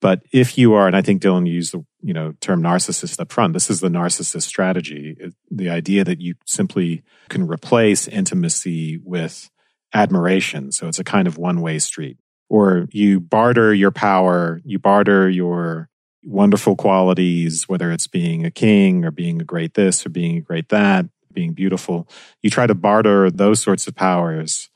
But 0.00 0.22
if 0.32 0.58
you 0.58 0.74
are, 0.74 0.86
and 0.86 0.96
I 0.96 1.02
think 1.02 1.22
Dylan 1.22 1.48
used 1.48 1.72
the 1.72 1.84
you 2.02 2.12
know 2.12 2.32
term 2.40 2.62
narcissist 2.62 3.20
up 3.20 3.30
front, 3.30 3.52
this 3.52 3.70
is 3.70 3.80
the 3.80 3.88
narcissist 3.88 4.42
strategy. 4.42 5.16
The 5.50 5.70
idea 5.70 6.04
that 6.04 6.20
you 6.20 6.34
simply 6.46 7.02
can 7.28 7.46
replace 7.46 8.08
intimacy 8.08 8.98
with 9.02 9.48
admiration. 9.94 10.72
So 10.72 10.88
it's 10.88 10.98
a 10.98 11.04
kind 11.04 11.28
of 11.28 11.38
one 11.38 11.60
way 11.60 11.78
street. 11.78 12.16
Or 12.52 12.86
you 12.90 13.18
barter 13.18 13.72
your 13.72 13.90
power, 13.90 14.60
you 14.62 14.78
barter 14.78 15.26
your 15.26 15.88
wonderful 16.22 16.76
qualities, 16.76 17.66
whether 17.66 17.90
it's 17.90 18.06
being 18.06 18.44
a 18.44 18.50
king 18.50 19.06
or 19.06 19.10
being 19.10 19.40
a 19.40 19.44
great 19.44 19.72
this 19.72 20.04
or 20.04 20.10
being 20.10 20.36
a 20.36 20.42
great 20.42 20.68
that, 20.68 21.06
being 21.32 21.54
beautiful. 21.54 22.06
You 22.42 22.50
try 22.50 22.66
to 22.66 22.74
barter 22.74 23.30
those 23.30 23.62
sorts 23.62 23.86
of 23.86 23.94
powers 23.94 24.68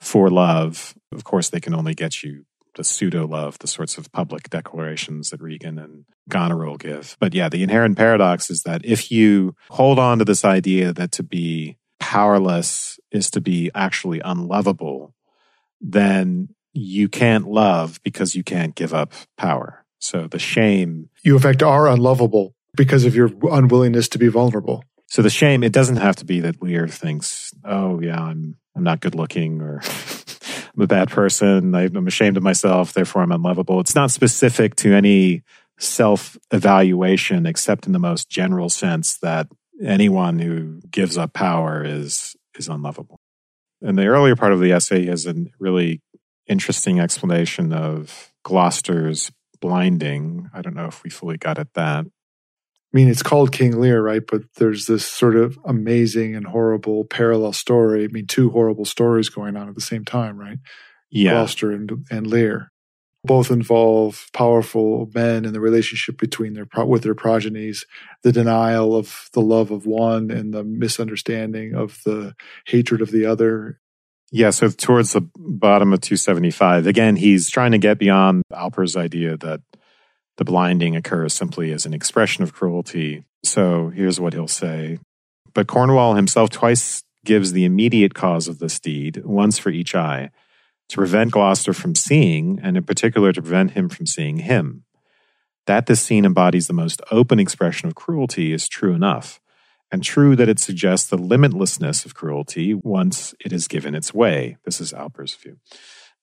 for 0.00 0.30
love. 0.30 0.94
Of 1.12 1.24
course, 1.24 1.50
they 1.50 1.60
can 1.60 1.74
only 1.74 1.92
get 1.92 2.22
you 2.22 2.46
the 2.74 2.84
pseudo 2.84 3.26
love, 3.26 3.58
the 3.58 3.66
sorts 3.66 3.98
of 3.98 4.10
public 4.12 4.48
declarations 4.48 5.28
that 5.28 5.42
Regan 5.42 5.78
and 5.78 6.06
Goneril 6.30 6.78
give. 6.78 7.18
But 7.20 7.34
yeah, 7.34 7.50
the 7.50 7.62
inherent 7.62 7.98
paradox 7.98 8.48
is 8.48 8.62
that 8.62 8.82
if 8.82 9.12
you 9.12 9.54
hold 9.68 9.98
on 9.98 10.20
to 10.20 10.24
this 10.24 10.42
idea 10.42 10.94
that 10.94 11.12
to 11.12 11.22
be 11.22 11.76
powerless 11.98 12.98
is 13.12 13.30
to 13.32 13.42
be 13.42 13.70
actually 13.74 14.20
unlovable, 14.20 15.14
then 15.82 16.54
you 16.72 17.08
can't 17.08 17.48
love 17.48 18.00
because 18.02 18.34
you 18.34 18.42
can't 18.42 18.74
give 18.74 18.94
up 18.94 19.12
power. 19.36 19.84
So 19.98 20.26
the 20.26 20.38
shame. 20.38 21.10
You, 21.22 21.36
in 21.36 21.42
fact, 21.42 21.62
are 21.62 21.88
unlovable 21.88 22.54
because 22.76 23.04
of 23.04 23.14
your 23.14 23.30
unwillingness 23.50 24.08
to 24.10 24.18
be 24.18 24.28
vulnerable. 24.28 24.84
So 25.06 25.22
the 25.22 25.30
shame, 25.30 25.64
it 25.64 25.72
doesn't 25.72 25.96
have 25.96 26.16
to 26.16 26.24
be 26.24 26.40
that 26.40 26.62
Lear 26.62 26.86
thinks, 26.88 27.52
oh, 27.64 28.00
yeah, 28.00 28.22
I'm, 28.22 28.56
I'm 28.76 28.84
not 28.84 29.00
good 29.00 29.14
looking 29.14 29.60
or 29.60 29.82
I'm 30.76 30.82
a 30.82 30.86
bad 30.86 31.10
person. 31.10 31.74
I'm 31.74 32.06
ashamed 32.06 32.36
of 32.36 32.42
myself. 32.42 32.92
Therefore, 32.92 33.22
I'm 33.22 33.32
unlovable. 33.32 33.80
It's 33.80 33.94
not 33.94 34.10
specific 34.10 34.76
to 34.76 34.94
any 34.94 35.42
self 35.78 36.38
evaluation, 36.52 37.44
except 37.44 37.86
in 37.86 37.92
the 37.92 37.98
most 37.98 38.30
general 38.30 38.68
sense 38.68 39.18
that 39.18 39.48
anyone 39.82 40.38
who 40.38 40.80
gives 40.90 41.18
up 41.18 41.32
power 41.32 41.82
is, 41.84 42.36
is 42.54 42.68
unlovable. 42.68 43.18
And 43.82 43.98
the 43.98 44.06
earlier 44.06 44.36
part 44.36 44.52
of 44.52 44.60
the 44.60 44.72
essay 44.72 45.06
is 45.06 45.26
a 45.26 45.34
really 45.58 46.02
interesting 46.50 46.98
explanation 46.98 47.72
of 47.72 48.32
Gloucester's 48.42 49.30
blinding. 49.60 50.50
I 50.52 50.62
don't 50.62 50.74
know 50.74 50.86
if 50.86 51.02
we 51.04 51.10
fully 51.10 51.36
got 51.36 51.58
at 51.58 51.72
that. 51.74 52.04
I 52.92 52.96
mean, 52.96 53.08
it's 53.08 53.22
called 53.22 53.52
King 53.52 53.80
Lear, 53.80 54.02
right? 54.02 54.22
But 54.26 54.42
there's 54.56 54.86
this 54.86 55.06
sort 55.06 55.36
of 55.36 55.56
amazing 55.64 56.34
and 56.34 56.46
horrible 56.46 57.04
parallel 57.04 57.52
story. 57.52 58.04
I 58.04 58.08
mean, 58.08 58.26
two 58.26 58.50
horrible 58.50 58.84
stories 58.84 59.28
going 59.28 59.56
on 59.56 59.68
at 59.68 59.76
the 59.76 59.80
same 59.80 60.04
time, 60.04 60.36
right? 60.36 60.58
Yeah. 61.08 61.32
Gloucester 61.32 61.70
and, 61.70 62.06
and 62.10 62.26
Lear. 62.26 62.72
Both 63.22 63.50
involve 63.50 64.26
powerful 64.32 65.08
men 65.14 65.44
and 65.44 65.54
the 65.54 65.60
relationship 65.60 66.18
between 66.18 66.54
their 66.54 66.66
with 66.86 67.02
their 67.02 67.14
progenies, 67.14 67.84
the 68.22 68.32
denial 68.32 68.96
of 68.96 69.28
the 69.34 69.42
love 69.42 69.70
of 69.70 69.84
one 69.84 70.30
and 70.30 70.54
the 70.54 70.64
misunderstanding 70.64 71.74
of 71.74 72.00
the 72.06 72.34
hatred 72.66 73.02
of 73.02 73.10
the 73.10 73.26
other. 73.26 73.78
Yeah, 74.32 74.50
so 74.50 74.68
towards 74.68 75.12
the 75.12 75.28
bottom 75.36 75.92
of 75.92 76.00
275, 76.00 76.86
again, 76.86 77.16
he's 77.16 77.50
trying 77.50 77.72
to 77.72 77.78
get 77.78 77.98
beyond 77.98 78.42
Alpers' 78.54 78.96
idea 78.96 79.36
that 79.38 79.60
the 80.36 80.44
blinding 80.44 80.94
occurs 80.94 81.34
simply 81.34 81.72
as 81.72 81.84
an 81.84 81.94
expression 81.94 82.44
of 82.44 82.52
cruelty. 82.52 83.24
So 83.44 83.88
here's 83.88 84.20
what 84.20 84.32
he'll 84.32 84.46
say. 84.46 84.98
But 85.52 85.66
Cornwall 85.66 86.14
himself 86.14 86.50
twice 86.50 87.02
gives 87.24 87.52
the 87.52 87.64
immediate 87.64 88.14
cause 88.14 88.46
of 88.46 88.60
this 88.60 88.78
deed, 88.78 89.22
once 89.24 89.58
for 89.58 89.70
each 89.70 89.94
eye, 89.94 90.30
to 90.88 90.96
prevent 90.96 91.32
Gloucester 91.32 91.72
from 91.72 91.94
seeing, 91.94 92.60
and 92.62 92.76
in 92.76 92.84
particular 92.84 93.32
to 93.32 93.42
prevent 93.42 93.72
him 93.72 93.88
from 93.88 94.06
seeing 94.06 94.38
him. 94.38 94.84
That 95.66 95.86
this 95.86 96.00
scene 96.00 96.24
embodies 96.24 96.68
the 96.68 96.72
most 96.72 97.02
open 97.10 97.38
expression 97.38 97.88
of 97.88 97.94
cruelty 97.94 98.52
is 98.52 98.68
true 98.68 98.94
enough, 98.94 99.40
and 99.92 100.02
true 100.02 100.36
that 100.36 100.48
it 100.48 100.58
suggests 100.58 101.08
the 101.08 101.18
limitlessness 101.18 102.04
of 102.04 102.14
cruelty 102.14 102.74
once 102.74 103.34
it 103.44 103.52
is 103.52 103.68
given 103.68 103.94
its 103.94 104.14
way. 104.14 104.56
This 104.64 104.80
is 104.80 104.92
Alpers' 104.92 105.34
view. 105.34 105.56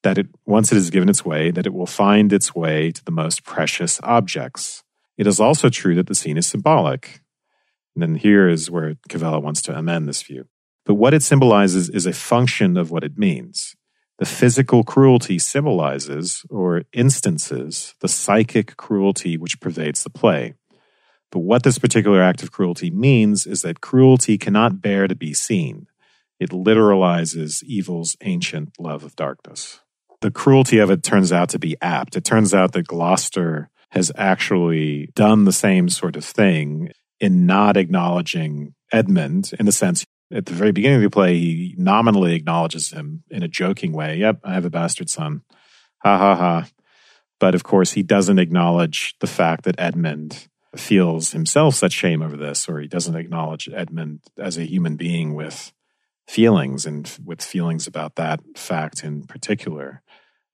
That 0.03 0.17
it, 0.17 0.27
once 0.45 0.71
it 0.71 0.77
is 0.77 0.89
given 0.89 1.09
its 1.09 1.25
way, 1.25 1.51
that 1.51 1.65
it 1.65 1.73
will 1.73 1.87
find 1.87 2.31
its 2.31 2.55
way 2.55 2.91
to 2.91 3.03
the 3.03 3.11
most 3.11 3.43
precious 3.43 3.99
objects. 4.03 4.83
It 5.17 5.27
is 5.27 5.39
also 5.39 5.69
true 5.69 5.95
that 5.95 6.07
the 6.07 6.15
scene 6.15 6.37
is 6.37 6.47
symbolic. 6.47 7.21
And 7.95 8.03
then 8.03 8.15
here 8.15 8.47
is 8.47 8.69
where 8.69 8.95
Cavella 9.09 9.41
wants 9.41 9.61
to 9.63 9.77
amend 9.77 10.07
this 10.07 10.21
view. 10.21 10.45
But 10.85 10.95
what 10.95 11.13
it 11.13 11.23
symbolizes 11.23 11.89
is 11.89 12.05
a 12.05 12.13
function 12.13 12.77
of 12.77 12.91
what 12.91 13.03
it 13.03 13.17
means. 13.17 13.75
The 14.19 14.25
physical 14.25 14.83
cruelty 14.83 15.37
symbolizes 15.37 16.43
or 16.49 16.83
instances 16.93 17.93
the 17.99 18.07
psychic 18.07 18.77
cruelty 18.77 19.37
which 19.37 19.59
pervades 19.59 20.03
the 20.03 20.09
play. 20.09 20.55
But 21.31 21.39
what 21.39 21.63
this 21.63 21.77
particular 21.77 22.21
act 22.21 22.41
of 22.43 22.51
cruelty 22.51 22.89
means 22.89 23.45
is 23.45 23.61
that 23.61 23.81
cruelty 23.81 24.37
cannot 24.37 24.81
bear 24.81 25.07
to 25.07 25.15
be 25.15 25.33
seen. 25.33 25.87
It 26.39 26.51
literalizes 26.51 27.63
evil's 27.63 28.15
ancient 28.21 28.79
love 28.79 29.03
of 29.03 29.15
darkness. 29.15 29.81
The 30.21 30.31
cruelty 30.31 30.77
of 30.77 30.89
it 30.89 31.03
turns 31.03 31.31
out 31.31 31.49
to 31.49 31.59
be 31.59 31.75
apt. 31.81 32.15
It 32.15 32.23
turns 32.23 32.53
out 32.53 32.71
that 32.73 32.87
Gloucester 32.87 33.69
has 33.91 34.11
actually 34.15 35.09
done 35.15 35.45
the 35.45 35.51
same 35.51 35.89
sort 35.89 36.15
of 36.15 36.25
thing 36.25 36.91
in 37.19 37.45
not 37.45 37.77
acknowledging 37.77 38.73
Edmund 38.91 39.51
in 39.59 39.65
the 39.65 39.71
sense 39.71 40.05
at 40.31 40.45
the 40.45 40.53
very 40.53 40.71
beginning 40.71 40.97
of 40.97 41.03
the 41.03 41.09
play, 41.09 41.37
he 41.37 41.75
nominally 41.77 42.35
acknowledges 42.35 42.91
him 42.91 43.23
in 43.29 43.43
a 43.43 43.47
joking 43.47 43.93
way. 43.93 44.17
Yep, 44.17 44.41
I 44.43 44.53
have 44.53 44.65
a 44.65 44.69
bastard 44.69 45.09
son. 45.09 45.41
Ha 46.03 46.17
ha 46.17 46.35
ha. 46.35 46.67
But 47.39 47.55
of 47.55 47.63
course, 47.63 47.93
he 47.93 48.03
doesn't 48.03 48.39
acknowledge 48.39 49.15
the 49.19 49.27
fact 49.27 49.63
that 49.63 49.79
Edmund 49.79 50.47
feels 50.79 51.31
himself 51.31 51.75
such 51.75 51.91
shame 51.91 52.21
over 52.21 52.37
this, 52.37 52.67
or 52.67 52.79
he 52.79 52.87
doesn't 52.87 53.15
acknowledge 53.15 53.69
Edmund 53.73 54.21
as 54.37 54.57
a 54.57 54.65
human 54.65 54.95
being 54.95 55.33
with 55.33 55.73
feelings 56.27 56.85
and 56.85 57.17
with 57.23 57.41
feelings 57.41 57.87
about 57.87 58.15
that 58.15 58.41
fact 58.55 59.03
in 59.03 59.23
particular, 59.23 60.01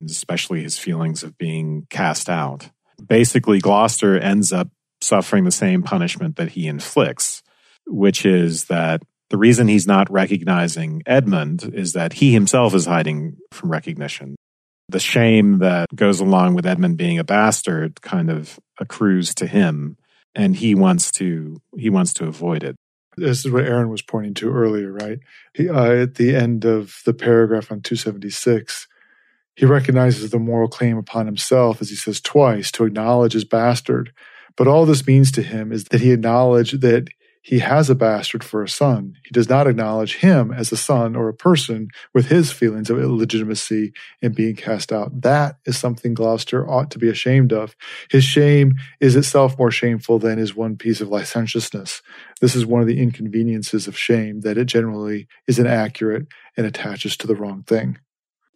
especially 0.04 0.62
his 0.62 0.78
feelings 0.78 1.22
of 1.22 1.36
being 1.36 1.86
cast 1.90 2.28
out. 2.28 2.70
Basically, 3.04 3.58
Gloucester 3.58 4.18
ends 4.18 4.52
up 4.52 4.68
suffering 5.00 5.44
the 5.44 5.50
same 5.50 5.82
punishment 5.82 6.36
that 6.36 6.50
he 6.50 6.66
inflicts, 6.66 7.42
which 7.86 8.24
is 8.24 8.64
that 8.64 9.02
the 9.30 9.38
reason 9.38 9.68
he's 9.68 9.86
not 9.86 10.10
recognizing 10.10 11.02
Edmund 11.06 11.72
is 11.74 11.92
that 11.94 12.14
he 12.14 12.32
himself 12.32 12.74
is 12.74 12.86
hiding 12.86 13.36
from 13.52 13.70
recognition. 13.70 14.36
The 14.90 15.00
shame 15.00 15.58
that 15.58 15.86
goes 15.94 16.20
along 16.20 16.54
with 16.54 16.66
Edmund 16.66 16.98
being 16.98 17.18
a 17.18 17.24
bastard 17.24 18.00
kind 18.00 18.30
of 18.30 18.60
accrues 18.78 19.34
to 19.36 19.46
him 19.46 19.96
and 20.34 20.56
he 20.56 20.74
wants 20.74 21.10
to 21.12 21.60
he 21.76 21.90
wants 21.90 22.12
to 22.14 22.26
avoid 22.26 22.62
it. 22.62 22.76
This 23.16 23.44
is 23.44 23.50
what 23.50 23.64
Erin 23.64 23.90
was 23.90 24.02
pointing 24.02 24.34
to 24.34 24.52
earlier, 24.52 24.92
right? 24.92 25.20
He, 25.54 25.68
uh, 25.68 25.92
at 25.92 26.16
the 26.16 26.34
end 26.34 26.64
of 26.64 27.00
the 27.06 27.14
paragraph 27.14 27.70
on 27.70 27.80
276, 27.80 28.88
he 29.54 29.66
recognizes 29.66 30.30
the 30.30 30.40
moral 30.40 30.68
claim 30.68 30.98
upon 30.98 31.26
himself, 31.26 31.80
as 31.80 31.90
he 31.90 31.96
says 31.96 32.20
twice, 32.20 32.72
to 32.72 32.84
acknowledge 32.84 33.34
his 33.34 33.44
bastard. 33.44 34.12
But 34.56 34.66
all 34.66 34.84
this 34.84 35.06
means 35.06 35.30
to 35.32 35.42
him 35.42 35.70
is 35.70 35.84
that 35.84 36.00
he 36.00 36.12
acknowledged 36.12 36.80
that 36.80 37.08
he 37.44 37.58
has 37.58 37.90
a 37.90 37.94
bastard 37.94 38.42
for 38.42 38.62
a 38.62 38.68
son. 38.68 39.18
He 39.22 39.30
does 39.30 39.50
not 39.50 39.66
acknowledge 39.66 40.16
him 40.16 40.50
as 40.50 40.72
a 40.72 40.78
son 40.78 41.14
or 41.14 41.28
a 41.28 41.34
person 41.34 41.88
with 42.14 42.28
his 42.28 42.50
feelings 42.50 42.88
of 42.88 42.98
illegitimacy 42.98 43.92
and 44.22 44.34
being 44.34 44.56
cast 44.56 44.90
out. 44.90 45.20
That 45.20 45.56
is 45.66 45.76
something 45.76 46.14
Gloucester 46.14 46.66
ought 46.66 46.90
to 46.92 46.98
be 46.98 47.10
ashamed 47.10 47.52
of. 47.52 47.76
His 48.10 48.24
shame 48.24 48.72
is 48.98 49.14
itself 49.14 49.58
more 49.58 49.70
shameful 49.70 50.18
than 50.18 50.38
his 50.38 50.56
one 50.56 50.76
piece 50.76 51.02
of 51.02 51.08
licentiousness. 51.08 52.00
This 52.40 52.56
is 52.56 52.64
one 52.64 52.80
of 52.80 52.88
the 52.88 52.98
inconveniences 53.00 53.86
of 53.86 53.98
shame, 53.98 54.40
that 54.40 54.56
it 54.56 54.64
generally 54.64 55.28
is 55.46 55.58
inaccurate 55.58 56.26
and 56.56 56.66
attaches 56.66 57.14
to 57.18 57.26
the 57.26 57.36
wrong 57.36 57.62
thing. 57.64 57.98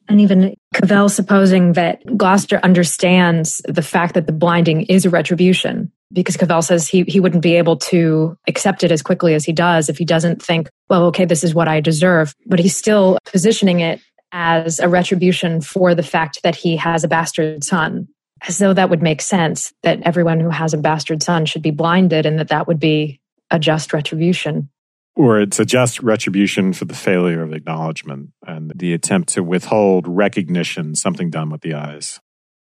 And 0.08 0.20
even 0.20 0.54
Cavell 0.74 1.08
supposing 1.08 1.74
that 1.74 2.00
Gloucester 2.16 2.60
understands 2.62 3.60
the 3.68 3.82
fact 3.82 4.14
that 4.14 4.26
the 4.26 4.32
blinding 4.32 4.82
is 4.82 5.04
a 5.04 5.10
retribution 5.10 5.92
because 6.12 6.36
Cavell 6.36 6.62
says 6.62 6.88
he, 6.88 7.02
he 7.02 7.20
wouldn't 7.20 7.42
be 7.42 7.56
able 7.56 7.76
to 7.76 8.36
accept 8.46 8.82
it 8.82 8.90
as 8.90 9.02
quickly 9.02 9.34
as 9.34 9.44
he 9.44 9.52
does 9.52 9.88
if 9.88 9.98
he 9.98 10.04
doesn't 10.04 10.42
think, 10.42 10.70
well, 10.88 11.04
okay, 11.06 11.26
this 11.26 11.44
is 11.44 11.54
what 11.54 11.68
I 11.68 11.80
deserve. 11.80 12.34
But 12.46 12.58
he's 12.58 12.76
still 12.76 13.18
positioning 13.26 13.80
it 13.80 14.00
as 14.32 14.78
a 14.78 14.88
retribution 14.88 15.60
for 15.60 15.94
the 15.94 16.02
fact 16.02 16.40
that 16.42 16.56
he 16.56 16.76
has 16.76 17.04
a 17.04 17.08
bastard 17.08 17.64
son, 17.64 18.08
as 18.46 18.58
though 18.58 18.72
that 18.72 18.90
would 18.90 19.02
make 19.02 19.20
sense 19.20 19.72
that 19.82 20.02
everyone 20.02 20.40
who 20.40 20.50
has 20.50 20.72
a 20.72 20.78
bastard 20.78 21.22
son 21.22 21.44
should 21.44 21.62
be 21.62 21.70
blinded 21.70 22.24
and 22.24 22.38
that 22.38 22.48
that 22.48 22.66
would 22.66 22.80
be 22.80 23.20
a 23.50 23.58
just 23.58 23.92
retribution. 23.92 24.70
Or 25.18 25.40
it's 25.40 25.58
a 25.58 25.64
just 25.64 26.00
retribution 26.00 26.72
for 26.72 26.84
the 26.84 26.94
failure 26.94 27.42
of 27.42 27.52
acknowledgement 27.52 28.30
and 28.46 28.72
the 28.74 28.94
attempt 28.94 29.30
to 29.30 29.42
withhold 29.42 30.06
recognition, 30.06 30.94
something 30.94 31.28
done 31.28 31.50
with 31.50 31.62
the 31.62 31.74
eyes. 31.74 32.20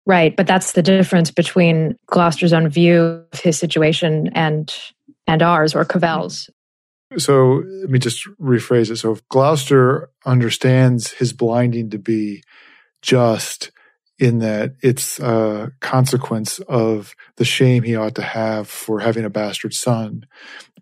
Right, 0.08 0.36
but 0.36 0.48
that's 0.48 0.72
the 0.72 0.82
difference 0.82 1.30
between 1.30 1.96
Gloucester's 2.08 2.52
own 2.52 2.68
view 2.68 3.24
of 3.32 3.40
his 3.40 3.60
situation 3.60 4.32
and 4.34 4.76
and 5.28 5.44
ours 5.44 5.76
or 5.76 5.86
Cavell's. 5.86 6.50
So 7.20 7.64
let 7.82 7.92
me 7.92 8.00
just 8.00 8.28
rephrase 8.42 8.90
it. 8.90 8.98
So 8.98 9.12
if 9.12 9.28
Gloucester 9.30 10.10
understands 10.26 11.12
his 11.12 11.34
blinding 11.34 11.92
to 11.92 12.00
be 12.00 12.44
just 13.04 13.72
in 14.20 14.40
that 14.40 14.74
it's 14.84 15.18
a 15.20 15.72
consequence 15.80 16.60
of 16.68 17.16
the 17.38 17.46
shame 17.46 17.84
he 17.84 17.96
ought 17.96 18.16
to 18.16 18.22
have 18.22 18.68
for 18.68 19.00
having 19.00 19.24
a 19.24 19.30
bastard 19.30 19.74
son. 19.74 20.26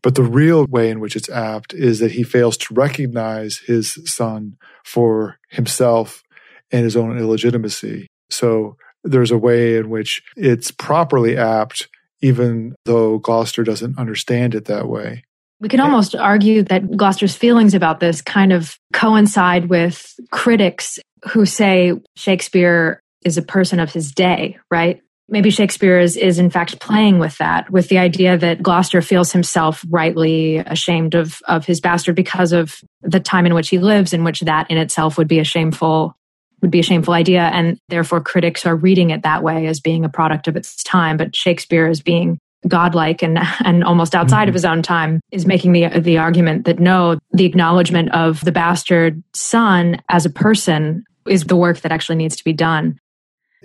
But 0.07 0.15
the 0.15 0.23
real 0.23 0.65
way 0.69 0.89
in 0.89 1.01
which 1.01 1.17
it's 1.17 1.29
apt 1.29 1.73
is 1.73 1.99
that 1.99 2.13
he 2.13 2.23
fails 2.23 2.55
to 2.59 2.73
recognize 2.73 3.57
his 3.57 3.99
son 4.09 4.55
for 4.85 5.37
himself 5.49 6.23
and 6.71 6.85
his 6.85 6.95
own 6.95 7.17
illegitimacy. 7.17 8.07
So 8.29 8.77
there's 9.03 9.31
a 9.31 9.37
way 9.37 9.75
in 9.75 9.89
which 9.89 10.23
it's 10.37 10.71
properly 10.71 11.35
apt, 11.35 11.89
even 12.21 12.73
though 12.85 13.17
Gloucester 13.17 13.65
doesn't 13.65 13.99
understand 13.99 14.55
it 14.55 14.63
that 14.67 14.87
way. 14.87 15.25
We 15.59 15.67
can 15.67 15.81
almost 15.81 16.15
argue 16.15 16.63
that 16.63 16.89
Gloucester's 16.95 17.35
feelings 17.35 17.73
about 17.73 17.99
this 17.99 18.21
kind 18.21 18.53
of 18.53 18.77
coincide 18.93 19.65
with 19.65 20.17
critics 20.31 20.99
who 21.33 21.45
say 21.45 21.91
Shakespeare 22.15 23.01
is 23.25 23.37
a 23.37 23.41
person 23.41 23.81
of 23.81 23.91
his 23.91 24.13
day, 24.13 24.57
right? 24.71 25.01
Maybe 25.29 25.49
Shakespeare 25.49 25.99
is, 25.99 26.15
is 26.15 26.39
in 26.39 26.49
fact 26.49 26.79
playing 26.79 27.19
with 27.19 27.37
that, 27.37 27.69
with 27.69 27.89
the 27.89 27.97
idea 27.97 28.37
that 28.37 28.63
Gloucester 28.63 29.01
feels 29.01 29.31
himself 29.31 29.85
rightly 29.89 30.57
ashamed 30.57 31.15
of, 31.15 31.41
of 31.47 31.65
his 31.65 31.81
bastard 31.81 32.15
because 32.15 32.53
of 32.53 32.81
the 33.01 33.19
time 33.19 33.45
in 33.45 33.53
which 33.53 33.69
he 33.69 33.77
lives, 33.77 34.13
in 34.13 34.23
which 34.23 34.39
that 34.41 34.71
in 34.71 34.77
itself 34.77 35.17
would 35.17 35.27
be 35.27 35.39
a 35.39 35.43
shameful 35.43 36.15
would 36.61 36.71
be 36.71 36.79
a 36.79 36.83
shameful 36.83 37.13
idea. 37.13 37.41
And 37.41 37.77
therefore, 37.89 38.21
critics 38.21 38.65
are 38.65 38.75
reading 38.75 39.11
it 39.11 39.23
that 39.23 39.43
way 39.43 39.67
as 39.67 39.79
being 39.79 40.03
a 40.03 40.09
product 40.09 40.47
of 40.47 40.55
its 40.55 40.81
time. 40.83 41.17
But 41.17 41.35
Shakespeare, 41.35 41.87
as 41.87 42.01
being 42.01 42.39
godlike 42.67 43.21
and, 43.21 43.37
and 43.63 43.83
almost 43.83 44.15
outside 44.15 44.43
mm-hmm. 44.43 44.49
of 44.49 44.53
his 44.55 44.65
own 44.65 44.81
time, 44.81 45.21
is 45.31 45.45
making 45.45 45.73
the, 45.73 45.87
the 45.99 46.17
argument 46.17 46.65
that 46.65 46.79
no, 46.79 47.19
the 47.31 47.45
acknowledgement 47.45 48.11
of 48.11 48.43
the 48.43 48.51
bastard 48.51 49.21
son 49.33 50.01
as 50.09 50.25
a 50.25 50.29
person 50.29 51.03
is 51.27 51.43
the 51.43 51.55
work 51.55 51.81
that 51.81 51.91
actually 51.91 52.15
needs 52.15 52.35
to 52.37 52.43
be 52.43 52.53
done. 52.53 52.97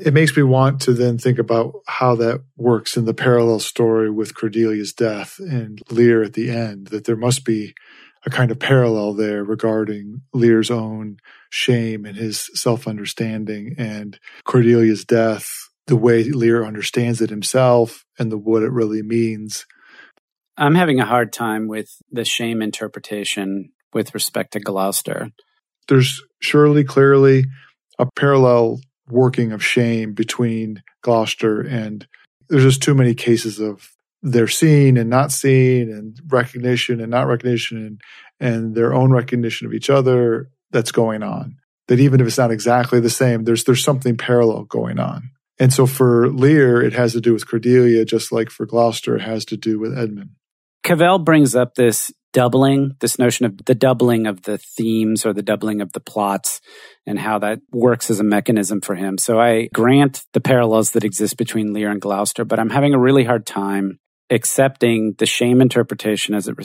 It 0.05 0.15
makes 0.15 0.37
me 0.37 0.43
want 0.43 0.81
to 0.83 0.95
then 0.95 1.17
think 1.17 1.39
about 1.39 1.75
how 1.87 2.17
that 2.17 2.43
works 2.57 2.97
in 2.97 3.05
the 3.05 3.15
parallel 3.15 3.61
story 3.61 4.11
with 4.11 4.35
Cordelia's 4.35 4.93
death 4.93 5.39
and 5.39 5.81
Lear 5.91 6.25
at 6.25 6.33
the 6.33 6.51
end, 6.51 6.89
that 6.89 7.05
there 7.05 7.17
must 7.17 7.45
be 7.45 7.75
a 8.27 8.31
kind 8.31 8.51
of 8.51 8.59
parallel 8.59 9.15
there 9.15 9.45
regarding 9.45 10.23
Lear's 10.33 10.73
own 10.73 11.19
shame 11.51 12.05
and 12.05 12.17
his 12.17 12.51
self 12.55 12.89
understanding 12.89 13.77
and 13.79 14.19
Cordelia's 14.45 15.05
death, 15.05 15.49
the 15.87 15.97
way 15.97 16.25
Lear 16.25 16.65
understands 16.65 17.21
it 17.21 17.31
himself 17.31 18.05
and 18.19 18.33
the 18.33 18.39
what 18.39 18.65
it 18.65 18.73
really 18.73 19.03
means. 19.03 19.67
I'm 20.57 20.75
having 20.75 20.99
a 20.99 21.07
hard 21.07 21.33
time 21.33 21.69
with 21.69 21.91
the 22.11 22.25
shame 22.25 22.61
interpretation 22.61 23.71
with 23.93 24.15
respect 24.15 24.55
to 24.55 24.61
Gloucester. 24.61 25.31
There's 25.87 26.21
surely 26.41 26.83
clearly 26.83 27.45
a 28.01 28.07
parallel 28.17 28.81
working 29.09 29.53
of 29.53 29.65
shame 29.65 30.15
between 30.15 30.83
Gloucester 31.03 31.61
and 31.61 32.07
there's 32.49 32.65
just 32.65 32.83
too 32.83 32.95
many 32.95 33.15
cases 33.15 33.59
of 33.59 33.95
they're 34.23 34.49
seen 34.49 34.97
and 34.97 35.11
not 35.11 35.33
seen 35.33 35.91
and 35.91 36.21
recognition 36.29 37.01
and 37.01 37.11
not 37.11 37.27
recognition 37.27 37.79
and, 37.79 38.01
and 38.39 38.75
their 38.75 38.95
own 38.95 39.11
recognition 39.11 39.67
of 39.67 39.75
each 39.75 39.91
other 39.91 40.49
that's 40.71 40.93
going 40.93 41.23
on. 41.23 41.57
That 41.89 41.99
even 41.99 42.21
if 42.21 42.27
it's 42.27 42.39
not 42.39 42.53
exactly 42.53 43.01
the 43.01 43.11
same, 43.11 43.45
there's 43.45 43.65
there's 43.65 43.83
something 43.83 44.17
parallel 44.17 44.65
going 44.65 45.01
on. 45.01 45.31
And 45.59 45.73
so 45.73 45.87
for 45.87 46.29
Lear, 46.29 46.81
it 46.81 46.93
has 46.93 47.13
to 47.13 47.21
do 47.21 47.33
with 47.33 47.49
Cordelia, 47.49 48.05
just 48.05 48.33
like 48.33 48.51
for 48.51 48.67
Gloucester, 48.67 49.17
it 49.17 49.23
has 49.23 49.45
to 49.47 49.57
do 49.57 49.79
with 49.79 49.97
Edmund. 49.97 50.31
Cavell 50.83 51.19
brings 51.19 51.55
up 51.55 51.75
this 51.75 52.11
doubling, 52.33 52.97
this 53.01 53.19
notion 53.19 53.47
of 53.47 53.65
the 53.65 53.75
doubling 53.75 54.27
of 54.27 54.43
the 54.43 54.59
themes 54.59 55.25
or 55.25 55.33
the 55.33 55.43
doubling 55.43 55.81
of 55.81 55.93
the 55.93 56.01
plots 56.01 56.61
and 57.07 57.19
how 57.19 57.39
that 57.39 57.61
works 57.73 58.11
as 58.11 58.21
a 58.21 58.25
mechanism 58.25 58.81
for 58.81 58.95
him. 58.95 59.19
So 59.19 59.41
I 59.41 59.69
grant 59.75 60.23
the 60.33 60.41
parallels 60.41 60.93
that 60.93 61.05
exist 61.05 61.37
between 61.37 61.73
Lear 61.73 61.91
and 61.91 62.01
Gloucester, 62.01 62.45
but 62.45 62.59
I'm 62.59 62.71
having 62.71 62.95
a 62.95 62.99
really 62.99 63.25
hard 63.25 63.47
time 63.47 63.99
accepting 64.31 65.15
the 65.19 65.27
shame 65.27 65.61
interpretation 65.61 66.35
as 66.35 66.49
it 66.49 66.57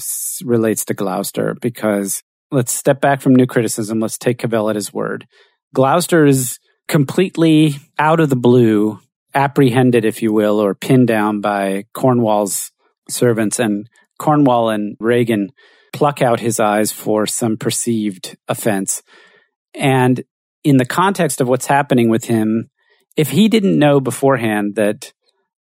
relates 0.44 0.86
to 0.86 0.94
Gloucester 0.94 1.56
because 1.62 2.24
let's 2.50 2.72
step 2.72 3.02
back 3.02 3.22
from 3.22 3.36
new 3.36 3.46
criticism. 3.46 4.00
Let's 4.00 4.18
take 4.18 4.40
Cavell 4.40 4.70
at 4.70 4.76
his 4.76 4.94
word. 4.94 5.28
Gloucester 5.74 6.26
is 6.26 6.60
completely 6.88 7.76
out 8.00 8.22
of 8.22 8.30
the 8.30 8.38
blue, 8.38 9.00
apprehended, 9.34 10.06
if 10.06 10.22
you 10.22 10.32
will, 10.32 10.60
or 10.60 10.74
pinned 10.74 11.08
down 11.08 11.42
by 11.42 11.84
Cornwall's 11.94 12.72
servants 13.10 13.60
and 13.60 13.88
Cornwall 14.18 14.70
and 14.70 14.96
Regan 15.00 15.52
pluck 15.94 16.22
out 16.22 16.40
his 16.40 16.60
eyes 16.60 16.92
for 16.92 17.26
some 17.26 17.58
perceived 17.58 18.38
offense. 18.48 19.02
And 19.74 20.24
in 20.64 20.78
the 20.78 20.86
context 20.86 21.42
of 21.42 21.48
what's 21.48 21.68
happening 21.68 22.10
with 22.10 22.26
him, 22.26 22.70
if 23.16 23.30
he 23.30 23.48
didn't 23.48 23.80
know 23.80 24.00
beforehand 24.00 24.76
that 24.76 25.14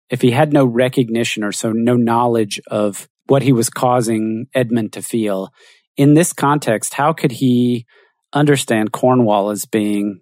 if 0.10 0.22
he 0.22 0.32
had 0.32 0.54
no 0.54 0.66
recognition 0.66 1.44
or 1.44 1.52
so 1.52 1.72
no 1.72 1.96
knowledge 1.96 2.60
of 2.68 3.08
what 3.28 3.42
he 3.42 3.52
was 3.52 3.70
causing 3.70 4.48
Edmund 4.54 4.94
to 4.94 5.02
feel 5.02 5.50
in 5.98 6.14
this 6.14 6.32
context, 6.32 6.94
how 6.94 7.12
could 7.12 7.32
he 7.32 7.86
understand 8.32 8.92
Cornwall 8.92 9.50
as 9.50 9.66
being, 9.66 10.22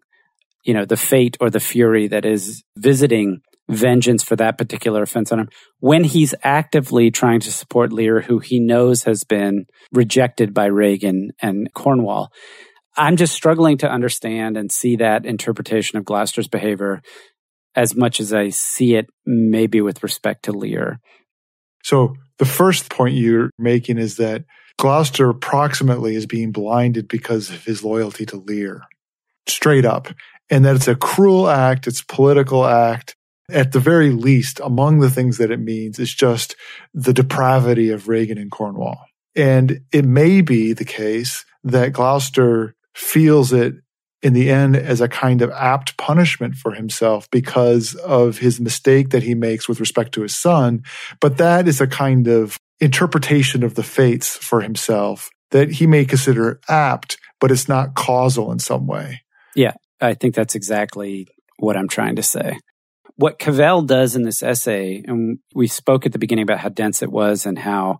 you 0.63 0.73
know, 0.73 0.85
the 0.85 0.97
fate 0.97 1.37
or 1.39 1.49
the 1.49 1.59
fury 1.59 2.07
that 2.07 2.25
is 2.25 2.63
visiting 2.77 3.41
vengeance 3.69 4.23
for 4.23 4.35
that 4.35 4.57
particular 4.57 5.01
offense 5.01 5.31
on 5.31 5.39
him 5.39 5.49
when 5.79 6.03
he's 6.03 6.35
actively 6.43 7.11
trying 7.11 7.39
to 7.39 7.51
support 7.51 7.91
Lear, 7.91 8.21
who 8.21 8.39
he 8.39 8.59
knows 8.59 9.03
has 9.03 9.23
been 9.23 9.65
rejected 9.91 10.53
by 10.53 10.65
Regan 10.65 11.31
and 11.41 11.67
Cornwall? 11.73 12.31
I'm 12.97 13.17
just 13.17 13.33
struggling 13.33 13.77
to 13.79 13.89
understand 13.89 14.55
and 14.55 14.71
see 14.71 14.95
that 14.97 15.25
interpretation 15.25 15.97
of 15.97 16.05
Gloucester's 16.05 16.47
behavior 16.47 17.01
as 17.75 17.95
much 17.95 18.19
as 18.19 18.33
I 18.33 18.49
see 18.49 18.95
it 18.95 19.07
maybe 19.25 19.81
with 19.81 20.01
respect 20.01 20.45
to 20.45 20.53
Lear. 20.53 20.99
So 21.83 22.15
the 22.39 22.45
first 22.45 22.89
point 22.89 23.15
you're 23.15 23.51
making 23.59 23.97
is 23.97 24.15
that 24.17 24.45
Gloucester 24.77 25.29
approximately 25.29 26.15
is 26.15 26.25
being 26.25 26.51
blinded 26.51 27.07
because 27.07 27.49
of 27.49 27.63
his 27.63 27.83
loyalty 27.83 28.25
to 28.27 28.37
Lear, 28.37 28.83
straight 29.47 29.85
up, 29.85 30.07
and 30.49 30.65
that 30.65 30.75
it's 30.75 30.87
a 30.87 30.95
cruel 30.95 31.49
act, 31.49 31.87
it's 31.87 32.01
political 32.01 32.65
act. 32.65 33.15
At 33.49 33.71
the 33.71 33.79
very 33.79 34.09
least, 34.09 34.59
among 34.63 34.99
the 34.99 35.09
things 35.09 35.37
that 35.37 35.51
it 35.51 35.59
means 35.59 35.99
is 35.99 36.13
just 36.13 36.55
the 36.93 37.13
depravity 37.13 37.91
of 37.91 38.07
Regan 38.07 38.37
and 38.37 38.49
Cornwall. 38.49 39.05
And 39.35 39.81
it 39.91 40.05
may 40.05 40.41
be 40.41 40.73
the 40.73 40.85
case 40.85 41.45
that 41.63 41.93
Gloucester 41.93 42.75
feels 42.95 43.51
it 43.51 43.75
in 44.21 44.33
the 44.33 44.49
end 44.49 44.75
as 44.75 45.01
a 45.01 45.07
kind 45.07 45.41
of 45.43 45.51
apt 45.51 45.97
punishment 45.97 46.55
for 46.55 46.73
himself 46.73 47.29
because 47.29 47.93
of 47.95 48.39
his 48.39 48.59
mistake 48.59 49.09
that 49.09 49.21
he 49.21 49.35
makes 49.35 49.69
with 49.69 49.79
respect 49.79 50.13
to 50.13 50.21
his 50.21 50.35
son. 50.35 50.81
But 51.19 51.37
that 51.37 51.67
is 51.67 51.79
a 51.79 51.87
kind 51.87 52.27
of 52.27 52.57
interpretation 52.79 53.63
of 53.63 53.75
the 53.75 53.83
fates 53.83 54.35
for 54.35 54.61
himself 54.61 55.29
that 55.51 55.69
he 55.73 55.85
may 55.85 56.05
consider 56.05 56.59
apt, 56.67 57.17
but 57.39 57.51
it's 57.51 57.69
not 57.69 57.93
causal 57.93 58.51
in 58.51 58.59
some 58.59 58.87
way. 58.87 59.21
Yeah, 59.55 59.73
I 60.01 60.15
think 60.15 60.33
that's 60.33 60.55
exactly 60.55 61.27
what 61.57 61.77
I'm 61.77 61.87
trying 61.87 62.15
to 62.15 62.23
say. 62.23 62.59
What 63.17 63.39
Cavell 63.39 63.81
does 63.81 64.15
in 64.15 64.23
this 64.23 64.43
essay, 64.43 65.01
and 65.05 65.39
we 65.53 65.67
spoke 65.67 66.05
at 66.05 66.11
the 66.11 66.19
beginning 66.19 66.43
about 66.43 66.59
how 66.59 66.69
dense 66.69 67.01
it 67.01 67.11
was 67.11 67.45
and 67.45 67.57
how 67.57 67.99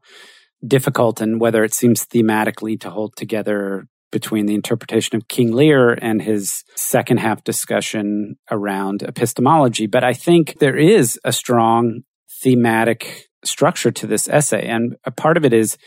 difficult 0.66 1.22
and 1.22 1.39
whether 1.39 1.63
it 1.63 1.74
seems 1.74 2.05
thematically 2.05 2.80
to 2.82 2.89
hold 2.89 3.16
together 3.16 3.88
between 4.11 4.45
the 4.45 4.55
interpretation 4.55 5.16
of 5.16 5.28
King 5.28 5.51
Lear 5.51 5.91
and 5.93 6.22
his 6.22 6.63
second 6.76 7.18
half 7.18 7.43
discussion 7.43 8.36
around 8.49 9.03
epistemology. 9.03 9.88
But 9.88 10.03
I 10.03 10.13
think 10.13 10.59
there 10.59 10.78
is 10.78 11.20
a 11.24 11.34
strong 11.34 12.01
thematic 12.41 13.28
structure 13.43 13.91
to 13.91 14.07
this 14.07 14.28
essay. 14.28 14.68
And 14.68 14.95
a 15.05 15.11
part 15.11 15.38
of 15.38 15.45
it 15.45 15.53
is 15.53 15.78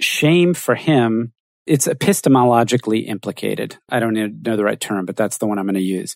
shame 0.00 0.54
for 0.54 0.74
him. 0.74 1.32
It's 1.66 1.88
epistemologically 1.88 3.06
implicated. 3.06 3.76
I 3.88 3.98
don't 3.98 4.14
know 4.14 4.56
the 4.56 4.64
right 4.64 4.80
term, 4.80 5.04
but 5.04 5.16
that's 5.16 5.38
the 5.38 5.46
one 5.46 5.58
I'm 5.58 5.66
going 5.66 5.74
to 5.74 5.80
use. 5.80 6.14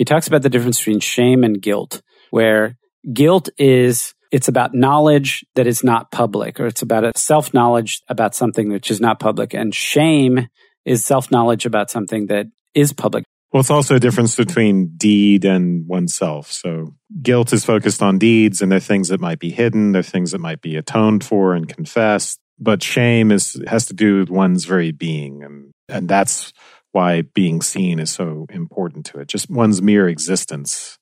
He 0.00 0.06
talks 0.06 0.26
about 0.26 0.40
the 0.40 0.48
difference 0.48 0.78
between 0.78 1.00
shame 1.00 1.44
and 1.44 1.60
guilt, 1.60 2.00
where 2.30 2.78
guilt 3.12 3.50
is 3.58 4.14
it's 4.32 4.48
about 4.48 4.72
knowledge 4.72 5.44
that 5.56 5.66
is 5.66 5.84
not 5.84 6.10
public, 6.10 6.58
or 6.58 6.64
it's 6.64 6.80
about 6.80 7.04
a 7.04 7.12
self 7.18 7.52
knowledge 7.52 8.00
about 8.08 8.34
something 8.34 8.70
which 8.70 8.90
is 8.90 8.98
not 8.98 9.20
public. 9.20 9.52
And 9.52 9.74
shame 9.74 10.48
is 10.86 11.04
self 11.04 11.30
knowledge 11.30 11.66
about 11.66 11.90
something 11.90 12.28
that 12.28 12.46
is 12.72 12.94
public. 12.94 13.26
Well, 13.52 13.60
it's 13.60 13.68
also 13.68 13.96
a 13.96 14.00
difference 14.00 14.36
between 14.36 14.94
deed 14.96 15.44
and 15.44 15.86
oneself. 15.86 16.50
So 16.50 16.94
guilt 17.20 17.52
is 17.52 17.66
focused 17.66 18.02
on 18.02 18.18
deeds 18.18 18.62
and 18.62 18.72
they're 18.72 18.80
things 18.80 19.08
that 19.08 19.20
might 19.20 19.38
be 19.38 19.50
hidden. 19.50 19.92
They're 19.92 20.02
things 20.02 20.30
that 20.30 20.40
might 20.40 20.62
be 20.62 20.76
atoned 20.76 21.24
for 21.24 21.52
and 21.52 21.68
confessed. 21.68 22.40
But 22.58 22.82
shame 22.82 23.30
is, 23.30 23.62
has 23.66 23.84
to 23.86 23.94
do 23.94 24.20
with 24.20 24.30
one's 24.30 24.64
very 24.64 24.92
being. 24.92 25.42
And, 25.42 25.72
and 25.90 26.08
that's 26.08 26.54
why 26.92 27.22
being 27.22 27.62
seen 27.62 27.98
is 27.98 28.10
so 28.10 28.46
important 28.50 29.06
to 29.06 29.18
it. 29.18 29.28
Just 29.28 29.48
one's 29.50 29.80
mere 29.80 30.08
existence 30.08 30.98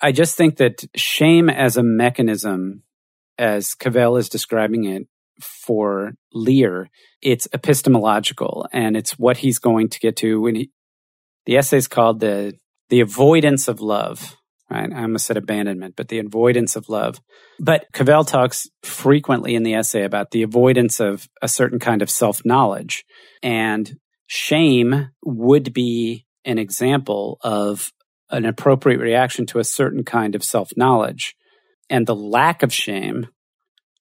I 0.00 0.12
just 0.12 0.36
think 0.36 0.56
that 0.56 0.84
shame 0.94 1.50
as 1.50 1.76
a 1.76 1.82
mechanism, 1.82 2.82
as 3.36 3.74
Cavell 3.74 4.16
is 4.16 4.28
describing 4.28 4.84
it 4.84 5.08
for 5.40 6.12
Lear, 6.32 6.88
it's 7.22 7.48
epistemological 7.52 8.68
and 8.72 8.96
it's 8.96 9.18
what 9.18 9.38
he's 9.38 9.58
going 9.58 9.88
to 9.88 10.00
get 10.00 10.16
to 10.16 10.40
when 10.40 10.54
he, 10.54 10.70
the 11.46 11.56
essay 11.56 11.78
is 11.78 11.88
called 11.88 12.20
the, 12.20 12.54
the 12.90 13.00
avoidance 13.00 13.68
of 13.68 13.80
love. 13.80 14.36
Right. 14.70 14.92
I 14.92 15.02
almost 15.02 15.24
said 15.24 15.38
abandonment, 15.38 15.94
but 15.96 16.08
the 16.08 16.18
avoidance 16.18 16.76
of 16.76 16.90
love. 16.90 17.20
But 17.58 17.86
Cavell 17.94 18.24
talks 18.24 18.66
frequently 18.82 19.54
in 19.54 19.62
the 19.62 19.72
essay 19.72 20.04
about 20.04 20.30
the 20.30 20.42
avoidance 20.42 21.00
of 21.00 21.26
a 21.40 21.48
certain 21.48 21.78
kind 21.78 22.02
of 22.02 22.10
self 22.10 22.42
knowledge. 22.44 23.02
And 23.42 23.96
shame 24.28 25.10
would 25.24 25.72
be 25.72 26.26
an 26.44 26.58
example 26.58 27.38
of 27.40 27.92
an 28.30 28.44
appropriate 28.44 29.00
reaction 29.00 29.46
to 29.46 29.58
a 29.58 29.64
certain 29.64 30.04
kind 30.04 30.34
of 30.34 30.44
self 30.44 30.70
knowledge. 30.76 31.34
And 31.90 32.06
the 32.06 32.14
lack 32.14 32.62
of 32.62 32.72
shame 32.72 33.28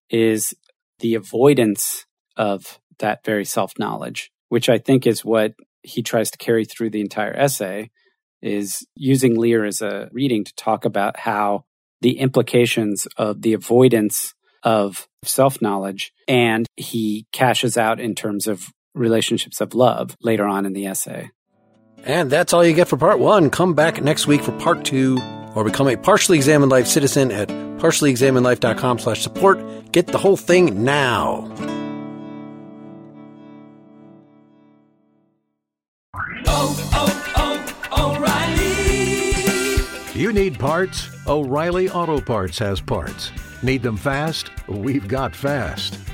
is 0.10 0.54
the 1.00 1.16
avoidance 1.16 2.06
of 2.36 2.80
that 3.00 3.24
very 3.26 3.46
self 3.46 3.74
knowledge, 3.80 4.32
which 4.50 4.70
I 4.70 4.78
think 4.78 5.08
is 5.08 5.26
what 5.26 5.54
he 5.82 6.04
tries 6.04 6.30
to 6.32 6.38
carry 6.38 6.66
through 6.66 6.90
the 6.90 7.02
entire 7.02 7.34
essay, 7.34 7.90
is 8.42 8.86
using 8.96 9.38
Lear 9.38 9.64
as 9.64 9.82
a 9.82 10.10
reading 10.12 10.44
to 10.44 10.54
talk 10.56 10.84
about 10.84 11.20
how 11.20 11.64
the 12.02 12.20
implications 12.20 13.08
of 13.18 13.42
the 13.42 13.54
avoidance 13.54 14.34
of 14.62 15.08
self 15.24 15.62
knowledge 15.62 16.12
and 16.28 16.68
he 16.76 17.28
cashes 17.32 17.78
out 17.78 18.02
in 18.02 18.14
terms 18.14 18.48
of 18.48 18.68
relationships 18.98 19.62
of 19.62 19.74
love 19.74 20.18
later 20.22 20.46
on 20.46 20.66
in 20.66 20.74
the 20.74 20.86
essay. 20.88 21.32
And 22.04 22.30
that's 22.32 22.54
all 22.54 22.66
you 22.66 22.74
get 22.74 22.88
for 22.88 22.98
part 22.98 23.20
one. 23.20 23.50
Come 23.50 23.74
back 23.74 24.02
next 24.02 24.28
week 24.28 24.42
for 24.42 24.52
part 24.54 24.86
two 24.86 25.20
or 25.56 25.64
become 25.64 25.88
a 25.88 25.98
partially 25.98 26.38
examined 26.38 26.72
life 26.72 26.88
citizen 26.88 27.32
at 27.32 27.50
partiallyexaminedlife.com 27.50 29.00
slash 29.00 29.22
support. 29.22 29.60
Get 29.92 30.08
the 30.08 30.18
whole 30.18 30.38
thing 30.38 30.84
now. 30.84 31.52
Oh, 36.46 36.90
oh, 36.94 37.74
oh, 37.92 38.16
O'Reilly! 40.14 40.22
You 40.22 40.32
need 40.32 40.60
parts? 40.60 41.10
O'Reilly 41.28 41.90
Auto 41.90 42.22
Parts 42.22 42.60
has 42.60 42.80
parts. 42.80 43.32
Need 43.64 43.82
them 43.84 43.98
fast? 43.98 44.50
We've 44.68 45.08
got 45.08 45.36
fast. 45.36 45.98